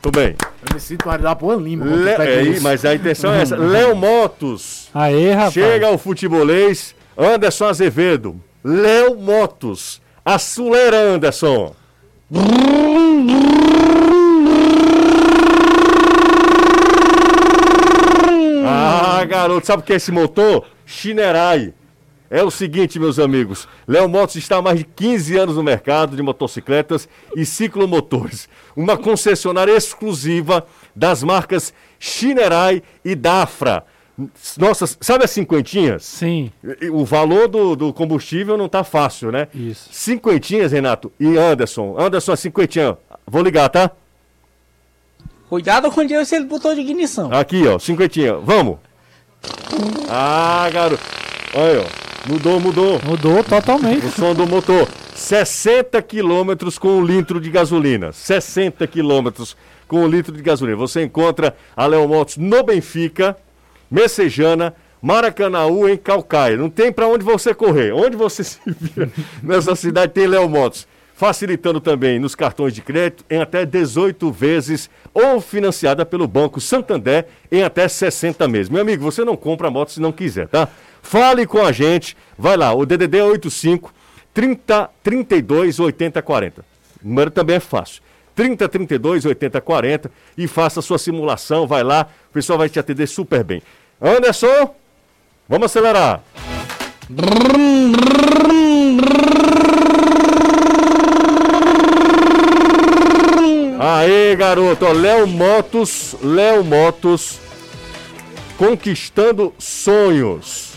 Tudo 0.00 0.18
bem. 0.18 0.34
Eu 0.66 0.74
me 0.74 0.80
sinto 0.80 1.06
Maridá 1.06 1.36
por 1.36 1.60
Lima. 1.60 1.84
quando 1.84 2.02
Le- 2.02 2.10
é, 2.12 2.42
isso. 2.42 2.62
mas 2.62 2.82
a 2.86 2.94
intenção 2.94 3.34
é 3.34 3.42
essa. 3.42 3.56
Léo 3.58 3.94
Motos, 3.94 4.88
Aê, 4.94 5.32
rapaz. 5.32 5.52
chega 5.52 5.86
ao 5.88 5.98
futebolês, 5.98 6.94
Anderson 7.18 7.66
Azevedo. 7.66 8.40
Léo 8.64 9.16
Motos, 9.20 10.00
acelera 10.24 10.96
Anderson. 11.14 11.74
Ah, 18.66 19.24
garoto, 19.24 19.66
sabe 19.66 19.82
o 19.82 19.86
que 19.86 19.92
é 19.92 19.96
esse 19.96 20.12
motor? 20.12 20.64
Shinerai. 20.86 21.74
É 22.32 22.44
o 22.44 22.50
seguinte, 22.50 23.00
meus 23.00 23.18
amigos. 23.18 23.66
Léo 23.88 24.08
Motos 24.08 24.36
está 24.36 24.58
há 24.58 24.62
mais 24.62 24.78
de 24.78 24.84
15 24.84 25.36
anos 25.36 25.56
no 25.56 25.64
mercado 25.64 26.14
de 26.14 26.22
motocicletas 26.22 27.08
e 27.34 27.44
ciclomotores. 27.44 28.48
Uma 28.76 28.96
concessionária 28.96 29.72
exclusiva 29.72 30.64
das 30.94 31.24
marcas 31.24 31.74
Shinerai 31.98 32.84
e 33.04 33.16
Dafra. 33.16 33.84
Nossa, 34.58 34.86
sabe 35.00 35.24
as 35.24 35.30
cinquentinhas? 35.30 36.04
Sim, 36.04 36.50
O 36.92 37.04
valor 37.04 37.48
do, 37.48 37.74
do 37.76 37.92
combustível 37.92 38.56
não 38.56 38.68
tá 38.68 38.82
fácil, 38.84 39.30
né? 39.32 39.48
isso. 39.54 39.88
Cinquentinhas, 39.92 40.72
Renato. 40.72 41.12
E 41.18 41.36
Anderson. 41.36 41.96
Anderson, 41.98 42.32
a 42.32 42.36
cinquentinha. 42.36 42.96
Vou 43.26 43.42
ligar, 43.42 43.68
tá? 43.68 43.90
Cuidado 45.48 45.90
com 45.90 46.00
o 46.00 46.04
dinheiro 46.04 46.24
se 46.24 46.36
ele 46.36 46.44
botou 46.44 46.74
de 46.74 46.80
ignição. 46.80 47.32
Aqui, 47.32 47.66
ó. 47.66 47.78
Cinquentinha. 47.78 48.34
Vamos. 48.34 48.78
Ah, 50.08 50.68
garoto. 50.72 51.02
Olha, 51.54 51.80
ó. 51.82 52.30
Mudou, 52.30 52.60
mudou. 52.60 53.00
Mudou 53.04 53.42
totalmente. 53.42 54.06
O 54.06 54.10
som 54.10 54.34
do 54.34 54.46
motor. 54.46 54.88
60 55.14 56.00
quilômetros 56.02 56.78
com 56.78 56.88
um 56.98 57.04
litro 57.04 57.40
de 57.40 57.50
gasolina. 57.50 58.12
60 58.12 58.86
quilômetros 58.86 59.56
com 59.88 60.02
um 60.04 60.06
litro 60.08 60.34
de 60.36 60.42
gasolina. 60.42 60.76
Você 60.76 61.02
encontra 61.02 61.56
a 61.76 61.86
Léo 61.86 62.06
Motos 62.08 62.36
no 62.36 62.62
Benfica, 62.62 63.36
Messejana, 63.90 64.74
Maracanaú, 65.02 65.88
em 65.88 65.96
Calcaia. 65.96 66.56
Não 66.56 66.70
tem 66.70 66.92
para 66.92 67.08
onde 67.08 67.24
você 67.24 67.54
correr. 67.54 67.92
Onde 67.92 68.16
você 68.16 68.44
se 68.44 68.60
vira 68.66 69.10
nessa 69.42 69.74
cidade 69.74 70.12
tem 70.12 70.26
Léo 70.26 70.48
Motos. 70.48 70.86
Facilitando 71.14 71.80
também 71.80 72.18
nos 72.18 72.34
cartões 72.34 72.72
de 72.72 72.80
crédito 72.80 73.24
em 73.28 73.38
até 73.40 73.66
18 73.66 74.32
vezes 74.32 74.88
ou 75.12 75.38
financiada 75.38 76.06
pelo 76.06 76.26
Banco 76.26 76.60
Santander 76.60 77.26
em 77.52 77.62
até 77.62 77.86
60 77.88 78.48
meses. 78.48 78.70
Meu 78.70 78.80
amigo, 78.80 79.02
você 79.02 79.22
não 79.22 79.36
compra 79.36 79.68
a 79.68 79.70
moto 79.70 79.92
se 79.92 80.00
não 80.00 80.12
quiser, 80.12 80.48
tá? 80.48 80.68
Fale 81.02 81.46
com 81.46 81.60
a 81.60 81.72
gente. 81.72 82.16
Vai 82.38 82.56
lá, 82.56 82.72
o 82.72 82.86
DDD 82.86 83.18
é 83.18 83.24
85 83.24 83.92
30 84.32 84.90
32 85.02 85.78
80 85.78 86.22
40. 86.22 86.60
O 87.02 87.08
número 87.08 87.30
também 87.30 87.56
é 87.56 87.60
fácil. 87.60 88.02
30 88.34 88.68
32 88.68 89.26
80 89.26 89.60
40 89.60 90.10
e 90.38 90.48
faça 90.48 90.80
a 90.80 90.82
sua 90.82 90.98
simulação, 90.98 91.66
vai 91.66 91.82
lá, 91.82 92.08
o 92.30 92.32
pessoal 92.32 92.58
vai 92.58 92.70
te 92.70 92.78
atender 92.78 93.06
super 93.06 93.44
bem. 93.44 93.62
Anderson, 94.00 94.74
vamos 95.46 95.66
acelerar. 95.66 96.22
Aê, 103.78 104.34
garoto, 104.36 104.86
Léo 104.92 105.26
Motos, 105.26 106.16
Léo 106.22 106.64
Motos 106.64 107.38
conquistando 108.56 109.52
sonhos. 109.58 110.72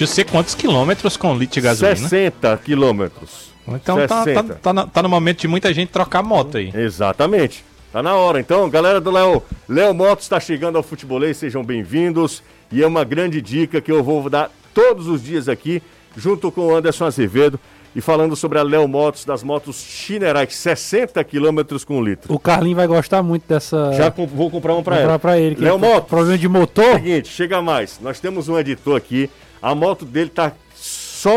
Eu 0.00 0.06
sei 0.06 0.24
quantos 0.24 0.54
quilômetros 0.54 1.18
com 1.18 1.36
litro 1.36 1.54
de 1.54 1.60
gasolina. 1.60 2.08
60 2.08 2.56
quilômetros. 2.64 3.48
Então 3.66 3.96
tá, 3.98 4.06
tá, 4.06 4.24
60. 4.24 4.54
tá, 4.54 4.86
tá 4.86 5.02
no 5.02 5.08
momento 5.10 5.40
de 5.40 5.48
muita 5.48 5.74
gente 5.74 5.90
trocar 5.90 6.22
moto 6.22 6.56
aí. 6.56 6.72
Exatamente. 6.74 7.62
Tá 7.98 8.02
na 8.04 8.14
hora. 8.14 8.38
Então, 8.38 8.70
galera 8.70 9.00
do 9.00 9.10
Léo, 9.10 9.42
Léo 9.68 9.92
Motos 9.92 10.24
está 10.26 10.38
chegando 10.38 10.76
ao 10.76 10.84
futebolês, 10.84 11.36
sejam 11.36 11.64
bem-vindos. 11.64 12.44
E 12.70 12.80
é 12.80 12.86
uma 12.86 13.02
grande 13.02 13.42
dica 13.42 13.80
que 13.80 13.90
eu 13.90 14.04
vou 14.04 14.30
dar 14.30 14.52
todos 14.72 15.08
os 15.08 15.20
dias 15.20 15.48
aqui, 15.48 15.82
junto 16.16 16.52
com 16.52 16.68
o 16.68 16.76
Anderson 16.76 17.06
Azevedo, 17.06 17.58
e 17.96 18.00
falando 18.00 18.36
sobre 18.36 18.56
a 18.60 18.62
Léo 18.62 18.86
Motos, 18.86 19.24
das 19.24 19.42
motos 19.42 19.82
Shinerai, 19.82 20.46
60 20.48 21.24
quilômetros 21.24 21.82
com 21.82 22.00
litro. 22.00 22.32
O 22.32 22.38
Carlinho 22.38 22.76
vai 22.76 22.86
gostar 22.86 23.20
muito 23.20 23.48
dessa. 23.48 23.92
Já 23.94 24.12
com- 24.12 24.28
vou 24.28 24.48
comprar 24.48 24.76
um 24.76 24.82
para 24.84 24.94
comprar 24.94 25.10
ela. 25.10 25.18
pra 25.18 25.36
ele. 25.36 25.56
Léo 25.60 25.74
ele 25.74 25.80
tem 25.82 25.90
Motos. 25.90 26.08
Problema 26.08 26.38
de 26.38 26.48
motor. 26.48 26.94
Seguinte, 26.94 27.28
chega 27.30 27.60
mais. 27.60 27.98
Nós 28.00 28.20
temos 28.20 28.48
um 28.48 28.56
editor 28.56 28.96
aqui. 28.96 29.28
A 29.60 29.74
moto 29.74 30.04
dele 30.04 30.30
tá 30.30 30.52
só. 30.76 31.32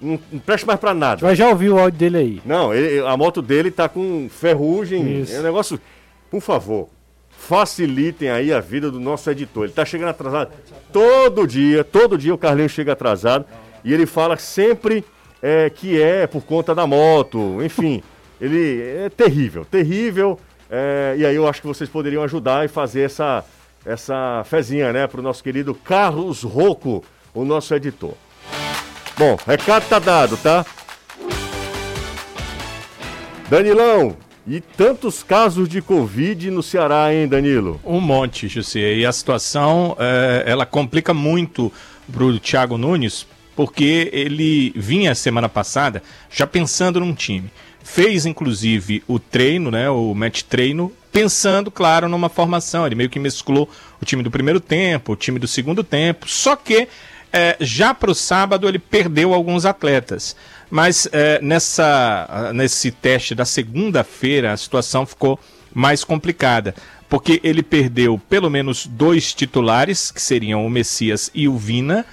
Não, 0.00 0.18
não 0.30 0.38
presta 0.40 0.66
mais 0.66 0.78
pra 0.78 0.92
nada. 0.94 1.20
Vai 1.20 1.34
já 1.34 1.48
ouvir 1.48 1.70
o 1.70 1.78
áudio 1.78 1.98
dele 1.98 2.16
aí. 2.18 2.42
Não, 2.44 2.74
ele- 2.74 3.00
a 3.06 3.16
moto 3.16 3.40
dele 3.40 3.70
tá 3.70 3.88
com 3.88 4.28
ferrugem. 4.30 5.22
Isso. 5.22 5.34
É 5.34 5.40
um 5.40 5.42
negócio. 5.42 5.80
Por 6.30 6.40
favor, 6.40 6.88
facilitem 7.30 8.28
aí 8.30 8.52
a 8.52 8.60
vida 8.60 8.90
do 8.90 8.98
nosso 9.00 9.30
editor. 9.30 9.64
Ele 9.64 9.72
tá 9.72 9.84
chegando 9.84 10.08
atrasado 10.10 10.50
todo 10.92 11.46
dia, 11.46 11.84
todo 11.84 12.18
dia 12.18 12.34
o 12.34 12.38
Carlinhos 12.38 12.72
chega 12.72 12.92
atrasado 12.92 13.44
e 13.84 13.92
ele 13.94 14.06
fala 14.06 14.36
sempre 14.36 15.04
é, 15.42 15.70
que 15.70 16.00
é 16.00 16.26
por 16.26 16.42
conta 16.44 16.74
da 16.74 16.86
moto, 16.86 17.62
enfim. 17.62 18.02
Ele 18.38 18.82
é 18.82 19.08
terrível, 19.08 19.64
terrível. 19.64 20.38
é, 20.70 21.14
e 21.16 21.24
aí 21.24 21.34
eu 21.36 21.48
acho 21.48 21.62
que 21.62 21.66
vocês 21.66 21.88
poderiam 21.88 22.22
ajudar 22.22 22.66
e 22.66 22.68
fazer 22.68 23.00
essa, 23.02 23.42
essa 23.84 24.42
fezinha, 24.44 24.92
né, 24.92 25.06
pro 25.06 25.22
nosso 25.22 25.42
querido 25.42 25.74
Carlos 25.74 26.42
Rocco, 26.42 27.02
o 27.32 27.44
nosso 27.46 27.74
editor. 27.74 28.12
Bom, 29.18 29.38
recado 29.46 29.88
tá 29.88 29.98
dado, 29.98 30.36
tá? 30.36 30.64
Danilão, 33.48 34.14
e 34.46 34.60
tantos 34.60 35.22
casos 35.22 35.68
de 35.68 35.80
Covid 35.80 36.50
no 36.50 36.62
Ceará, 36.62 37.14
hein, 37.14 37.26
Danilo? 37.26 37.80
Um 37.82 37.98
monte, 37.98 38.46
José. 38.46 38.94
E 38.94 39.06
a 39.06 39.12
situação, 39.12 39.96
é, 39.98 40.44
ela 40.46 40.66
complica 40.66 41.14
muito 41.14 41.72
pro 42.12 42.38
Thiago 42.38 42.76
Nunes, 42.76 43.26
porque 43.56 44.10
ele 44.12 44.70
vinha 44.76 45.14
semana 45.14 45.48
passada 45.48 46.02
já 46.30 46.46
pensando 46.46 47.00
num 47.00 47.14
time. 47.14 47.50
Fez 47.82 48.26
inclusive 48.26 49.02
o 49.08 49.18
treino, 49.18 49.70
né, 49.70 49.88
o 49.88 50.14
match 50.14 50.42
treino, 50.42 50.92
pensando, 51.10 51.70
claro, 51.70 52.08
numa 52.08 52.28
formação. 52.28 52.84
Ele 52.84 52.94
meio 52.94 53.08
que 53.08 53.18
mesclou 53.18 53.68
o 54.00 54.04
time 54.04 54.22
do 54.22 54.30
primeiro 54.30 54.60
tempo, 54.60 55.12
o 55.12 55.16
time 55.16 55.38
do 55.38 55.48
segundo 55.48 55.82
tempo, 55.82 56.28
só 56.28 56.54
que 56.54 56.86
é, 57.32 57.56
já 57.60 57.92
para 57.92 58.10
o 58.10 58.14
sábado 58.14 58.68
ele 58.68 58.78
perdeu 58.78 59.34
alguns 59.34 59.64
atletas. 59.64 60.36
Mas 60.70 61.08
é, 61.12 61.40
nessa, 61.40 62.50
nesse 62.54 62.90
teste 62.90 63.34
da 63.34 63.44
segunda-feira 63.44 64.52
a 64.52 64.56
situação 64.56 65.06
ficou 65.06 65.38
mais 65.72 66.02
complicada, 66.02 66.74
porque 67.08 67.40
ele 67.44 67.62
perdeu 67.62 68.20
pelo 68.28 68.50
menos 68.50 68.86
dois 68.86 69.32
titulares, 69.32 70.10
que 70.10 70.20
seriam 70.20 70.66
o 70.66 70.70
Messias 70.70 71.30
e 71.34 71.46
o 71.46 71.56
Vina, 71.56 72.04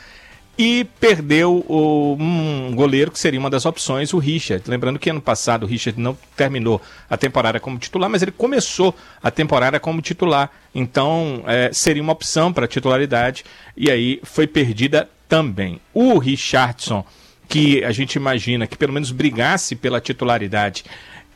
e 0.58 0.86
perdeu 1.00 1.66
o, 1.68 2.16
um 2.20 2.76
goleiro 2.76 3.12
que 3.12 3.18
seria 3.18 3.40
uma 3.40 3.50
das 3.50 3.66
opções, 3.66 4.14
o 4.14 4.20
Richard. 4.20 4.64
Lembrando 4.70 5.00
que 5.00 5.10
ano 5.10 5.22
passado 5.22 5.64
o 5.64 5.66
Richard 5.66 6.00
não 6.00 6.18
terminou 6.36 6.82
a 7.10 7.18
temporada 7.18 7.60
como 7.60 7.80
titular, 7.80 8.10
mas 8.10 8.22
ele 8.22 8.32
começou 8.32 8.96
a 9.22 9.32
temporada 9.32 9.80
como 9.80 10.02
titular. 10.02 10.52
Então 10.74 11.44
é, 11.48 11.72
seria 11.74 12.04
uma 12.04 12.14
opção 12.14 12.54
para 12.54 12.68
titularidade 12.68 13.44
e 13.76 13.90
aí 13.90 14.20
foi 14.24 14.46
perdida 14.46 15.10
também. 15.28 15.80
O 15.94 16.20
Richardson, 16.20 17.04
que 17.50 17.84
a 17.84 17.92
gente 17.92 18.16
imagina 18.16 18.68
que 18.68 18.78
pelo 18.78 18.94
menos 18.94 19.12
brigasse 19.12 19.76
pela 19.76 20.00
titularidade, 20.00 20.86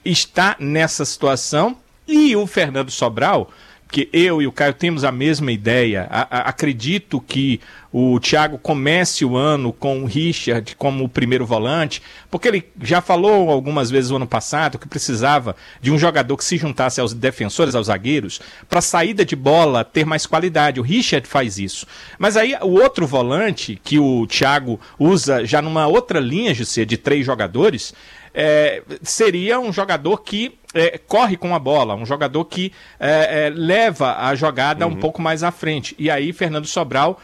está 0.05 0.55
nessa 0.59 1.03
situação. 1.03 1.75
E 2.07 2.35
o 2.37 2.47
Fernando 2.47 2.89
Sobral 2.89 3.51
que 3.89 4.09
eu 4.11 4.41
e 4.41 4.47
o 4.47 4.51
Caio 4.51 4.73
temos 4.73 5.03
a 5.03 5.11
mesma 5.11 5.51
ideia. 5.51 6.07
A, 6.09 6.21
a, 6.21 6.41
acredito 6.49 7.21
que 7.21 7.61
o 7.91 8.19
Thiago 8.19 8.57
comece 8.57 9.23
o 9.23 9.37
ano 9.37 9.71
com 9.71 10.03
o 10.03 10.05
Richard 10.05 10.75
como 10.75 11.05
o 11.05 11.09
primeiro 11.09 11.45
volante, 11.45 12.01
porque 12.29 12.47
ele 12.47 12.65
já 12.81 13.01
falou 13.01 13.49
algumas 13.49 13.89
vezes 13.89 14.09
no 14.09 14.17
ano 14.17 14.27
passado 14.27 14.77
que 14.77 14.87
precisava 14.87 15.55
de 15.81 15.91
um 15.91 15.97
jogador 15.97 16.35
que 16.35 16.43
se 16.43 16.57
juntasse 16.57 16.99
aos 16.99 17.13
defensores, 17.13 17.75
aos 17.75 17.87
zagueiros, 17.87 18.41
para 18.67 18.81
saída 18.81 19.23
de 19.23 19.35
bola 19.35 19.83
ter 19.83 20.05
mais 20.05 20.25
qualidade. 20.25 20.79
O 20.79 20.83
Richard 20.83 21.27
faz 21.27 21.57
isso. 21.57 21.87
Mas 22.19 22.35
aí 22.35 22.55
o 22.61 22.73
outro 22.73 23.07
volante 23.07 23.79
que 23.83 23.97
o 23.97 24.27
Thiago 24.27 24.79
usa 24.99 25.45
já 25.45 25.61
numa 25.61 25.87
outra 25.87 26.19
linha 26.19 26.53
de 26.53 26.67
de 26.85 26.97
três 26.97 27.25
jogadores, 27.25 27.93
é, 28.39 28.83
seria 29.01 29.59
um 29.59 29.73
jogador 29.73 30.19
que 30.19 30.55
é, 30.71 30.99
corre 30.99 31.35
com 31.35 31.55
a 31.55 31.59
bola, 31.59 31.95
um 31.95 32.05
jogador 32.05 32.45
que 32.45 32.71
é, 32.99 33.47
é 33.47 33.49
leva 33.49 34.15
a 34.19 34.35
jogada 34.35 34.85
uhum. 34.85 34.93
um 34.93 34.95
pouco 34.95 35.19
mais 35.19 35.41
à 35.41 35.49
frente. 35.49 35.95
E 35.97 36.07
aí, 36.11 36.31
Fernando 36.31 36.67
Sobral 36.67 37.19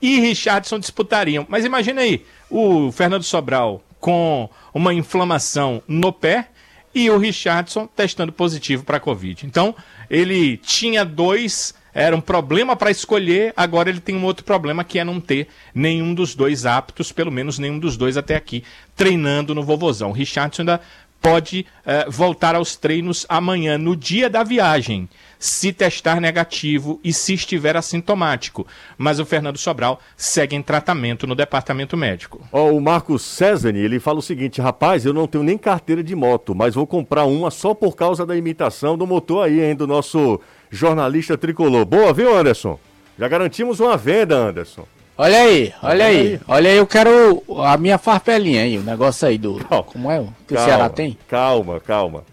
e 0.00 0.20
Richardson 0.20 0.78
disputariam. 0.78 1.46
Mas 1.48 1.64
imagine 1.64 1.98
aí, 1.98 2.26
o 2.50 2.92
Fernando 2.92 3.22
Sobral 3.22 3.82
com 3.98 4.50
uma 4.74 4.92
inflamação 4.92 5.82
no 5.88 6.12
pé 6.12 6.48
e 6.94 7.08
o 7.08 7.16
Richardson 7.16 7.86
testando 7.86 8.30
positivo 8.30 8.84
para 8.84 8.98
a 8.98 9.00
Covid. 9.00 9.46
Então, 9.46 9.74
ele 10.10 10.58
tinha 10.58 11.02
dois 11.02 11.74
era 11.98 12.14
um 12.14 12.20
problema 12.20 12.76
para 12.76 12.92
escolher, 12.92 13.52
agora 13.56 13.90
ele 13.90 13.98
tem 13.98 14.14
um 14.14 14.24
outro 14.24 14.44
problema 14.44 14.84
que 14.84 15.00
é 15.00 15.04
não 15.04 15.20
ter 15.20 15.48
nenhum 15.74 16.14
dos 16.14 16.32
dois 16.32 16.64
aptos, 16.64 17.10
pelo 17.10 17.32
menos 17.32 17.58
nenhum 17.58 17.76
dos 17.76 17.96
dois 17.96 18.16
até 18.16 18.36
aqui, 18.36 18.62
treinando 18.94 19.52
no 19.52 19.64
Vovozão. 19.64 20.12
Richardson 20.12 20.62
ainda 20.62 20.80
pode 21.20 21.66
uh, 21.84 22.10
voltar 22.10 22.54
aos 22.54 22.76
treinos 22.76 23.26
amanhã, 23.28 23.76
no 23.76 23.94
dia 23.96 24.30
da 24.30 24.42
viagem, 24.42 25.08
se 25.38 25.72
testar 25.72 26.20
negativo 26.20 27.00
e 27.02 27.12
se 27.12 27.34
estiver 27.34 27.76
assintomático. 27.76 28.66
Mas 28.96 29.18
o 29.18 29.26
Fernando 29.26 29.58
Sobral 29.58 30.00
segue 30.16 30.56
em 30.56 30.62
tratamento 30.62 31.26
no 31.26 31.34
departamento 31.34 31.96
médico. 31.96 32.46
Oh, 32.50 32.70
o 32.70 32.80
Marcos 32.80 33.22
César, 33.22 33.74
ele 33.74 34.00
fala 34.00 34.18
o 34.18 34.22
seguinte: 34.22 34.60
rapaz, 34.60 35.04
eu 35.04 35.12
não 35.12 35.26
tenho 35.26 35.44
nem 35.44 35.58
carteira 35.58 36.02
de 36.02 36.14
moto, 36.14 36.54
mas 36.54 36.74
vou 36.74 36.86
comprar 36.86 37.24
uma 37.24 37.50
só 37.50 37.74
por 37.74 37.96
causa 37.96 38.24
da 38.24 38.36
imitação 38.36 38.96
do 38.96 39.06
motor 39.06 39.46
aí, 39.46 39.60
hein, 39.60 39.76
do 39.76 39.86
nosso 39.86 40.40
jornalista 40.70 41.36
tricolor. 41.36 41.84
Boa, 41.84 42.12
viu, 42.12 42.36
Anderson? 42.36 42.78
Já 43.18 43.26
garantimos 43.26 43.80
uma 43.80 43.96
venda, 43.96 44.36
Anderson. 44.36 44.86
Olha 45.20 45.40
aí, 45.40 45.74
olha 45.82 46.04
aí, 46.04 46.16
aí, 46.16 46.40
olha 46.46 46.70
aí, 46.70 46.76
eu 46.76 46.86
quero 46.86 47.42
a 47.64 47.76
minha 47.76 47.98
farpelinha 47.98 48.62
aí, 48.62 48.78
o 48.78 48.82
negócio 48.82 49.26
aí 49.26 49.36
do. 49.36 49.56
Calma, 49.56 49.82
como 49.82 50.12
é? 50.12 50.24
Que 50.46 50.54
calma, 50.54 50.62
o 50.62 50.64
Ceará 50.64 50.88
tem? 50.88 51.18
Calma, 51.26 51.80
calma. 51.80 52.24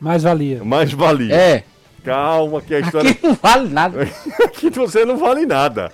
Mais 0.00 0.22
valia. 0.22 0.64
Mais 0.64 0.90
valia. 0.90 1.34
É. 1.34 1.64
Calma, 2.02 2.62
que 2.62 2.74
a 2.74 2.80
história. 2.80 3.10
Aqui 3.10 3.26
não 3.26 3.34
vale 3.34 3.68
nada. 3.68 4.08
Aqui 4.42 4.70
você 4.70 5.04
não 5.04 5.18
vale 5.18 5.44
nada. 5.44 5.92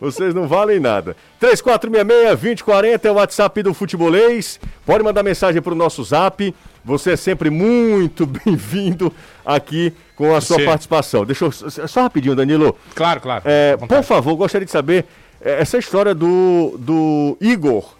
Vocês 0.00 0.34
não 0.34 0.48
valem 0.48 0.80
nada. 0.80 1.16
3466-2040 1.40 3.04
é 3.04 3.10
o 3.12 3.14
WhatsApp 3.14 3.62
do 3.62 3.72
Futebolês. 3.72 4.58
Pode 4.84 5.04
mandar 5.04 5.22
mensagem 5.22 5.62
para 5.62 5.72
o 5.72 5.76
nosso 5.76 6.02
zap. 6.02 6.52
Você 6.84 7.12
é 7.12 7.16
sempre 7.16 7.50
muito 7.50 8.26
bem-vindo 8.44 9.12
aqui 9.46 9.92
com 10.16 10.34
a 10.34 10.40
sua 10.40 10.58
Sim. 10.58 10.64
participação. 10.64 11.24
Deixa 11.24 11.44
eu. 11.44 11.52
Só 11.52 12.02
rapidinho, 12.02 12.34
Danilo. 12.34 12.76
Claro, 12.96 13.20
claro. 13.20 13.44
É, 13.46 13.76
por 13.76 14.02
favor, 14.02 14.34
gostaria 14.34 14.66
de 14.66 14.72
saber 14.72 15.06
essa 15.44 15.78
história 15.78 16.14
do, 16.14 16.76
do 16.78 17.36
Igor. 17.40 17.94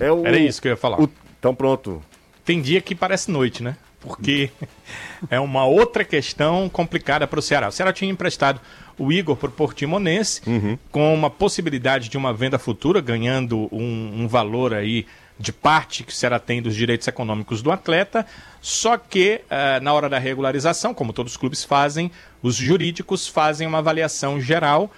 É 0.00 0.10
o, 0.10 0.26
Era 0.26 0.38
isso 0.38 0.60
que 0.60 0.68
eu 0.68 0.72
ia 0.72 0.76
falar. 0.76 1.00
O, 1.00 1.10
então 1.38 1.54
pronto. 1.54 2.02
Tem 2.44 2.62
dia 2.62 2.80
que 2.80 2.94
parece 2.94 3.30
noite, 3.30 3.62
né? 3.62 3.76
Porque 4.00 4.50
é 5.28 5.38
uma 5.38 5.66
outra 5.66 6.04
questão 6.04 6.68
complicada 6.68 7.26
para 7.26 7.38
o 7.38 7.42
Ceará. 7.42 7.68
O 7.68 7.72
Ceará 7.72 7.92
tinha 7.92 8.10
emprestado 8.10 8.60
o 8.98 9.12
Igor 9.12 9.36
para 9.36 9.48
o 9.48 9.52
Portimonense, 9.52 10.40
uhum. 10.46 10.78
com 10.90 11.14
uma 11.14 11.30
possibilidade 11.30 12.08
de 12.08 12.16
uma 12.16 12.32
venda 12.32 12.58
futura, 12.58 13.00
ganhando 13.00 13.68
um, 13.70 14.22
um 14.22 14.28
valor 14.28 14.74
aí 14.74 15.06
de 15.38 15.52
parte 15.52 16.02
que 16.02 16.12
o 16.12 16.14
Ceará 16.14 16.40
tem 16.40 16.60
dos 16.60 16.74
direitos 16.74 17.06
econômicos 17.06 17.62
do 17.62 17.70
atleta, 17.70 18.26
só 18.60 18.96
que 18.96 19.40
uh, 19.44 19.82
na 19.82 19.92
hora 19.92 20.08
da 20.08 20.18
regularização, 20.18 20.92
como 20.92 21.12
todos 21.12 21.32
os 21.32 21.36
clubes 21.36 21.62
fazem, 21.62 22.10
os 22.42 22.56
jurídicos 22.56 23.28
fazem 23.28 23.66
uma 23.66 23.78
avaliação 23.78 24.40
geral 24.40 24.90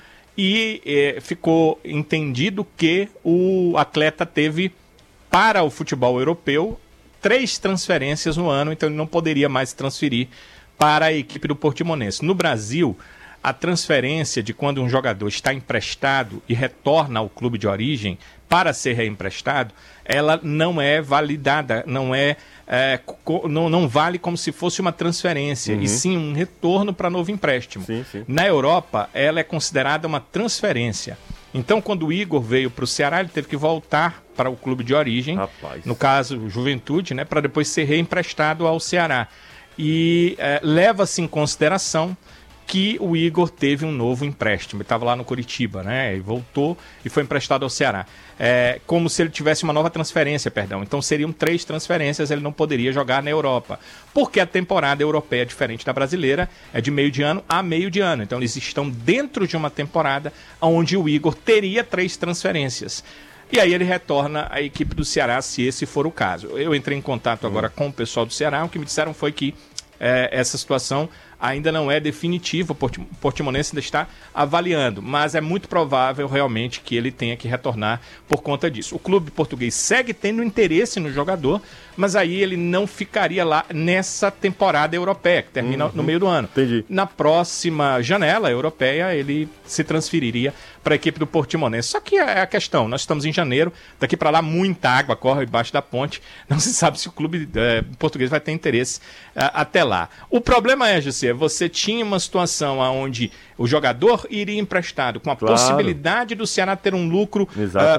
e 0.42 0.80
eh, 0.86 1.20
ficou 1.20 1.78
entendido 1.84 2.66
que 2.74 3.10
o 3.22 3.74
atleta 3.76 4.24
teve 4.24 4.72
para 5.30 5.62
o 5.62 5.68
futebol 5.68 6.18
europeu 6.18 6.80
três 7.20 7.58
transferências 7.58 8.38
no 8.38 8.48
ano, 8.48 8.72
então 8.72 8.88
ele 8.88 8.96
não 8.96 9.06
poderia 9.06 9.50
mais 9.50 9.74
transferir 9.74 10.28
para 10.78 11.06
a 11.06 11.12
equipe 11.12 11.46
do 11.46 11.54
Portimonense. 11.54 12.24
No 12.24 12.34
Brasil, 12.34 12.96
a 13.42 13.52
transferência 13.52 14.42
de 14.42 14.54
quando 14.54 14.82
um 14.82 14.88
jogador 14.88 15.28
está 15.28 15.52
emprestado 15.52 16.42
e 16.48 16.54
retorna 16.54 17.20
ao 17.20 17.28
clube 17.28 17.58
de 17.58 17.68
origem 17.68 18.18
para 18.50 18.72
ser 18.72 18.94
reemprestado, 18.94 19.72
ela 20.04 20.40
não 20.42 20.82
é 20.82 21.00
validada, 21.00 21.84
não 21.86 22.12
é, 22.12 22.36
é 22.66 22.98
não, 23.48 23.70
não, 23.70 23.88
vale 23.88 24.18
como 24.18 24.36
se 24.36 24.50
fosse 24.50 24.80
uma 24.80 24.90
transferência, 24.90 25.76
uhum. 25.76 25.82
e 25.82 25.88
sim 25.88 26.18
um 26.18 26.32
retorno 26.32 26.92
para 26.92 27.08
novo 27.08 27.30
empréstimo. 27.30 27.84
Sim, 27.84 28.04
sim. 28.10 28.24
Na 28.26 28.44
Europa, 28.44 29.08
ela 29.14 29.38
é 29.38 29.44
considerada 29.44 30.08
uma 30.08 30.18
transferência. 30.18 31.16
Então, 31.54 31.80
quando 31.80 32.06
o 32.06 32.12
Igor 32.12 32.40
veio 32.40 32.72
para 32.72 32.82
o 32.82 32.88
Ceará, 32.88 33.20
ele 33.20 33.28
teve 33.28 33.46
que 33.46 33.56
voltar 33.56 34.20
para 34.36 34.50
o 34.50 34.56
clube 34.56 34.82
de 34.82 34.94
origem, 34.94 35.36
Rapaz. 35.36 35.84
no 35.84 35.94
caso, 35.94 36.48
Juventude, 36.48 37.14
né, 37.14 37.24
para 37.24 37.40
depois 37.40 37.68
ser 37.68 37.84
reemprestado 37.84 38.66
ao 38.66 38.80
Ceará. 38.80 39.28
E 39.78 40.34
é, 40.38 40.60
leva-se 40.60 41.22
em 41.22 41.28
consideração 41.28 42.16
que 42.70 42.96
o 43.00 43.16
Igor 43.16 43.50
teve 43.50 43.84
um 43.84 43.90
novo 43.90 44.24
empréstimo. 44.24 44.78
Ele 44.78 44.84
estava 44.84 45.04
lá 45.04 45.16
no 45.16 45.24
Curitiba, 45.24 45.82
né? 45.82 46.14
E 46.14 46.20
voltou 46.20 46.78
e 47.04 47.08
foi 47.08 47.24
emprestado 47.24 47.64
ao 47.64 47.68
Ceará. 47.68 48.06
É, 48.38 48.80
como 48.86 49.10
se 49.10 49.20
ele 49.20 49.28
tivesse 49.28 49.64
uma 49.64 49.72
nova 49.72 49.90
transferência, 49.90 50.52
perdão. 50.52 50.80
Então 50.80 51.02
seriam 51.02 51.32
três 51.32 51.64
transferências, 51.64 52.30
ele 52.30 52.40
não 52.40 52.52
poderia 52.52 52.92
jogar 52.92 53.24
na 53.24 53.30
Europa. 53.30 53.80
Porque 54.14 54.38
a 54.38 54.46
temporada 54.46 55.02
europeia, 55.02 55.44
diferente 55.44 55.84
da 55.84 55.92
brasileira, 55.92 56.48
é 56.72 56.80
de 56.80 56.92
meio 56.92 57.10
de 57.10 57.22
ano 57.22 57.42
a 57.48 57.60
meio 57.60 57.90
de 57.90 57.98
ano. 57.98 58.22
Então 58.22 58.38
eles 58.38 58.54
estão 58.54 58.88
dentro 58.88 59.48
de 59.48 59.56
uma 59.56 59.68
temporada 59.68 60.32
onde 60.60 60.96
o 60.96 61.08
Igor 61.08 61.34
teria 61.34 61.82
três 61.82 62.16
transferências. 62.16 63.02
E 63.50 63.58
aí 63.58 63.74
ele 63.74 63.82
retorna 63.82 64.46
à 64.48 64.62
equipe 64.62 64.94
do 64.94 65.04
Ceará, 65.04 65.42
se 65.42 65.62
esse 65.62 65.86
for 65.86 66.06
o 66.06 66.12
caso. 66.12 66.46
Eu 66.56 66.72
entrei 66.72 66.96
em 66.96 67.02
contato 67.02 67.48
agora 67.48 67.68
com 67.68 67.88
o 67.88 67.92
pessoal 67.92 68.24
do 68.24 68.32
Ceará, 68.32 68.64
o 68.64 68.68
que 68.68 68.78
me 68.78 68.84
disseram 68.84 69.12
foi 69.12 69.32
que 69.32 69.56
é, 69.98 70.28
essa 70.32 70.56
situação 70.56 71.08
ainda 71.40 71.72
não 71.72 71.90
é 71.90 71.98
definitivo, 71.98 72.76
o 72.78 73.14
Portimonense 73.16 73.72
ainda 73.72 73.80
está 73.80 74.06
avaliando, 74.34 75.00
mas 75.00 75.34
é 75.34 75.40
muito 75.40 75.68
provável 75.68 76.28
realmente 76.28 76.80
que 76.80 76.94
ele 76.94 77.10
tenha 77.10 77.36
que 77.36 77.48
retornar 77.48 78.00
por 78.28 78.42
conta 78.42 78.70
disso. 78.70 78.94
O 78.94 78.98
clube 78.98 79.30
português 79.30 79.74
segue 79.74 80.12
tendo 80.12 80.42
interesse 80.42 81.00
no 81.00 81.10
jogador, 81.10 81.60
mas 82.00 82.16
aí 82.16 82.42
ele 82.42 82.56
não 82.56 82.86
ficaria 82.86 83.44
lá 83.44 83.64
nessa 83.72 84.30
temporada 84.30 84.96
europeia, 84.96 85.42
que 85.42 85.50
termina 85.50 85.86
uhum. 85.86 85.92
no 85.94 86.02
meio 86.02 86.18
do 86.18 86.26
ano. 86.26 86.48
Entendi. 86.50 86.84
Na 86.88 87.06
próxima 87.06 88.02
janela 88.02 88.50
europeia, 88.50 89.14
ele 89.14 89.48
se 89.64 89.84
transferiria 89.84 90.52
para 90.82 90.94
a 90.94 90.96
equipe 90.96 91.18
do 91.18 91.26
Portimonense. 91.26 91.88
Só 91.88 92.00
que 92.00 92.16
é 92.16 92.40
a 92.40 92.46
questão, 92.46 92.88
nós 92.88 93.02
estamos 93.02 93.24
em 93.24 93.32
janeiro, 93.32 93.72
daqui 94.00 94.16
para 94.16 94.30
lá 94.30 94.40
muita 94.40 94.88
água 94.88 95.14
corre 95.14 95.44
embaixo 95.44 95.72
da 95.72 95.82
ponte, 95.82 96.22
não 96.48 96.58
se 96.58 96.72
sabe 96.72 96.98
se 96.98 97.06
o 97.08 97.12
clube 97.12 97.48
é, 97.54 97.84
português 97.98 98.30
vai 98.30 98.40
ter 98.40 98.52
interesse 98.52 99.00
é, 99.36 99.50
até 99.52 99.84
lá. 99.84 100.08
O 100.30 100.40
problema 100.40 100.88
é, 100.88 101.00
José, 101.00 101.32
você 101.32 101.68
tinha 101.68 102.04
uma 102.04 102.18
situação 102.18 102.78
onde 102.78 103.30
o 103.58 103.66
jogador 103.66 104.26
iria 104.30 104.58
emprestado, 104.58 105.20
com 105.20 105.30
a 105.30 105.36
Claro. 105.36 105.54
possibilidade 105.54 106.34
do 106.34 106.46
Ceará 106.46 106.74
ter 106.76 106.94
um 106.94 107.08
lucro 107.08 107.46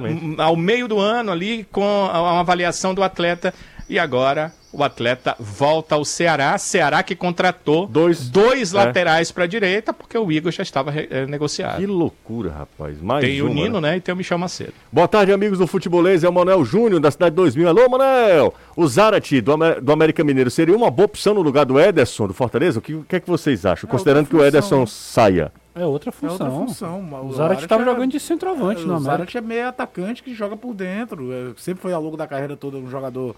m- 0.09 0.35
ao 0.39 0.55
meio 0.55 0.87
do 0.87 0.99
ano 0.99 1.31
ali 1.31 1.65
com 1.71 1.83
a, 2.11 2.17
a 2.17 2.39
avaliação 2.39 2.93
do 2.93 3.03
atleta. 3.03 3.53
E 3.91 3.99
agora 3.99 4.53
o 4.71 4.85
atleta 4.85 5.35
volta 5.37 5.95
ao 5.95 6.05
Ceará. 6.05 6.57
Ceará 6.57 7.03
que 7.03 7.13
contratou 7.13 7.85
Dois- 7.87 8.29
dois 8.29 8.73
é. 8.73 8.77
laterais 8.77 9.29
para 9.33 9.43
a 9.43 9.47
direita, 9.47 9.91
porque 9.91 10.17
o 10.17 10.31
Igor 10.31 10.49
já 10.49 10.63
estava 10.63 10.93
eh, 10.95 11.25
negociado. 11.27 11.77
Que 11.77 11.85
loucura, 11.85 12.51
rapaz. 12.51 13.01
Mais 13.01 13.25
Tem 13.25 13.41
o 13.41 13.47
uma, 13.47 13.53
Nino, 13.53 13.81
né? 13.81 13.91
né? 13.91 13.97
E 13.97 13.99
tem 13.99 14.13
o 14.13 14.15
Michel 14.17 14.37
Macedo. 14.37 14.71
Boa 14.89 15.09
tarde, 15.09 15.33
amigos 15.33 15.59
do 15.59 15.67
Futebolês. 15.67 16.23
É 16.23 16.29
o 16.29 16.31
Manuel 16.31 16.63
Júnior, 16.63 17.01
da 17.01 17.11
Cidade 17.11 17.35
2000. 17.35 17.67
Alô, 17.67 17.89
Manuel! 17.89 18.53
O 18.73 18.87
Zarate, 18.87 19.41
do, 19.41 19.51
Amer- 19.51 19.81
do 19.81 19.91
América 19.91 20.23
Mineiro, 20.23 20.49
seria 20.49 20.73
uma 20.73 20.89
boa 20.89 21.05
opção 21.07 21.33
no 21.33 21.41
lugar 21.41 21.65
do 21.65 21.77
Ederson, 21.77 22.27
do 22.27 22.33
Fortaleza? 22.33 22.79
O 22.79 22.81
que, 22.81 22.93
o 22.93 23.03
que 23.03 23.17
é 23.17 23.19
que 23.19 23.27
vocês 23.29 23.65
acham? 23.65 23.89
Considerando 23.89 24.27
que 24.29 24.35
o 24.37 24.41
Ederson 24.45 24.85
saia. 24.85 25.51
É 25.75 25.85
outra 25.85 26.09
É 26.09 26.13
função. 26.13 26.49
outra 26.49 26.67
função. 26.67 27.25
O 27.25 27.33
Zarat 27.33 27.61
estava 27.61 27.81
é- 27.81 27.85
jogando 27.85 28.11
de 28.11 28.19
centroavante 28.21 28.83
no 28.83 28.93
O 28.93 28.95
América. 28.95 29.11
Zarat 29.17 29.35
é 29.37 29.41
meio 29.41 29.67
atacante 29.67 30.23
que 30.23 30.33
joga 30.33 30.55
por 30.55 30.73
dentro. 30.73 31.29
É, 31.33 31.51
sempre 31.57 31.81
foi 31.81 31.91
ao 31.91 32.01
longo 32.01 32.15
da 32.15 32.25
carreira 32.25 32.55
toda 32.55 32.77
um 32.77 32.89
jogador 32.89 33.35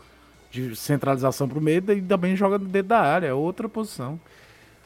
de 0.53 0.75
centralização 0.75 1.49
pro 1.49 1.59
meio 1.59 1.83
e 1.91 2.01
também 2.01 2.35
joga 2.35 2.59
dentro 2.59 2.89
da 2.89 2.99
área. 3.01 3.27
É 3.27 3.33
outra 3.33 3.67
posição. 3.67 4.19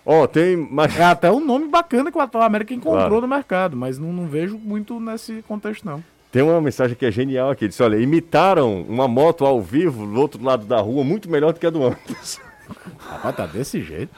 Ó, 0.05 0.25
tem 0.25 0.55
mais. 0.55 0.97
É 0.97 1.03
até 1.03 1.29
um 1.29 1.41
nome 1.41 1.67
bacana 1.67 2.09
que 2.09 2.17
o 2.17 2.21
atual 2.21 2.43
América 2.45 2.73
encontrou 2.73 3.07
Claro. 3.09 3.21
no 3.21 3.27
mercado, 3.27 3.75
mas 3.75 3.99
não, 3.99 4.13
não 4.13 4.25
vejo 4.25 4.57
muito 4.57 4.97
nesse 5.01 5.43
contexto, 5.45 5.83
não. 5.85 6.01
Tem 6.31 6.41
uma 6.41 6.61
mensagem 6.61 6.95
que 6.95 7.05
é 7.05 7.11
genial 7.11 7.49
aqui. 7.49 7.67
Diz, 7.67 7.79
olha, 7.81 7.97
imitaram 7.97 8.81
uma 8.83 9.07
moto 9.07 9.45
ao 9.45 9.61
vivo 9.61 10.05
do 10.05 10.19
outro 10.19 10.41
lado 10.41 10.65
da 10.65 10.79
rua 10.79 11.03
muito 11.03 11.29
melhor 11.29 11.51
do 11.51 11.59
que 11.59 11.67
a 11.67 11.69
do 11.69 11.83
Anderson. 11.85 12.41
Rapaz, 12.97 13.35
tá 13.35 13.45
desse 13.45 13.81
jeito. 13.81 14.15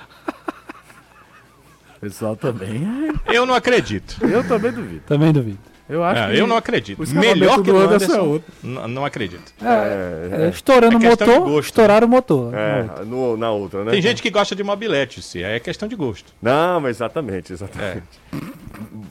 O 1.98 2.00
pessoal 2.00 2.36
também. 2.36 2.84
Eu 3.26 3.46
não 3.46 3.54
acredito. 3.56 4.18
Eu 4.26 4.48
também 4.48 4.72
duvido. 4.72 5.02
Também 5.08 5.34
duvido. 5.34 5.60
Eu 5.90 6.04
acho 6.04 6.22
É, 6.22 6.32
que 6.34 6.38
eu 6.38 6.46
não 6.46 6.56
acredito. 6.56 7.02
o 7.04 7.10
Melhor 7.16 7.64
que 7.64 7.72
o 7.72 7.78
Anderson 7.78 8.06
é 8.06 8.08
Anderson. 8.16 8.30
outro. 8.30 8.54
N- 8.64 8.88
Não 8.88 9.04
acredito. 9.04 9.52
É, 9.60 10.46
é, 10.46 10.50
estourando 10.50 10.98
o 10.98 11.04
É 11.04 11.08
questão 11.10 11.28
de 11.28 11.34
motor, 11.34 11.50
gosto, 11.50 11.66
estouraram 11.66 12.06
o 12.08 12.10
motor. 12.10 12.54
É, 12.54 13.04
no- 13.06 13.36
na 13.36 13.50
outra, 13.52 13.84
né? 13.84 13.92
Tem 13.92 14.02
gente 14.02 14.22
que 14.22 14.30
gosta 14.30 14.56
de 14.56 14.64
mobilete, 14.64 15.20
se 15.24 15.42
é 15.42 15.60
questão 15.60 15.88
de 15.88 15.96
gosto. 15.96 16.32
Não, 16.40 16.80
mas 16.80 16.98
exatamente, 16.98 17.52
exatamente. 17.54 18.04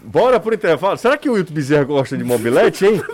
Bora 0.05 0.39
pro 0.39 0.55
intervalo. 0.55 0.97
Será 0.97 1.17
que 1.19 1.29
o 1.29 1.33
Wilton 1.33 1.53
Bezerra 1.53 1.83
gosta 1.85 2.17
de 2.17 2.23
mobilete, 2.23 2.87
hein? 2.87 3.03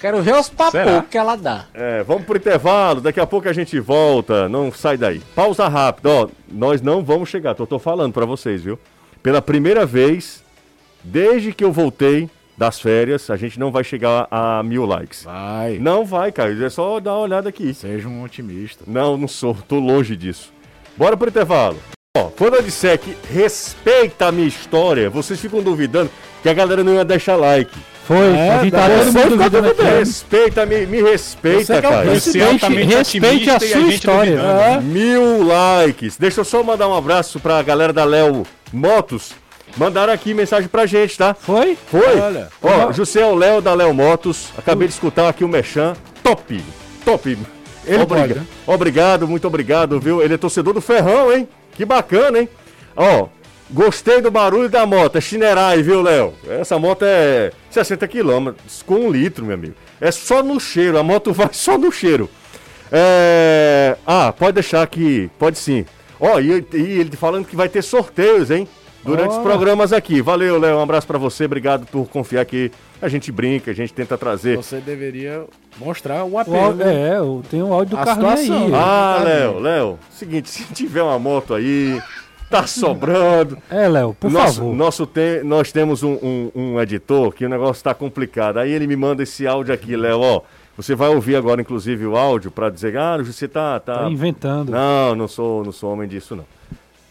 Quero 0.00 0.22
ver 0.22 0.34
os 0.36 0.48
papos 0.48 0.80
que 1.10 1.18
ela 1.18 1.34
dá. 1.34 1.64
É, 1.74 2.04
vamos 2.04 2.24
pro 2.24 2.36
intervalo, 2.36 3.00
daqui 3.00 3.18
a 3.18 3.26
pouco 3.26 3.48
a 3.48 3.52
gente 3.52 3.80
volta, 3.80 4.48
não 4.48 4.70
sai 4.70 4.96
daí. 4.96 5.18
Pausa 5.34 5.66
rápida, 5.66 6.08
ó, 6.08 6.28
nós 6.48 6.80
não 6.80 7.02
vamos 7.02 7.28
chegar, 7.28 7.54
tô, 7.56 7.66
tô 7.66 7.80
falando 7.80 8.12
pra 8.12 8.24
vocês, 8.24 8.62
viu? 8.62 8.78
Pela 9.20 9.42
primeira 9.42 9.84
vez, 9.84 10.44
desde 11.08 11.52
que 11.52 11.64
eu 11.64 11.72
voltei 11.72 12.28
das 12.56 12.80
férias, 12.80 13.30
a 13.30 13.36
gente 13.36 13.58
não 13.58 13.70
vai 13.70 13.84
chegar 13.84 14.26
a 14.30 14.62
mil 14.64 14.84
likes. 14.84 15.22
Vai. 15.24 15.78
Não 15.78 16.04
vai, 16.04 16.32
Caio, 16.32 16.64
é 16.64 16.68
só 16.70 16.98
dar 16.98 17.12
uma 17.14 17.20
olhada 17.22 17.48
aqui. 17.48 17.72
Seja 17.72 18.08
um 18.08 18.22
otimista. 18.24 18.82
Não, 18.86 19.16
não 19.16 19.28
sou, 19.28 19.54
tô 19.66 19.78
longe 19.78 20.16
disso. 20.16 20.52
Bora 20.96 21.16
pro 21.16 21.28
intervalo. 21.28 21.78
Ó, 22.16 22.24
quando 22.36 22.54
eu 22.54 22.62
disser 22.62 22.98
que 22.98 23.16
respeita 23.32 24.26
a 24.26 24.32
minha 24.32 24.48
história, 24.48 25.08
vocês 25.08 25.38
ficam 25.40 25.62
duvidando 25.62 26.10
que 26.42 26.48
a 26.48 26.54
galera 26.54 26.82
não 26.82 26.94
ia 26.94 27.04
deixar 27.04 27.36
like. 27.36 27.78
Foi, 28.04 28.16
É, 28.34 28.50
a 28.50 28.62
gente 28.64 28.72
tá 28.72 28.88
todo 28.88 29.12
mundo 29.12 29.36
duvidando 29.36 29.68
aqui. 29.68 29.82
Respeita, 29.82 30.66
me, 30.66 30.86
me 30.86 31.02
respeita, 31.02 31.74
é 31.74 31.78
o 31.78 31.82
cara. 31.82 32.10
presidente. 32.10 32.60
Você 32.60 32.66
é 32.66 32.84
respeite 32.84 33.50
a 33.50 33.60
sua 33.60 33.68
gente 33.68 33.94
história. 33.94 34.36
duvidando. 34.36 34.60
É. 34.62 34.80
Mil 34.80 35.46
likes. 35.46 36.16
Deixa 36.16 36.40
eu 36.40 36.44
só 36.44 36.62
mandar 36.64 36.88
um 36.88 36.94
abraço 36.94 37.38
pra 37.38 37.62
galera 37.62 37.92
da 37.92 38.04
Léo 38.04 38.44
Motos. 38.72 39.32
Mandaram 39.78 40.12
aqui 40.12 40.34
mensagem 40.34 40.68
pra 40.68 40.86
gente, 40.86 41.16
tá? 41.16 41.34
Foi? 41.34 41.78
Foi? 41.86 42.18
Olha. 42.20 42.48
Ó, 42.60 42.92
José 42.92 43.20
é 43.20 43.26
o 43.26 43.34
Léo 43.34 43.60
da 43.62 43.72
Léo 43.74 43.94
Motos. 43.94 44.48
Acabei 44.58 44.88
de 44.88 44.94
escutar 44.94 45.28
aqui 45.28 45.44
o 45.44 45.48
Merchan. 45.48 45.94
Top! 46.22 46.60
Top! 47.04 47.28
Ele 47.86 48.02
Obriga- 48.02 48.20
pode, 48.26 48.34
né? 48.40 48.46
Obrigado, 48.66 49.28
muito 49.28 49.46
obrigado, 49.46 50.00
viu? 50.00 50.20
Ele 50.20 50.34
é 50.34 50.36
torcedor 50.36 50.74
do 50.74 50.80
Ferrão, 50.80 51.32
hein? 51.32 51.48
Que 51.74 51.84
bacana, 51.84 52.40
hein? 52.40 52.48
Ó, 52.96 53.28
gostei 53.70 54.20
do 54.20 54.30
barulho 54.32 54.68
da 54.68 54.84
moto. 54.84 55.16
É 55.16 55.20
Chinerai, 55.20 55.80
viu, 55.82 56.02
Léo? 56.02 56.34
Essa 56.48 56.76
moto 56.78 57.04
é 57.04 57.52
60 57.70 58.06
quilômetros 58.08 58.82
com 58.82 58.96
um 58.96 59.10
litro, 59.10 59.44
meu 59.46 59.54
amigo. 59.54 59.74
É 60.00 60.10
só 60.10 60.42
no 60.42 60.58
cheiro, 60.58 60.98
a 60.98 61.02
moto 61.04 61.32
vai 61.32 61.48
só 61.52 61.78
no 61.78 61.92
cheiro. 61.92 62.28
É... 62.90 63.96
Ah, 64.06 64.32
pode 64.36 64.54
deixar 64.54 64.86
que. 64.88 65.30
Pode 65.38 65.56
sim. 65.56 65.86
Ó, 66.20 66.40
e, 66.40 66.66
e 66.74 66.76
ele 66.98 67.16
falando 67.16 67.46
que 67.46 67.54
vai 67.54 67.68
ter 67.68 67.80
sorteios, 67.82 68.50
hein? 68.50 68.66
Durante 69.04 69.30
os 69.30 69.38
programas 69.38 69.92
aqui. 69.92 70.20
Valeu, 70.20 70.58
Léo. 70.58 70.76
Um 70.78 70.82
abraço 70.82 71.06
pra 71.06 71.18
você. 71.18 71.44
Obrigado 71.44 71.86
por 71.86 72.08
confiar 72.08 72.44
que 72.44 72.70
a 73.00 73.08
gente 73.08 73.30
brinca, 73.32 73.70
a 73.70 73.74
gente 73.74 73.92
tenta 73.94 74.18
trazer. 74.18 74.56
Você 74.56 74.80
deveria 74.80 75.44
mostrar 75.78 76.24
o 76.24 76.32
O 76.32 76.38
apelo. 76.38 76.56
áudio- 76.58 76.82
é, 76.86 77.16
eu 77.18 77.42
tenho 77.50 77.66
o 77.68 77.72
áudio 77.72 77.96
do 77.96 78.04
Carlinhos 78.04 78.32
aí. 78.40 78.44
situação. 78.46 78.70
Ah, 78.74 79.14
Tá 79.18 79.24
Léo. 79.24 79.58
Léo. 79.60 79.98
Seguinte, 80.10 80.48
se 80.50 80.64
tiver 80.74 81.02
uma 81.02 81.18
moto 81.18 81.54
aí, 81.54 81.98
tá 82.50 82.66
sobrando. 82.66 83.56
É, 83.70 83.88
Léo, 83.88 84.14
por 84.18 84.30
nosso, 84.30 84.56
favor. 84.58 84.74
nosso 84.74 85.06
te- 85.06 85.42
nós 85.44 85.70
temos 85.72 86.02
um, 86.02 86.12
um- 86.22 86.50
um 86.54 86.80
editor 86.80 87.32
que 87.32 87.46
o 87.46 87.48
negócio 87.48 87.82
tá 87.82 87.94
complicado. 87.94 88.58
Aí 88.58 88.70
ele 88.72 88.86
me 88.86 88.96
manda 88.96 89.22
esse 89.22 89.46
áudio 89.46 89.72
aqui, 89.72 89.96
Léo, 89.96 90.20
ó. 90.20 90.42
Você 90.76 90.94
vai 90.94 91.08
ouvir 91.08 91.34
agora, 91.36 91.60
inclusive, 91.60 92.04
o 92.06 92.16
áudio 92.16 92.50
pra 92.50 92.68
dizer, 92.70 92.96
ah, 92.98 93.16
você 93.18 93.48
tá. 93.48 93.80
tá... 93.80 94.00
Tá 94.00 94.10
inventando. 94.10 94.70
Não, 94.70 95.14
não 95.14 95.26
sou, 95.28 95.64
não 95.64 95.72
sou 95.72 95.92
homem 95.92 96.06
disso, 96.08 96.36
não. 96.36 96.44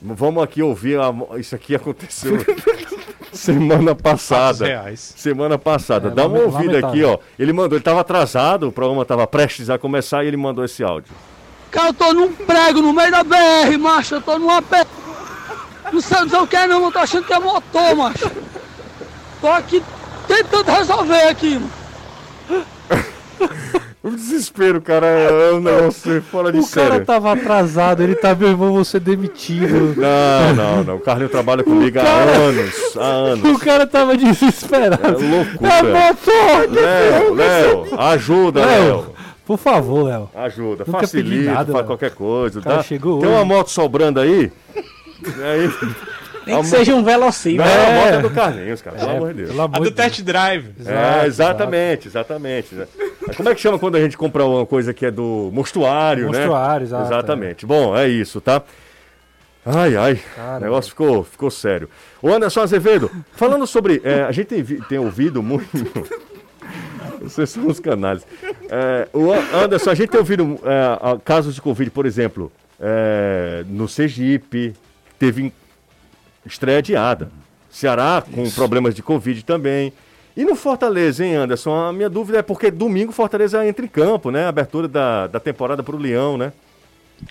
Vamos 0.01 0.43
aqui 0.43 0.61
ouvir. 0.61 0.99
a 0.99 1.11
Isso 1.39 1.55
aqui 1.55 1.75
aconteceu 1.75 2.37
semana 3.33 3.95
passada. 3.95 4.65
reais. 4.65 5.13
Semana 5.17 5.57
passada. 5.57 6.09
É, 6.09 6.11
Dá 6.11 6.27
uma 6.27 6.39
ouvida 6.39 6.73
aqui, 6.77 7.01
lamentável. 7.01 7.09
ó. 7.13 7.19
Ele 7.39 7.53
mandou, 7.53 7.77
ele 7.77 7.83
tava 7.83 8.01
atrasado, 8.01 8.67
o 8.67 8.71
programa 8.71 9.03
tava 9.05 9.25
prestes 9.27 9.69
a 9.69 9.77
começar 9.77 10.23
e 10.23 10.27
ele 10.27 10.37
mandou 10.37 10.63
esse 10.63 10.83
áudio. 10.83 11.11
Cara, 11.71 11.89
eu 11.89 11.93
tô 11.93 12.13
num 12.13 12.31
prego 12.31 12.81
no 12.81 12.93
meio 12.93 13.11
da 13.11 13.23
BR, 13.23 13.77
macho. 13.79 14.15
Eu 14.15 14.21
tô 14.21 14.37
numa 14.39 14.61
pé. 14.61 14.85
Não 15.91 16.01
sei 16.01 16.23
dizer 16.25 16.37
o 16.37 16.47
que 16.47 16.55
é, 16.55 16.67
não. 16.67 16.83
Eu 16.85 16.91
tô 16.91 16.99
achando 16.99 17.25
que 17.25 17.33
é 17.33 17.39
motor, 17.39 17.95
macho. 17.95 18.31
Tô 19.41 19.47
aqui 19.47 19.83
tentando 20.27 20.71
resolver 20.71 21.27
aqui, 21.27 21.59
mano. 21.59 22.65
O 24.07 24.15
desespero, 24.15 24.81
cara, 24.81 25.05
é 25.05 25.51
um 25.53 25.59
negócio 25.61 26.21
fora 26.31 26.51
de 26.51 26.59
O 26.59 26.67
cara 26.67 26.89
sério. 26.91 27.05
tava 27.05 27.33
atrasado, 27.33 28.01
ele 28.03 28.15
tá, 28.15 28.33
meu 28.33 28.49
irmão, 28.49 28.73
vou 28.73 28.85
ser 28.85 28.99
demitido. 29.01 29.95
Não, 29.97 30.55
não, 30.55 30.83
não. 30.83 30.95
O 30.95 30.99
Carlinho 30.99 31.29
trabalha 31.29 31.63
comigo 31.63 31.99
há 31.99 32.03
cara- 32.03 32.31
anos. 32.31 32.73
Há 32.95 33.01
anos. 33.03 33.49
O 33.51 33.59
cara 33.59 33.85
tava 33.87 34.15
desesperado. 34.15 35.03
É 35.03 35.09
loucura. 35.09 35.73
É 35.73 35.83
motor! 35.83 36.71
Léo, 36.71 37.33
Léo, 37.33 37.99
ajuda, 37.99 38.65
Léo. 38.65 39.13
Por 39.45 39.57
favor, 39.57 40.03
Léo. 40.03 40.29
Ajuda, 40.35 40.83
Nunca 40.85 40.99
facilita, 41.01 41.51
nada, 41.51 41.65
faz 41.65 41.75
Léo. 41.77 41.85
qualquer 41.85 42.11
coisa. 42.11 42.59
O 42.59 42.63
cara 42.63 42.77
Tá? 42.77 42.83
chegou 42.83 43.19
Tem 43.19 43.29
hoje. 43.29 43.37
uma 43.37 43.45
moto 43.45 43.69
sobrando 43.69 44.19
aí? 44.19 44.51
aí 45.43 45.71
Nem 46.45 46.55
A 46.55 46.59
que 46.59 46.63
mo- 46.63 46.69
seja 46.69 46.95
um 46.95 47.03
velocímetro. 47.03 47.65
não, 47.71 47.81
a 47.81 47.87
É. 47.87 47.95
moto 48.05 48.13
é 48.13 48.21
do 48.21 48.29
Carlinhos, 48.29 48.81
cara, 48.81 48.97
pelo 48.97 49.11
amor 49.11 49.33
de 49.33 49.43
Deus. 49.45 49.59
A 49.59 49.67
do 49.67 49.91
test 49.91 50.21
drive. 50.21 50.65
É, 50.85 51.25
exatamente, 51.25 52.07
exatamente. 52.07 52.75
Como 53.35 53.49
é 53.49 53.55
que 53.55 53.61
chama 53.61 53.77
quando 53.79 53.95
a 53.95 53.99
gente 53.99 54.17
compra 54.17 54.45
uma 54.45 54.65
coisa 54.65 54.93
que 54.93 55.05
é 55.05 55.11
do 55.11 55.49
mostruário, 55.53 56.29
né? 56.31 56.39
Mostruário, 56.39 56.85
exato, 56.85 57.05
Exatamente. 57.05 57.65
Bom, 57.65 57.95
é 57.97 58.07
isso, 58.07 58.39
tá? 58.39 58.61
Ai, 59.65 59.97
ai, 59.97 60.19
o 60.57 60.59
negócio 60.61 60.91
ficou, 60.91 61.23
ficou 61.25 61.51
sério. 61.51 61.89
O 62.21 62.29
Anderson 62.29 62.61
Azevedo, 62.61 63.11
falando 63.33 63.67
sobre. 63.67 64.01
é, 64.03 64.21
a 64.23 64.31
gente 64.31 64.45
tem, 64.47 64.63
tem 64.63 64.97
ouvido 64.97 65.43
muito. 65.43 65.67
Vocês 67.21 67.49
são 67.49 67.67
os 67.67 67.79
canais. 67.79 68.25
É, 68.69 69.07
o 69.11 69.31
An- 69.31 69.63
Anderson, 69.63 69.89
a 69.89 69.95
gente 69.95 70.09
tem 70.09 70.19
ouvido 70.19 70.57
é, 70.63 71.17
casos 71.25 71.55
de 71.55 71.61
Covid, 71.61 71.91
por 71.91 72.05
exemplo, 72.05 72.51
é, 72.79 73.65
no 73.67 73.87
Sergipe, 73.89 74.73
teve 75.19 75.51
estreia 76.45 76.77
adiada. 76.77 77.29
Ceará 77.69 78.23
com 78.33 78.49
problemas 78.51 78.95
de 78.95 79.03
Covid 79.03 79.43
também. 79.43 79.91
E 80.37 80.45
no 80.45 80.55
Fortaleza, 80.55 81.25
hein, 81.25 81.33
Anderson? 81.33 81.73
A 81.73 81.91
minha 81.91 82.07
dúvida 82.07 82.37
é 82.37 82.41
porque 82.43 82.69
domingo 82.69 83.11
Fortaleza 83.11 83.67
entra 83.67 83.83
em 83.83 83.87
campo, 83.87 84.29
né? 84.29 84.45
Abertura 84.45 84.87
da, 84.87 85.25
da 85.25 85.39
temporada 85.39 85.81
para 85.81 85.95
o 85.95 85.99
Leão, 85.99 86.37
né? 86.37 86.53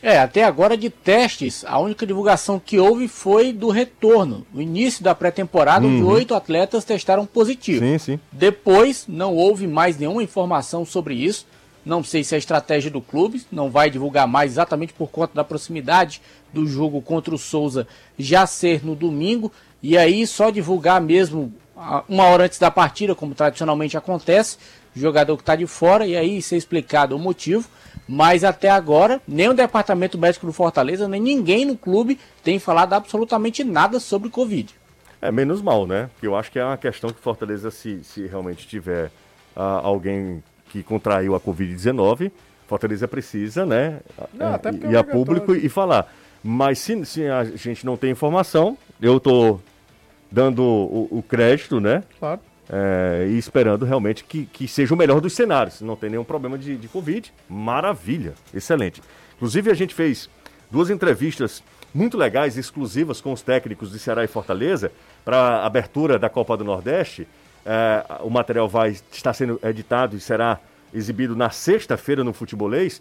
É, 0.02 0.18
até 0.18 0.42
agora 0.42 0.76
de 0.76 0.90
testes, 0.90 1.64
a 1.68 1.78
única 1.78 2.04
divulgação 2.04 2.59
que 2.59 2.80
houve 2.80 3.07
foi 3.07 3.52
do 3.52 3.68
retorno. 3.68 4.44
No 4.52 4.61
início 4.61 5.04
da 5.04 5.14
pré-temporada, 5.14 5.86
onde 5.86 6.02
oito 6.02 6.34
atletas 6.34 6.84
testaram 6.84 7.24
positivo. 7.24 7.78
Sim, 7.78 7.96
sim. 7.96 8.20
Depois, 8.32 9.04
não 9.07 9.36
houve 9.36 9.68
mais 9.68 9.96
nenhuma 9.96 10.24
informação 10.24 10.84
sobre 10.84 11.14
isso. 11.14 11.46
Não 11.84 12.02
sei 12.02 12.24
se 12.24 12.34
é 12.34 12.38
estratégia 12.38 12.90
do 12.90 13.00
clube, 13.00 13.46
não 13.52 13.70
vai 13.70 13.88
divulgar 13.88 14.26
mais 14.26 14.50
exatamente 14.50 14.92
por 14.92 15.09
conta 15.09 15.32
da 15.32 15.44
proximidade 15.44 16.20
do 16.52 16.66
jogo 16.66 17.00
contra 17.00 17.32
o 17.32 17.38
Souza 17.38 17.86
já 18.18 18.44
ser 18.48 18.84
no 18.84 18.96
domingo. 18.96 19.52
E 19.80 19.96
aí 19.96 20.26
só 20.26 20.50
divulgar 20.50 21.00
mesmo 21.00 21.54
uma 22.08 22.24
hora 22.24 22.44
antes 22.44 22.58
da 22.58 22.70
partida, 22.70 23.14
como 23.14 23.34
tradicionalmente 23.34 23.96
acontece, 23.96 24.56
o 24.94 24.98
jogador 24.98 25.36
que 25.36 25.42
está 25.42 25.54
de 25.54 25.66
fora, 25.66 26.06
e 26.06 26.16
aí 26.16 26.40
ser 26.40 26.56
explicado 26.56 27.14
o 27.14 27.18
motivo. 27.18 27.68
Mas 28.08 28.44
até 28.44 28.70
agora, 28.70 29.20
nem 29.26 29.48
o 29.48 29.54
departamento 29.54 30.16
médico 30.16 30.46
do 30.46 30.52
Fortaleza, 30.52 31.08
nem 31.08 31.20
ninguém 31.20 31.64
no 31.64 31.76
clube 31.76 32.18
tem 32.42 32.58
falado 32.58 32.92
absolutamente 32.92 33.64
nada 33.64 33.98
sobre 33.98 34.30
Covid. 34.30 34.74
É 35.20 35.32
menos 35.32 35.60
mal, 35.60 35.86
né? 35.86 36.08
Porque 36.14 36.26
eu 36.26 36.36
acho 36.36 36.50
que 36.52 36.58
é 36.58 36.64
uma 36.64 36.76
questão 36.76 37.10
que 37.10 37.20
Fortaleza, 37.20 37.70
se, 37.70 38.02
se 38.04 38.26
realmente 38.26 38.66
tiver 38.66 39.10
ah, 39.54 39.80
alguém 39.82 40.42
que 40.68 40.82
contraiu 40.82 41.34
a 41.34 41.40
Covid-19, 41.40 42.30
Fortaleza 42.66 43.08
precisa, 43.08 43.64
né? 43.66 44.00
Não, 44.32 44.46
é, 44.46 44.54
até 44.54 44.72
porque 44.72 44.86
é 44.86 44.90
ir 44.90 44.96
a 44.96 45.04
público 45.04 45.54
e 45.54 45.68
falar. 45.68 46.12
Mas 46.42 46.78
se, 46.78 47.04
se 47.04 47.26
a 47.26 47.44
gente 47.44 47.84
não 47.84 47.96
tem 47.96 48.10
informação, 48.10 48.76
eu 49.00 49.18
tô 49.18 49.58
dando 50.30 50.62
o, 50.62 51.18
o 51.18 51.22
crédito, 51.22 51.80
né? 51.80 52.02
Claro. 52.18 52.40
É, 52.68 53.28
e 53.30 53.38
esperando 53.38 53.84
realmente 53.84 54.24
que, 54.24 54.44
que 54.46 54.66
seja 54.66 54.92
o 54.92 54.96
melhor 54.96 55.20
dos 55.20 55.32
cenários. 55.34 55.80
Não 55.80 55.94
tem 55.94 56.10
nenhum 56.10 56.24
problema 56.24 56.58
de, 56.58 56.76
de 56.76 56.88
Covid. 56.88 57.32
Maravilha, 57.48 58.34
excelente. 58.52 59.00
Inclusive, 59.36 59.70
a 59.70 59.74
gente 59.74 59.94
fez 59.94 60.28
duas 60.70 60.90
entrevistas 60.90 61.62
muito 61.94 62.16
legais, 62.16 62.58
exclusivas 62.58 63.20
com 63.20 63.32
os 63.32 63.40
técnicos 63.40 63.90
de 63.92 63.98
Ceará 63.98 64.24
e 64.24 64.26
Fortaleza, 64.26 64.92
para 65.24 65.38
a 65.38 65.66
abertura 65.66 66.18
da 66.18 66.28
Copa 66.28 66.56
do 66.56 66.64
Nordeste. 66.64 67.26
É, 67.64 68.04
o 68.20 68.30
material 68.30 68.68
vai 68.68 68.90
estar 68.90 69.32
sendo 69.32 69.58
editado 69.62 70.16
e 70.16 70.20
será 70.20 70.60
exibido 70.92 71.34
na 71.36 71.50
sexta-feira 71.50 72.24
no 72.24 72.32
Futebolês. 72.32 73.00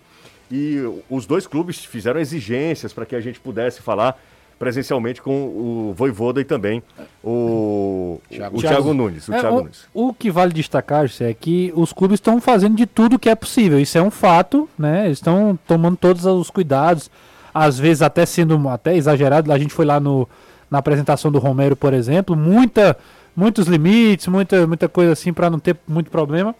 E 0.51 0.78
os 1.09 1.26
dois 1.26 1.47
clubes 1.47 1.84
fizeram 1.84 2.19
exigências 2.19 2.93
para 2.93 3.05
que 3.05 3.15
a 3.15 3.21
gente 3.21 3.39
pudesse 3.39 3.82
falar 3.82 4.19
presencialmente 4.58 5.22
com 5.22 5.32
o 5.32 5.93
Voivoda 5.95 6.39
e 6.39 6.45
também 6.45 6.82
o 7.24 8.20
Thiago, 8.30 8.58
o 8.58 8.62
Thiago 8.62 8.93
Nunes. 8.93 9.28
O 9.28 9.34
É, 9.34 9.39
Thiago 9.39 9.56
o, 9.56 9.62
Nunes. 9.62 9.86
o 9.93 10.14
que 10.14 10.32
vale 10.32 10.53
destacar 10.53 11.08
José, 11.08 11.30
é 11.30 11.34
que 11.34 11.74
os 11.76 11.91
clubes 11.91 12.16
estão 12.18 12.39
fazendo 12.39 12.76
de 12.76 12.86
tudo 12.86 13.20
que 13.20 13.30
é 13.30 13.36
possível. 13.36 13.80
Isso 13.80 13.97
é 13.97 14.01
um 14.01 14.12
fato, 14.12 14.70
né? 14.78 15.06
Eles 15.06 15.18
estão 15.18 15.58
tomando 15.68 15.97
todos 15.97 16.26
os 16.26 16.49
cuidados, 16.49 17.10
às 17.53 17.78
vezes 17.78 18.01
até 18.01 18.26
sendo 18.26 18.70
até 18.70 18.95
exagerado. 18.95 19.51
A 19.51 19.58
gente 19.58 19.74
foi 19.74 19.86
lá 19.86 19.99
no, 19.99 20.28
na 20.70 20.78
apresentação 20.80 21.32
do 21.32 21.39
Romero, 21.39 21.76
por 21.76 21.93
exemplo, 21.93 22.36
muita, 22.36 22.97
muitos 23.36 23.68
limites, 23.68 24.28
muita, 24.28 24.66
muita 24.66 24.88
coisa 24.88 25.12
assim 25.12 25.34
para 25.34 25.49
não 25.49 25.60
ter 25.60 25.76
muito 25.88 26.10
problema. 26.10 26.56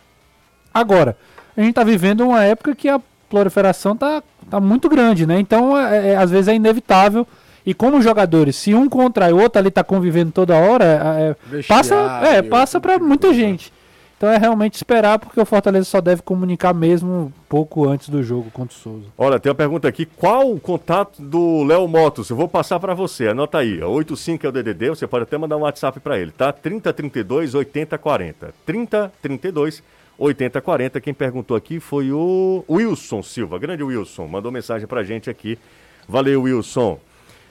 Agora, 0.74 1.18
a 1.56 1.62
gente 1.62 1.70
está 1.70 1.84
vivendo 1.84 2.22
uma 2.22 2.44
época 2.44 2.76
que 2.76 2.90
a 2.90 3.00
proliferação 3.30 3.96
tá, 3.96 4.22
tá 4.50 4.60
muito 4.60 4.90
grande, 4.90 5.26
né? 5.26 5.40
Então, 5.40 5.78
é, 5.78 6.10
é, 6.10 6.16
às 6.18 6.30
vezes 6.30 6.48
é 6.50 6.56
inevitável. 6.56 7.26
E 7.66 7.74
como 7.74 8.02
jogadores, 8.02 8.56
se 8.56 8.74
um 8.76 8.88
contrai 8.88 9.34
o 9.34 9.42
outro 9.42 9.60
ali 9.60 9.72
tá 9.72 9.84
convivendo 9.84 10.32
toda 10.32 10.56
hora, 10.56 11.36
é, 11.52 11.58
é, 11.60 11.64
passa, 11.64 11.96
é, 12.24 12.42
passa 12.42 12.80
para 12.80 13.00
muita 13.00 13.34
gente. 13.34 13.74
Então 14.18 14.30
é 14.30 14.38
realmente 14.38 14.76
esperar, 14.76 15.20
porque 15.20 15.40
o 15.40 15.46
Fortaleza 15.46 15.86
só 15.86 16.00
deve 16.00 16.22
comunicar 16.22 16.74
mesmo 16.74 17.34
pouco 17.50 17.88
antes 17.88 18.08
do 18.08 18.24
jogo 18.24 18.50
contra 18.50 18.76
o 18.76 18.80
Souza. 18.80 19.08
Olha, 19.18 19.40
tem 19.40 19.50
uma 19.50 19.56
pergunta 19.56 19.90
aqui. 19.90 20.06
Qual 20.06 20.54
o 20.54 20.60
contato 20.60 21.22
do 21.22 21.64
Léo 21.64 21.86
Motos? 21.88 22.30
Eu 22.30 22.36
vou 22.38 22.48
passar 22.48 22.80
para 22.80 22.94
você. 22.94 23.28
Anota 23.28 23.58
aí. 23.58 23.82
ó, 23.82 23.90
85 23.90 24.46
é 24.46 24.50
o 24.50 24.52
DDD. 24.54 24.90
Você 24.90 25.06
pode 25.06 25.24
até 25.24 25.38
mandar 25.38 25.58
um 25.58 25.62
WhatsApp 25.62 26.00
para 26.00 26.18
ele, 26.18 26.32
tá? 26.32 26.54
3032 26.54 27.56
8040. 27.56 28.54
3032 28.66 29.84
8040. 30.18 31.02
Quem 31.02 31.14
perguntou 31.14 31.58
aqui 31.58 31.82
foi 31.82 32.12
o 32.14 32.64
Wilson 32.70 33.22
Silva. 33.22 33.60
Grande 33.60 33.84
Wilson. 33.84 34.28
Mandou 34.28 34.50
mensagem 34.50 34.88
pra 34.88 35.04
gente 35.04 35.30
aqui. 35.30 35.60
Valeu, 36.08 36.44
Wilson. 36.44 37.00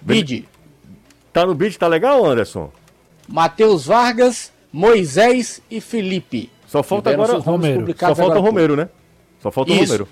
Bid, 0.04 0.46
Tá 1.34 1.44
no 1.44 1.52
beat, 1.52 1.76
tá 1.76 1.88
legal, 1.88 2.24
Anderson? 2.24 2.70
Matheus 3.28 3.86
Vargas, 3.86 4.52
Moisés 4.72 5.60
e 5.68 5.80
Felipe. 5.80 6.48
Só 6.64 6.80
falta 6.80 7.10
Tiveram 7.10 7.24
agora 7.24 7.44
Romero. 7.44 7.86
Só 7.98 8.14
falta 8.14 8.22
o 8.22 8.24
agora 8.24 8.40
Romero, 8.40 8.76
né? 8.76 8.88
Só 9.40 9.50
falta 9.50 9.72
o. 9.72 9.74
Romero. 9.74 10.08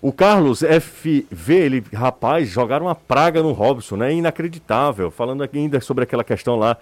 O 0.00 0.10
Carlos 0.10 0.60
FV, 0.60 1.54
ele, 1.54 1.84
rapaz, 1.92 2.48
jogaram 2.48 2.86
uma 2.86 2.94
praga 2.94 3.42
no 3.42 3.52
Robson, 3.52 3.96
né? 3.96 4.14
Inacreditável. 4.14 5.10
Falando 5.10 5.42
aqui 5.42 5.58
ainda 5.58 5.78
sobre 5.80 6.04
aquela 6.04 6.24
questão 6.24 6.56
lá 6.56 6.78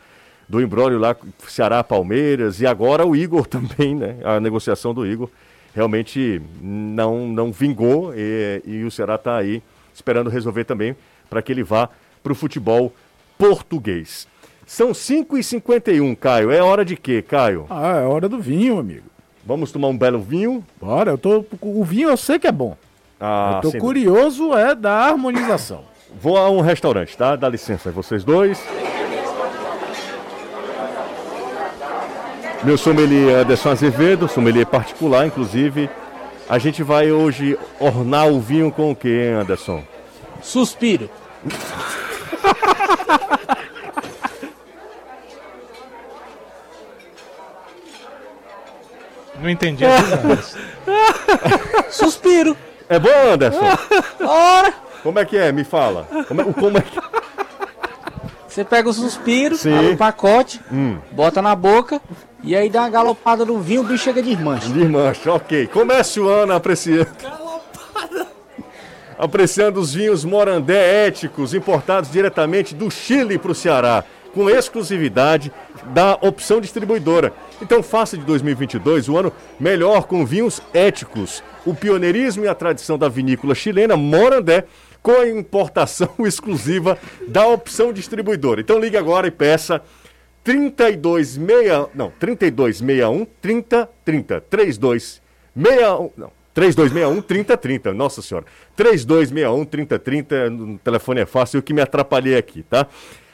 do 0.49 0.61
embrólio 0.61 0.99
lá, 0.99 1.17
Ceará, 1.49 1.83
Palmeiras, 1.83 2.61
e 2.61 2.67
agora 2.67 3.05
o 3.05 3.17
Igor 3.17 3.45
também, 3.49 3.97
né? 3.97 4.19
A 4.23 4.39
negociação 4.39 4.95
do 4.95 5.05
Igor 5.05 5.29
realmente 5.75 6.41
não, 6.61 7.27
não 7.27 7.51
vingou 7.51 8.15
e, 8.15 8.63
e 8.65 8.85
o 8.85 8.91
Ceará 8.91 9.19
tá 9.19 9.37
aí 9.37 9.61
esperando 9.93 10.31
resolver 10.31 10.63
também 10.63 10.95
para 11.29 11.43
que 11.43 11.53
ele 11.53 11.63
vá 11.63 11.89
para 12.23 12.33
o 12.33 12.37
futebol 12.37 12.93
português. 13.39 14.27
São 14.67 14.91
5h51, 14.91 16.17
Caio. 16.17 16.51
É 16.51 16.61
hora 16.61 16.85
de 16.85 16.97
quê, 16.97 17.23
Caio? 17.23 17.67
Ah, 17.71 17.99
é 17.99 18.07
hora 18.07 18.29
do 18.29 18.41
vinho, 18.41 18.79
amigo. 18.79 19.05
Vamos 19.45 19.71
tomar 19.71 19.89
um 19.89 19.97
belo 19.97 20.19
vinho? 20.19 20.65
Bora, 20.81 21.13
eu 21.13 21.19
tô. 21.19 21.45
O 21.61 21.85
vinho 21.85 22.09
eu 22.09 22.17
sei 22.17 22.39
que 22.39 22.49
é 22.49 22.53
bom. 22.53 22.77
Ah, 23.21 23.61
eu 23.63 23.71
tô 23.71 23.79
curioso 23.79 24.53
é 24.55 24.75
da 24.75 24.93
harmonização. 24.93 25.85
Vou 26.21 26.37
a 26.37 26.51
um 26.51 26.61
restaurante, 26.61 27.17
tá? 27.17 27.37
Dá 27.37 27.49
licença, 27.49 27.91
vocês 27.91 28.25
dois. 28.25 28.61
Meu 32.65 32.77
sommelier 32.77 33.37
Anderson 33.37 33.71
Azevedo, 33.71 34.27
sommelier 34.27 34.67
particular, 34.67 35.27
inclusive. 35.27 35.89
A 36.49 36.59
gente 36.59 36.83
vai 36.83 37.13
hoje 37.13 37.57
ornar 37.79 38.29
o 38.29 38.41
vinho 38.41 38.73
com 38.73 38.91
o 38.91 38.97
quê, 38.97 39.33
Anderson? 39.41 39.85
Suspiro. 40.53 41.11
Não 49.41 49.51
entendi. 49.51 49.85
Suspiro. 51.91 52.57
É 52.89 52.99
bom, 52.99 53.11
Anderson? 53.33 53.65
Ora, 54.21 54.73
Como 55.03 55.19
é 55.19 55.25
que 55.25 55.37
é? 55.37 55.53
Me 55.53 55.65
fala. 55.65 56.07
Como 56.27 56.41
é, 56.41 56.45
como 56.53 56.79
é 56.79 56.81
que... 56.81 56.99
você 58.49 58.65
pega 58.65 58.89
o 58.89 58.93
suspiro, 58.93 59.57
abre 59.77 59.91
o 59.93 59.97
pacote, 59.97 60.61
Hum. 60.73 60.99
bota 61.13 61.43
na 61.43 61.55
boca 61.55 62.01
e 62.43 62.55
aí 62.57 62.71
dá 62.71 62.83
uma 62.83 62.91
galopada 62.91 63.45
no 63.45 63.59
vinho, 63.61 63.83
o 63.83 63.85
bicho 63.85 64.05
chega 64.05 64.23
de 64.23 64.35
desmanche. 64.35 64.69
Desmancha, 64.71 65.33
ok. 65.33 65.67
Comece 65.67 66.21
o 66.21 66.29
ano 66.29 66.55
apreciando. 66.55 67.09
Apreciando 69.19 69.81
os 69.81 69.95
vinhos 69.95 70.25
Morandé 70.25 71.07
éticos, 71.07 71.55
importados 71.55 72.11
diretamente 72.11 72.75
do 72.75 72.91
Chile 72.91 73.39
para 73.39 73.53
o 73.53 73.55
Ceará, 73.55 74.05
com 74.35 74.51
exclusividade 74.51 75.51
da 75.95 76.19
opção 76.21 76.61
distribuidora. 76.61 77.33
Então 77.63 77.83
faça 77.83 78.19
de 78.19 78.25
2022 78.25 79.09
o 79.09 79.17
ano 79.17 79.33
melhor 79.59 80.05
com 80.07 80.27
vinhos 80.27 80.61
éticos. 80.75 81.43
O 81.65 81.75
pioneirismo 81.75 82.45
e 82.45 82.49
a 82.49 82.55
tradição 82.55 82.99
da 82.99 83.09
vinícola 83.09 83.55
chilena 83.55 83.97
Morandé, 83.97 84.65
com 85.03 85.13
a 85.13 85.29
importação 85.29 86.11
exclusiva 86.27 86.99
da 87.27 87.47
opção 87.47 87.93
distribuidora. 87.93 88.61
Então 88.61 88.79
ligue 88.79 88.99
agora 88.99 89.27
e 89.27 89.31
peça 89.31 89.81
3261, 90.45 91.89
não, 91.95 92.13
3261 92.21 93.27
3030, 93.41 94.41
3261, 94.43 96.11
não, 96.17 96.31
3261 96.57 97.21
3030, 97.21 97.93
nossa 97.93 98.23
senhora. 98.23 98.47
3261 98.75 99.65
3030, 99.67 100.49
o 100.49 100.79
telefone 100.79 101.21
é 101.21 101.27
fácil, 101.27 101.59
eu 101.59 101.63
que 101.63 101.75
me 101.75 101.83
atrapalhei 101.83 102.35
aqui, 102.35 102.63
tá? 102.63 102.87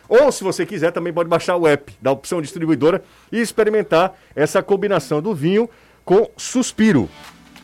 Ou 0.08 0.32
se 0.32 0.42
você 0.42 0.66
quiser, 0.66 0.90
também 0.90 1.12
pode 1.12 1.28
baixar 1.28 1.56
o 1.56 1.68
app 1.68 1.92
da 2.02 2.10
opção 2.10 2.42
distribuidora 2.42 3.00
e 3.30 3.40
experimentar 3.40 4.18
essa 4.34 4.60
combinação 4.60 5.22
do 5.22 5.32
vinho 5.32 5.70
com 6.04 6.28
suspiro. 6.36 7.08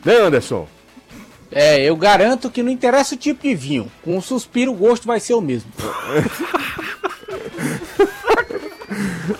Né, 0.04 0.14
Anderson? 0.14 0.68
É, 1.50 1.82
eu 1.82 1.96
garanto 1.96 2.50
que 2.50 2.62
não 2.62 2.70
interessa 2.70 3.16
o 3.16 3.18
tipo 3.18 3.42
de 3.42 3.54
vinho, 3.56 3.90
com 4.04 4.16
o 4.16 4.22
suspiro 4.22 4.70
o 4.70 4.76
gosto 4.76 5.08
vai 5.08 5.18
ser 5.18 5.34
o 5.34 5.40
mesmo. 5.40 5.72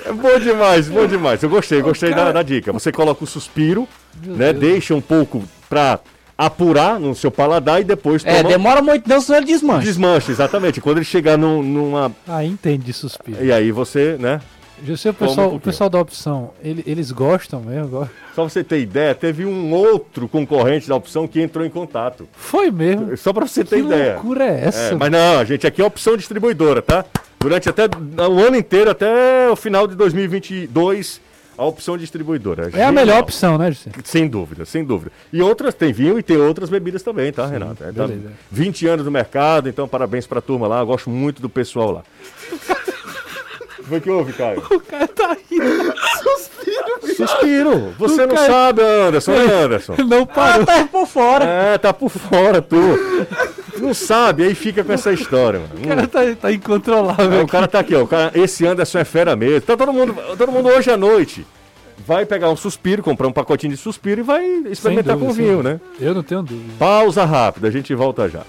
É 0.05 0.13
bom 0.13 0.39
demais, 0.39 0.89
bom 0.89 1.07
demais. 1.07 1.43
Eu 1.43 1.49
gostei, 1.49 1.81
gostei 1.81 2.15
da, 2.15 2.31
da 2.31 2.43
dica. 2.43 2.73
Você 2.73 2.93
coloca 2.93 3.25
o 3.25 3.27
suspiro, 3.27 3.89
né? 4.23 4.53
Deixa 4.53 4.95
um 4.95 5.01
pouco 5.01 5.43
pra 5.69 6.01
apurar 6.37 7.01
no 7.01 7.15
seu 7.15 7.31
paladar 7.31 7.81
e 7.81 7.85
depois 7.85 8.25
É, 8.25 8.37
toma 8.37 8.49
demora 8.49 8.81
muito 8.81 9.09
não, 9.09 9.21
senão 9.21 9.39
ele 9.39 9.47
desmancha. 9.47 9.85
desmanche, 9.87 10.31
exatamente. 10.31 10.81
Quando 10.81 10.99
ele 10.99 11.05
chegar 11.05 11.37
num- 11.37 11.63
numa. 11.63 12.13
Ah, 12.29 12.45
entende 12.45 12.85
de 12.85 12.93
suspiro. 12.93 13.45
E 13.45 13.51
aí 13.53 13.73
você, 13.73 14.17
né? 14.19 14.41
Eu 14.87 14.97
sei 14.97 15.11
o 15.11 15.15
Toma 15.15 15.27
um 15.27 15.35
pessoal, 15.35 15.55
o 15.57 15.61
pessoal 15.61 15.91
da 15.91 15.99
opção, 16.01 16.51
ele- 16.63 16.85
eles 16.87 17.11
gostam 17.11 17.61
mesmo. 17.61 17.89
go- 17.89 18.09
Só 18.33 18.43
pra 18.43 18.49
você 18.49 18.63
ter 18.63 18.79
ideia, 18.79 19.13
teve 19.13 19.45
um 19.45 19.73
outro 19.73 20.29
concorrente 20.29 20.89
da 20.89 20.95
opção 20.95 21.27
que 21.27 21.41
entrou 21.43 21.67
em 21.67 21.71
contato. 21.71 22.29
Foi 22.33 22.71
mesmo. 22.71 23.17
Só 23.17 23.33
pra 23.33 23.45
você 23.45 23.65
ter 23.65 23.81
Que 23.81 23.83
ideia. 23.83 24.13
loucura 24.15 24.45
é 24.45 24.67
essa? 24.67 24.79
É, 24.79 24.95
mas 24.95 25.11
não, 25.11 25.41
a 25.41 25.45
gente 25.45 25.67
aqui 25.67 25.83
é 25.83 25.85
opção 25.85 26.17
distribuidora, 26.17 26.81
tá? 26.81 27.05
Durante 27.41 27.69
até 27.69 27.87
o 27.87 28.39
ano 28.41 28.57
inteiro, 28.57 28.89
até 28.89 29.51
o 29.51 29.57
final 29.57 29.89
de 29.89 29.97
2022, 29.97 31.21
a 31.59 31.65
opção 31.65 31.99
distribuidora. 31.99 32.71
É 32.73 32.85
a 32.85 32.93
melhor 32.93 33.21
opção, 33.21 33.59
né, 33.59 33.71
José? 33.73 33.91
Sem 34.05 34.29
dúvida, 34.29 34.65
sem 34.65 34.85
dúvida. 34.85 35.11
E 35.33 35.43
outras, 35.43 35.75
tem 35.75 35.93
vinho 35.93 36.19
e 36.19 36.23
tem 36.23 36.37
outras 36.37 36.71
bebidas 36.71 37.03
também, 37.03 37.33
tá, 37.33 37.47
Renato? 37.47 37.83
É, 37.83 37.87
tá 37.93 38.07
beleza. 38.07 38.31
20 38.51 38.87
anos 38.87 39.05
no 39.05 39.11
mercado, 39.11 39.69
então 39.69 39.89
parabéns 39.89 40.27
pra 40.27 40.41
turma 40.41 40.67
lá. 40.69 40.79
Eu 40.81 40.87
gosto 40.87 41.11
muito 41.11 41.43
do 41.43 41.49
pessoal 41.49 41.91
lá. 41.91 42.03
Foi 43.83 44.01
que 44.01 44.11
houve, 44.11 44.33
Caio? 44.35 44.63
O 44.71 44.81
cara 44.81 45.09
tá 45.09 45.37
rindo. 45.51 45.95
Suspiro. 47.17 47.95
Você 47.99 48.23
O 48.25 48.27
não 48.27 48.35
Caio- 48.35 48.51
sabe, 48.53 48.83
Anderson, 48.83 49.33
Anderson. 49.33 49.95
Não 50.07 50.27
parou. 50.27 50.67
Tá 50.67 50.85
por 50.85 51.07
fora. 51.07 51.45
É, 51.45 51.79
tá 51.79 51.93
por 51.93 52.11
fora, 52.11 52.61
tu. 52.63 52.77
Não 53.89 53.95
sabe, 53.95 54.45
aí 54.45 54.55
fica 54.55 54.85
com 54.85 54.93
essa 54.93 55.11
história, 55.11 55.61
mano. 55.61 55.83
O 55.83 55.89
cara 55.89 56.07
tá, 56.07 56.21
tá 56.39 56.53
incontrolável. 56.53 57.41
É, 57.41 57.43
o 57.43 57.47
cara 57.47 57.67
tá 57.67 57.79
aqui, 57.79 57.95
ó. 57.95 58.03
O 58.03 58.07
cara, 58.07 58.31
esse 58.39 58.67
Anderson 58.67 58.99
é 58.99 59.05
fera 59.05 59.35
mesmo. 59.35 59.63
Tá 59.63 59.79
todo 59.79 59.91
mundo, 59.95 60.15
todo 60.37 60.53
mundo 60.53 60.69
hoje 60.69 60.91
à 60.91 60.97
noite. 60.97 61.47
Vai 62.07 62.27
pegar 62.27 62.51
um 62.51 62.57
suspiro, 62.57 63.03
comprar 63.03 63.27
um 63.27 63.33
pacotinho 63.33 63.73
de 63.73 63.79
suspiro 63.79 64.21
e 64.21 64.23
vai 64.23 64.45
experimentar 64.71 65.17
dúvida, 65.17 65.33
com 65.33 65.33
vinho, 65.33 65.63
né? 65.63 65.81
Eu 65.99 66.15
não 66.15 66.23
tenho 66.23 66.43
dúvida. 66.43 66.75
Pausa 66.79 67.25
rápida, 67.25 67.69
a 67.69 67.71
gente 67.71 67.95
volta 67.95 68.29
já. 68.29 68.43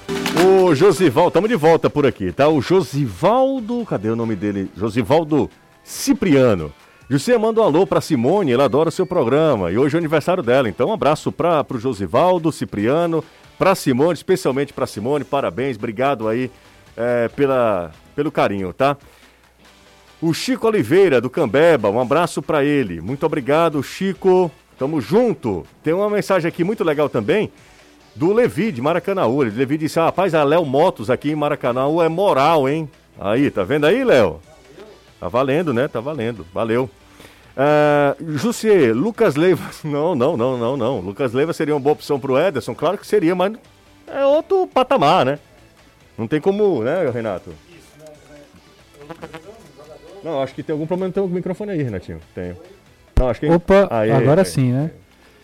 O 0.46 0.76
Josival, 0.76 1.30
estamos 1.30 1.50
de 1.50 1.56
volta 1.56 1.90
por 1.90 2.06
aqui, 2.06 2.34
tá? 2.34 2.50
O 2.50 2.62
Josivaldo, 2.62 3.86
cadê 3.86 4.10
o 4.10 4.16
nome 4.18 4.36
dele? 4.36 4.70
Josivaldo 4.76 5.50
Cipriano. 5.86 6.74
José 7.10 7.38
manda 7.38 7.62
um 7.62 7.64
alô 7.64 7.88
pra 7.88 8.02
Simone, 8.02 8.52
ela 8.52 8.66
adora 8.66 8.90
o 8.90 8.92
seu 8.92 9.06
programa. 9.06 9.72
E 9.72 9.78
hoje 9.78 9.96
é 9.96 9.98
o 9.98 10.02
aniversário 10.02 10.44
dela, 10.44 10.70
então 10.70 10.90
um 10.90 10.94
abraço 10.94 11.32
para 11.32 11.64
pro 11.64 11.80
Josivaldo 11.80 12.52
Cipriano, 12.52 13.24
pra 13.60 13.76
Simone, 13.76 14.14
especialmente 14.14 14.74
pra 14.74 14.88
Simone, 14.88 15.24
parabéns, 15.24 15.76
obrigado 15.78 16.28
aí 16.28 16.49
é, 16.97 17.28
pela, 17.28 17.91
pelo 18.16 18.32
carinho, 18.32 18.74
tá? 18.74 18.97
O 20.22 20.34
Chico 20.34 20.66
Oliveira, 20.68 21.22
do 21.22 21.30
Cambeba, 21.30 21.89
um 21.89 21.99
abraço 21.99 22.41
pra 22.41 22.64
ele. 22.64 22.99
Muito 22.99 23.26
obrigado, 23.26 23.82
Chico. 23.84 24.49
Tamo 24.78 24.99
junto. 24.99 25.66
Tem 25.84 25.93
uma 25.93 26.10
mensagem 26.10 26.47
aqui 26.47 26.64
muito 26.64 26.84
legal 26.84 27.07
também 27.10 27.51
do 28.16 28.34
Levi, 28.34 28.72
de 28.72 28.82
Maracanãú. 28.82 29.41
Ele- 29.43 29.55
Levi 29.55 29.78
disse, 29.78 29.99
rapaz, 29.99 30.34
a 30.36 30.43
Léo 30.43 30.66
Motos 30.66 31.10
aqui 31.10 31.32
em 31.32 31.36
Maracanãú 31.36 32.01
é 32.01 32.10
moral, 32.10 32.68
hein? 32.68 32.89
Aí, 33.20 33.49
tá 33.51 33.64
vendo 33.64 33.86
aí, 33.86 34.03
Léo? 34.03 34.39
Tá 35.20 35.28
valendo, 35.30 35.74
né? 35.74 35.88
Tá 35.88 35.99
valendo. 36.01 36.45
Valeu. 36.53 36.89
Ah, 37.62 38.16
Jussier, 38.26 38.95
Lucas 38.95 39.36
Leiva. 39.36 39.70
Não, 39.84 40.16
não, 40.16 40.38
não, 40.38 40.57
não, 40.57 40.78
não. 40.78 40.99
Lucas 41.01 41.34
Leiva 41.34 41.51
seria 41.51 41.74
uma 41.74 41.80
boa 41.80 41.91
opção 41.91 42.18
pro 42.18 42.39
Ederson? 42.39 42.74
Claro 42.74 42.97
que 42.97 43.05
seria, 43.05 43.36
mas 43.36 43.53
é 44.07 44.26
outro 44.26 44.66
patamar, 44.66 45.26
né? 45.26 45.39
Não 46.18 46.26
tem 46.26 46.39
como, 46.39 46.82
né, 46.84 47.10
Renato? 47.10 47.53
Não, 50.24 50.41
acho 50.41 50.55
que 50.55 50.64
tem 50.64 50.72
algum 50.72 50.88
problema 50.88 51.07
no 51.07 51.14
teu 51.14 51.28
microfone 51.28 51.72
aí, 51.72 51.84
Renatinho. 51.84 52.22
Tenho. 52.34 52.55
Não, 53.18 53.28
acho 53.30 53.41
que... 53.41 53.47
Opa, 53.47 53.89
Aí, 53.91 54.10
agora 54.10 54.41
aí. 54.41 54.45
sim, 54.45 54.72
né? 54.72 54.91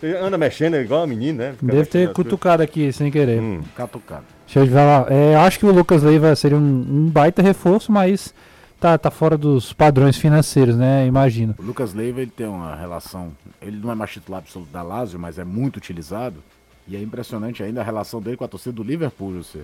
Você 0.00 0.14
anda 0.16 0.38
mexendo 0.38 0.76
igual 0.76 1.02
a 1.02 1.06
menina, 1.06 1.48
né? 1.48 1.54
Fica 1.58 1.72
Deve 1.72 1.86
ter 1.86 2.08
as 2.08 2.14
cutucado 2.14 2.62
aqui 2.62 2.90
sem 2.92 3.10
querer. 3.10 3.40
Hum. 3.40 3.62
Catucado. 3.74 4.24
Deixa 4.46 4.60
eu 4.60 4.66
falar. 4.66 5.12
É, 5.12 5.34
acho 5.36 5.58
que 5.58 5.66
o 5.66 5.72
Lucas 5.72 6.02
Leiva 6.02 6.34
seria 6.34 6.56
um, 6.56 6.60
um 6.60 7.10
baita 7.10 7.42
reforço, 7.42 7.92
mas 7.92 8.34
tá, 8.80 8.96
tá 8.98 9.10
fora 9.10 9.36
dos 9.36 9.72
padrões 9.72 10.16
financeiros, 10.16 10.76
né? 10.76 11.06
Imagino. 11.06 11.54
O 11.58 11.62
Lucas 11.62 11.94
Leiva 11.94 12.20
ele 12.20 12.30
tem 12.30 12.46
uma 12.46 12.74
relação. 12.74 13.32
Ele 13.60 13.76
não 13.78 13.90
é 13.90 13.94
mais 13.94 14.10
titular 14.10 14.38
absoluto 14.40 14.70
da 14.70 14.82
Lazio, 14.82 15.18
mas 15.18 15.38
é 15.38 15.44
muito 15.44 15.76
utilizado. 15.76 16.42
E 16.88 16.94
é 16.96 17.02
impressionante 17.02 17.62
ainda 17.62 17.80
a 17.80 17.84
relação 17.84 18.20
dele 18.20 18.36
com 18.36 18.44
a 18.44 18.48
torcida 18.48 18.72
do 18.74 18.82
Liverpool, 18.82 19.32
você. 19.42 19.62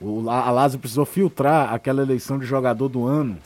O, 0.00 0.30
a 0.30 0.50
Lazio 0.50 0.78
precisou 0.78 1.04
filtrar 1.04 1.74
aquela 1.74 2.02
eleição 2.02 2.38
de 2.38 2.46
jogador 2.46 2.88
do 2.88 3.06
ano. 3.06 3.36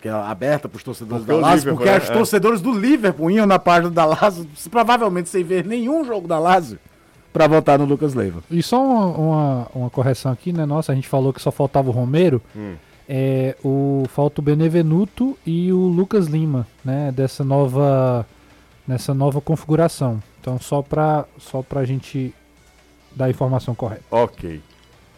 Que 0.00 0.08
é 0.08 0.12
aberta 0.12 0.68
para 0.68 0.76
os 0.76 0.82
torcedores 0.82 1.24
Porque 1.24 1.40
da 1.40 1.46
Lazio, 1.46 1.72
porque 1.74 1.88
né? 1.90 1.98
os 1.98 2.10
É. 2.10 2.12
torcedores 2.12 2.60
do 2.60 2.72
Liverpool 2.78 3.30
iam 3.30 3.46
na 3.46 3.58
página 3.58 3.90
da 3.90 4.04
Lazio, 4.04 4.46
provavelmente 4.70 5.28
sem 5.28 5.42
ver 5.42 5.64
nenhum 5.64 6.04
jogo 6.04 6.28
da 6.28 6.38
Lazio, 6.38 6.78
para 7.32 7.46
votar 7.46 7.78
no 7.78 7.84
Lucas 7.86 8.12
Leiva. 8.14 8.42
E 8.50 8.62
só 8.62 8.82
uma, 8.82 9.06
uma, 9.06 9.66
uma 9.74 9.90
correção 9.90 10.30
aqui, 10.32 10.52
né? 10.52 10.66
Nossa, 10.66 10.92
a 10.92 10.94
gente 10.94 11.08
falou 11.08 11.32
que 11.32 11.40
só 11.40 11.50
faltava 11.50 11.88
o 11.88 11.92
Romero. 11.92 12.42
Hum. 12.54 12.74
É, 13.08 13.54
o, 13.64 14.04
falta 14.08 14.40
o 14.40 14.44
Benevenuto 14.44 15.38
e 15.46 15.72
o 15.72 15.78
Lucas 15.78 16.26
Lima, 16.26 16.66
né? 16.84 17.12
Dessa 17.14 17.44
nova, 17.44 18.26
nessa 18.86 19.14
nova 19.14 19.40
configuração. 19.40 20.20
Então, 20.40 20.58
só 20.58 20.82
pra, 20.82 21.24
só 21.38 21.62
pra 21.62 21.84
gente 21.84 22.34
dar 23.14 23.26
a 23.26 23.30
informação 23.30 23.74
correta. 23.74 24.02
Ok. 24.10 24.60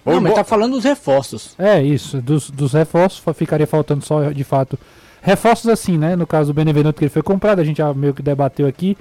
Não, 0.04 0.20
mas 0.20 0.34
tá 0.34 0.44
falando 0.44 0.72
dos 0.72 0.84
reforços. 0.84 1.54
É, 1.58 1.82
isso. 1.82 2.20
Dos, 2.22 2.50
dos 2.50 2.72
reforços, 2.72 3.22
ficaria 3.34 3.66
faltando 3.66 4.04
só, 4.04 4.30
de 4.30 4.44
fato, 4.44 4.78
reforços 5.20 5.68
assim, 5.68 5.98
né? 5.98 6.16
No 6.16 6.26
caso 6.26 6.52
do 6.52 6.56
Benevenuto 6.56 6.98
que 6.98 7.04
ele 7.04 7.10
foi 7.10 7.22
comprado, 7.22 7.60
a 7.60 7.64
gente 7.64 7.78
já 7.78 7.92
meio 7.92 8.14
que 8.14 8.22
debateu 8.22 8.66
aqui. 8.66 8.96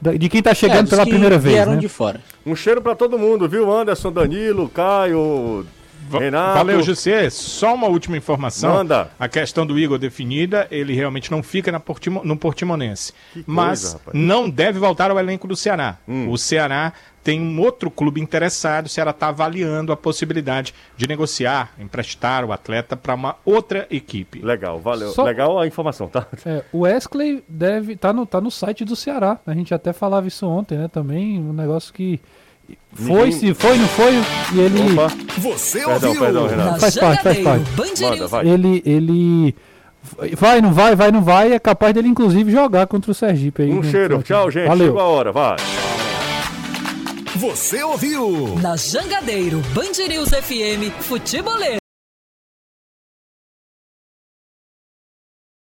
De 0.00 0.28
quem 0.28 0.40
tá 0.42 0.50
É, 0.50 0.54
chegando 0.54 0.82
dos 0.82 0.90
pela 0.90 1.04
que 1.04 1.10
primeira 1.10 1.38
vez, 1.38 1.66
né? 1.66 1.76
de 1.76 1.88
fora. 1.88 2.20
Um 2.46 2.54
cheiro 2.54 2.80
pra 2.80 2.94
todo 2.94 3.18
mundo, 3.18 3.48
viu? 3.48 3.72
Anderson, 3.72 4.12
Danilo, 4.12 4.68
Caio, 4.68 5.66
Renato. 6.16 6.54
Valeu, 6.54 6.82
José. 6.82 7.28
Só 7.28 7.74
uma 7.74 7.88
última 7.88 8.16
informação. 8.16 8.72
Manda. 8.74 9.10
A 9.18 9.28
questão 9.28 9.66
do 9.66 9.78
Igor 9.78 9.98
definida, 9.98 10.66
ele 10.70 10.94
realmente 10.94 11.30
não 11.30 11.42
fica 11.42 11.70
na 11.72 11.80
Portimo- 11.80 12.22
no 12.24 12.36
Portimonense. 12.36 13.12
Que 13.32 13.44
mas 13.46 13.94
rapaz. 13.94 14.16
não 14.16 14.48
deve 14.48 14.78
voltar 14.78 15.10
ao 15.10 15.18
elenco 15.18 15.46
do 15.48 15.56
Ceará. 15.56 15.98
Hum. 16.08 16.30
O 16.30 16.38
Ceará 16.38 16.92
tem 17.22 17.40
um 17.40 17.60
outro 17.60 17.90
clube 17.90 18.20
interessado, 18.22 18.86
o 18.86 18.88
Ceará 18.88 19.10
está 19.10 19.28
avaliando 19.28 19.92
a 19.92 19.96
possibilidade 19.96 20.72
de 20.96 21.06
negociar, 21.06 21.72
emprestar 21.78 22.42
o 22.44 22.52
atleta 22.52 22.96
para 22.96 23.14
uma 23.14 23.36
outra 23.44 23.86
equipe. 23.90 24.40
Legal, 24.40 24.78
valeu. 24.78 25.10
Só- 25.10 25.24
Legal 25.24 25.58
a 25.58 25.66
informação, 25.66 26.08
tá? 26.08 26.26
É, 26.46 26.64
o 26.72 26.80
Wesley 26.80 27.44
deve 27.46 27.96
tá 27.96 28.12
no, 28.14 28.24
tá 28.24 28.40
no 28.40 28.50
site 28.50 28.82
do 28.84 28.96
Ceará. 28.96 29.38
A 29.46 29.52
gente 29.52 29.74
até 29.74 29.92
falava 29.92 30.26
isso 30.26 30.46
ontem, 30.46 30.78
né? 30.78 30.88
Também 30.88 31.38
um 31.38 31.52
negócio 31.52 31.92
que 31.92 32.18
foi, 32.94 33.32
se 33.32 33.54
foi, 33.54 33.76
não 33.78 33.88
foi, 33.88 34.12
e 34.54 34.60
ele 34.60 34.92
Opa, 34.92 35.08
Você 35.38 35.78
perdão, 35.78 36.08
ouviu? 36.08 36.22
perdão, 36.22 36.46
Renato. 36.48 36.70
Na 36.72 36.78
Faz 36.78 36.94
parte, 36.96 37.22
faz 37.22 37.36
Jangadeiro, 37.38 38.28
parte. 38.28 38.48
Manda, 38.48 38.48
ele 38.50 38.82
ele 38.84 39.54
vai, 40.36 40.60
não 40.60 40.72
vai, 40.72 40.96
vai, 40.96 41.12
não 41.12 41.22
vai, 41.22 41.52
é 41.52 41.58
capaz 41.58 41.94
dele 41.94 42.08
inclusive 42.08 42.50
jogar 42.50 42.86
contra 42.86 43.10
o 43.10 43.14
Sergipe 43.14 43.62
aí. 43.62 43.70
Um 43.72 43.82
cheiro. 43.82 44.22
Tchau, 44.22 44.50
gente. 44.50 44.68
Valeu. 44.68 44.86
Chegou 44.86 45.00
a 45.00 45.04
hora, 45.04 45.32
vai. 45.32 45.56
Você 47.36 47.82
ouviu? 47.84 48.58
Na 48.60 48.76
Jangadeiro, 48.76 49.60
Band 49.72 50.06
News 50.08 50.30
FM, 50.30 50.90
Futebolês. 51.00 51.78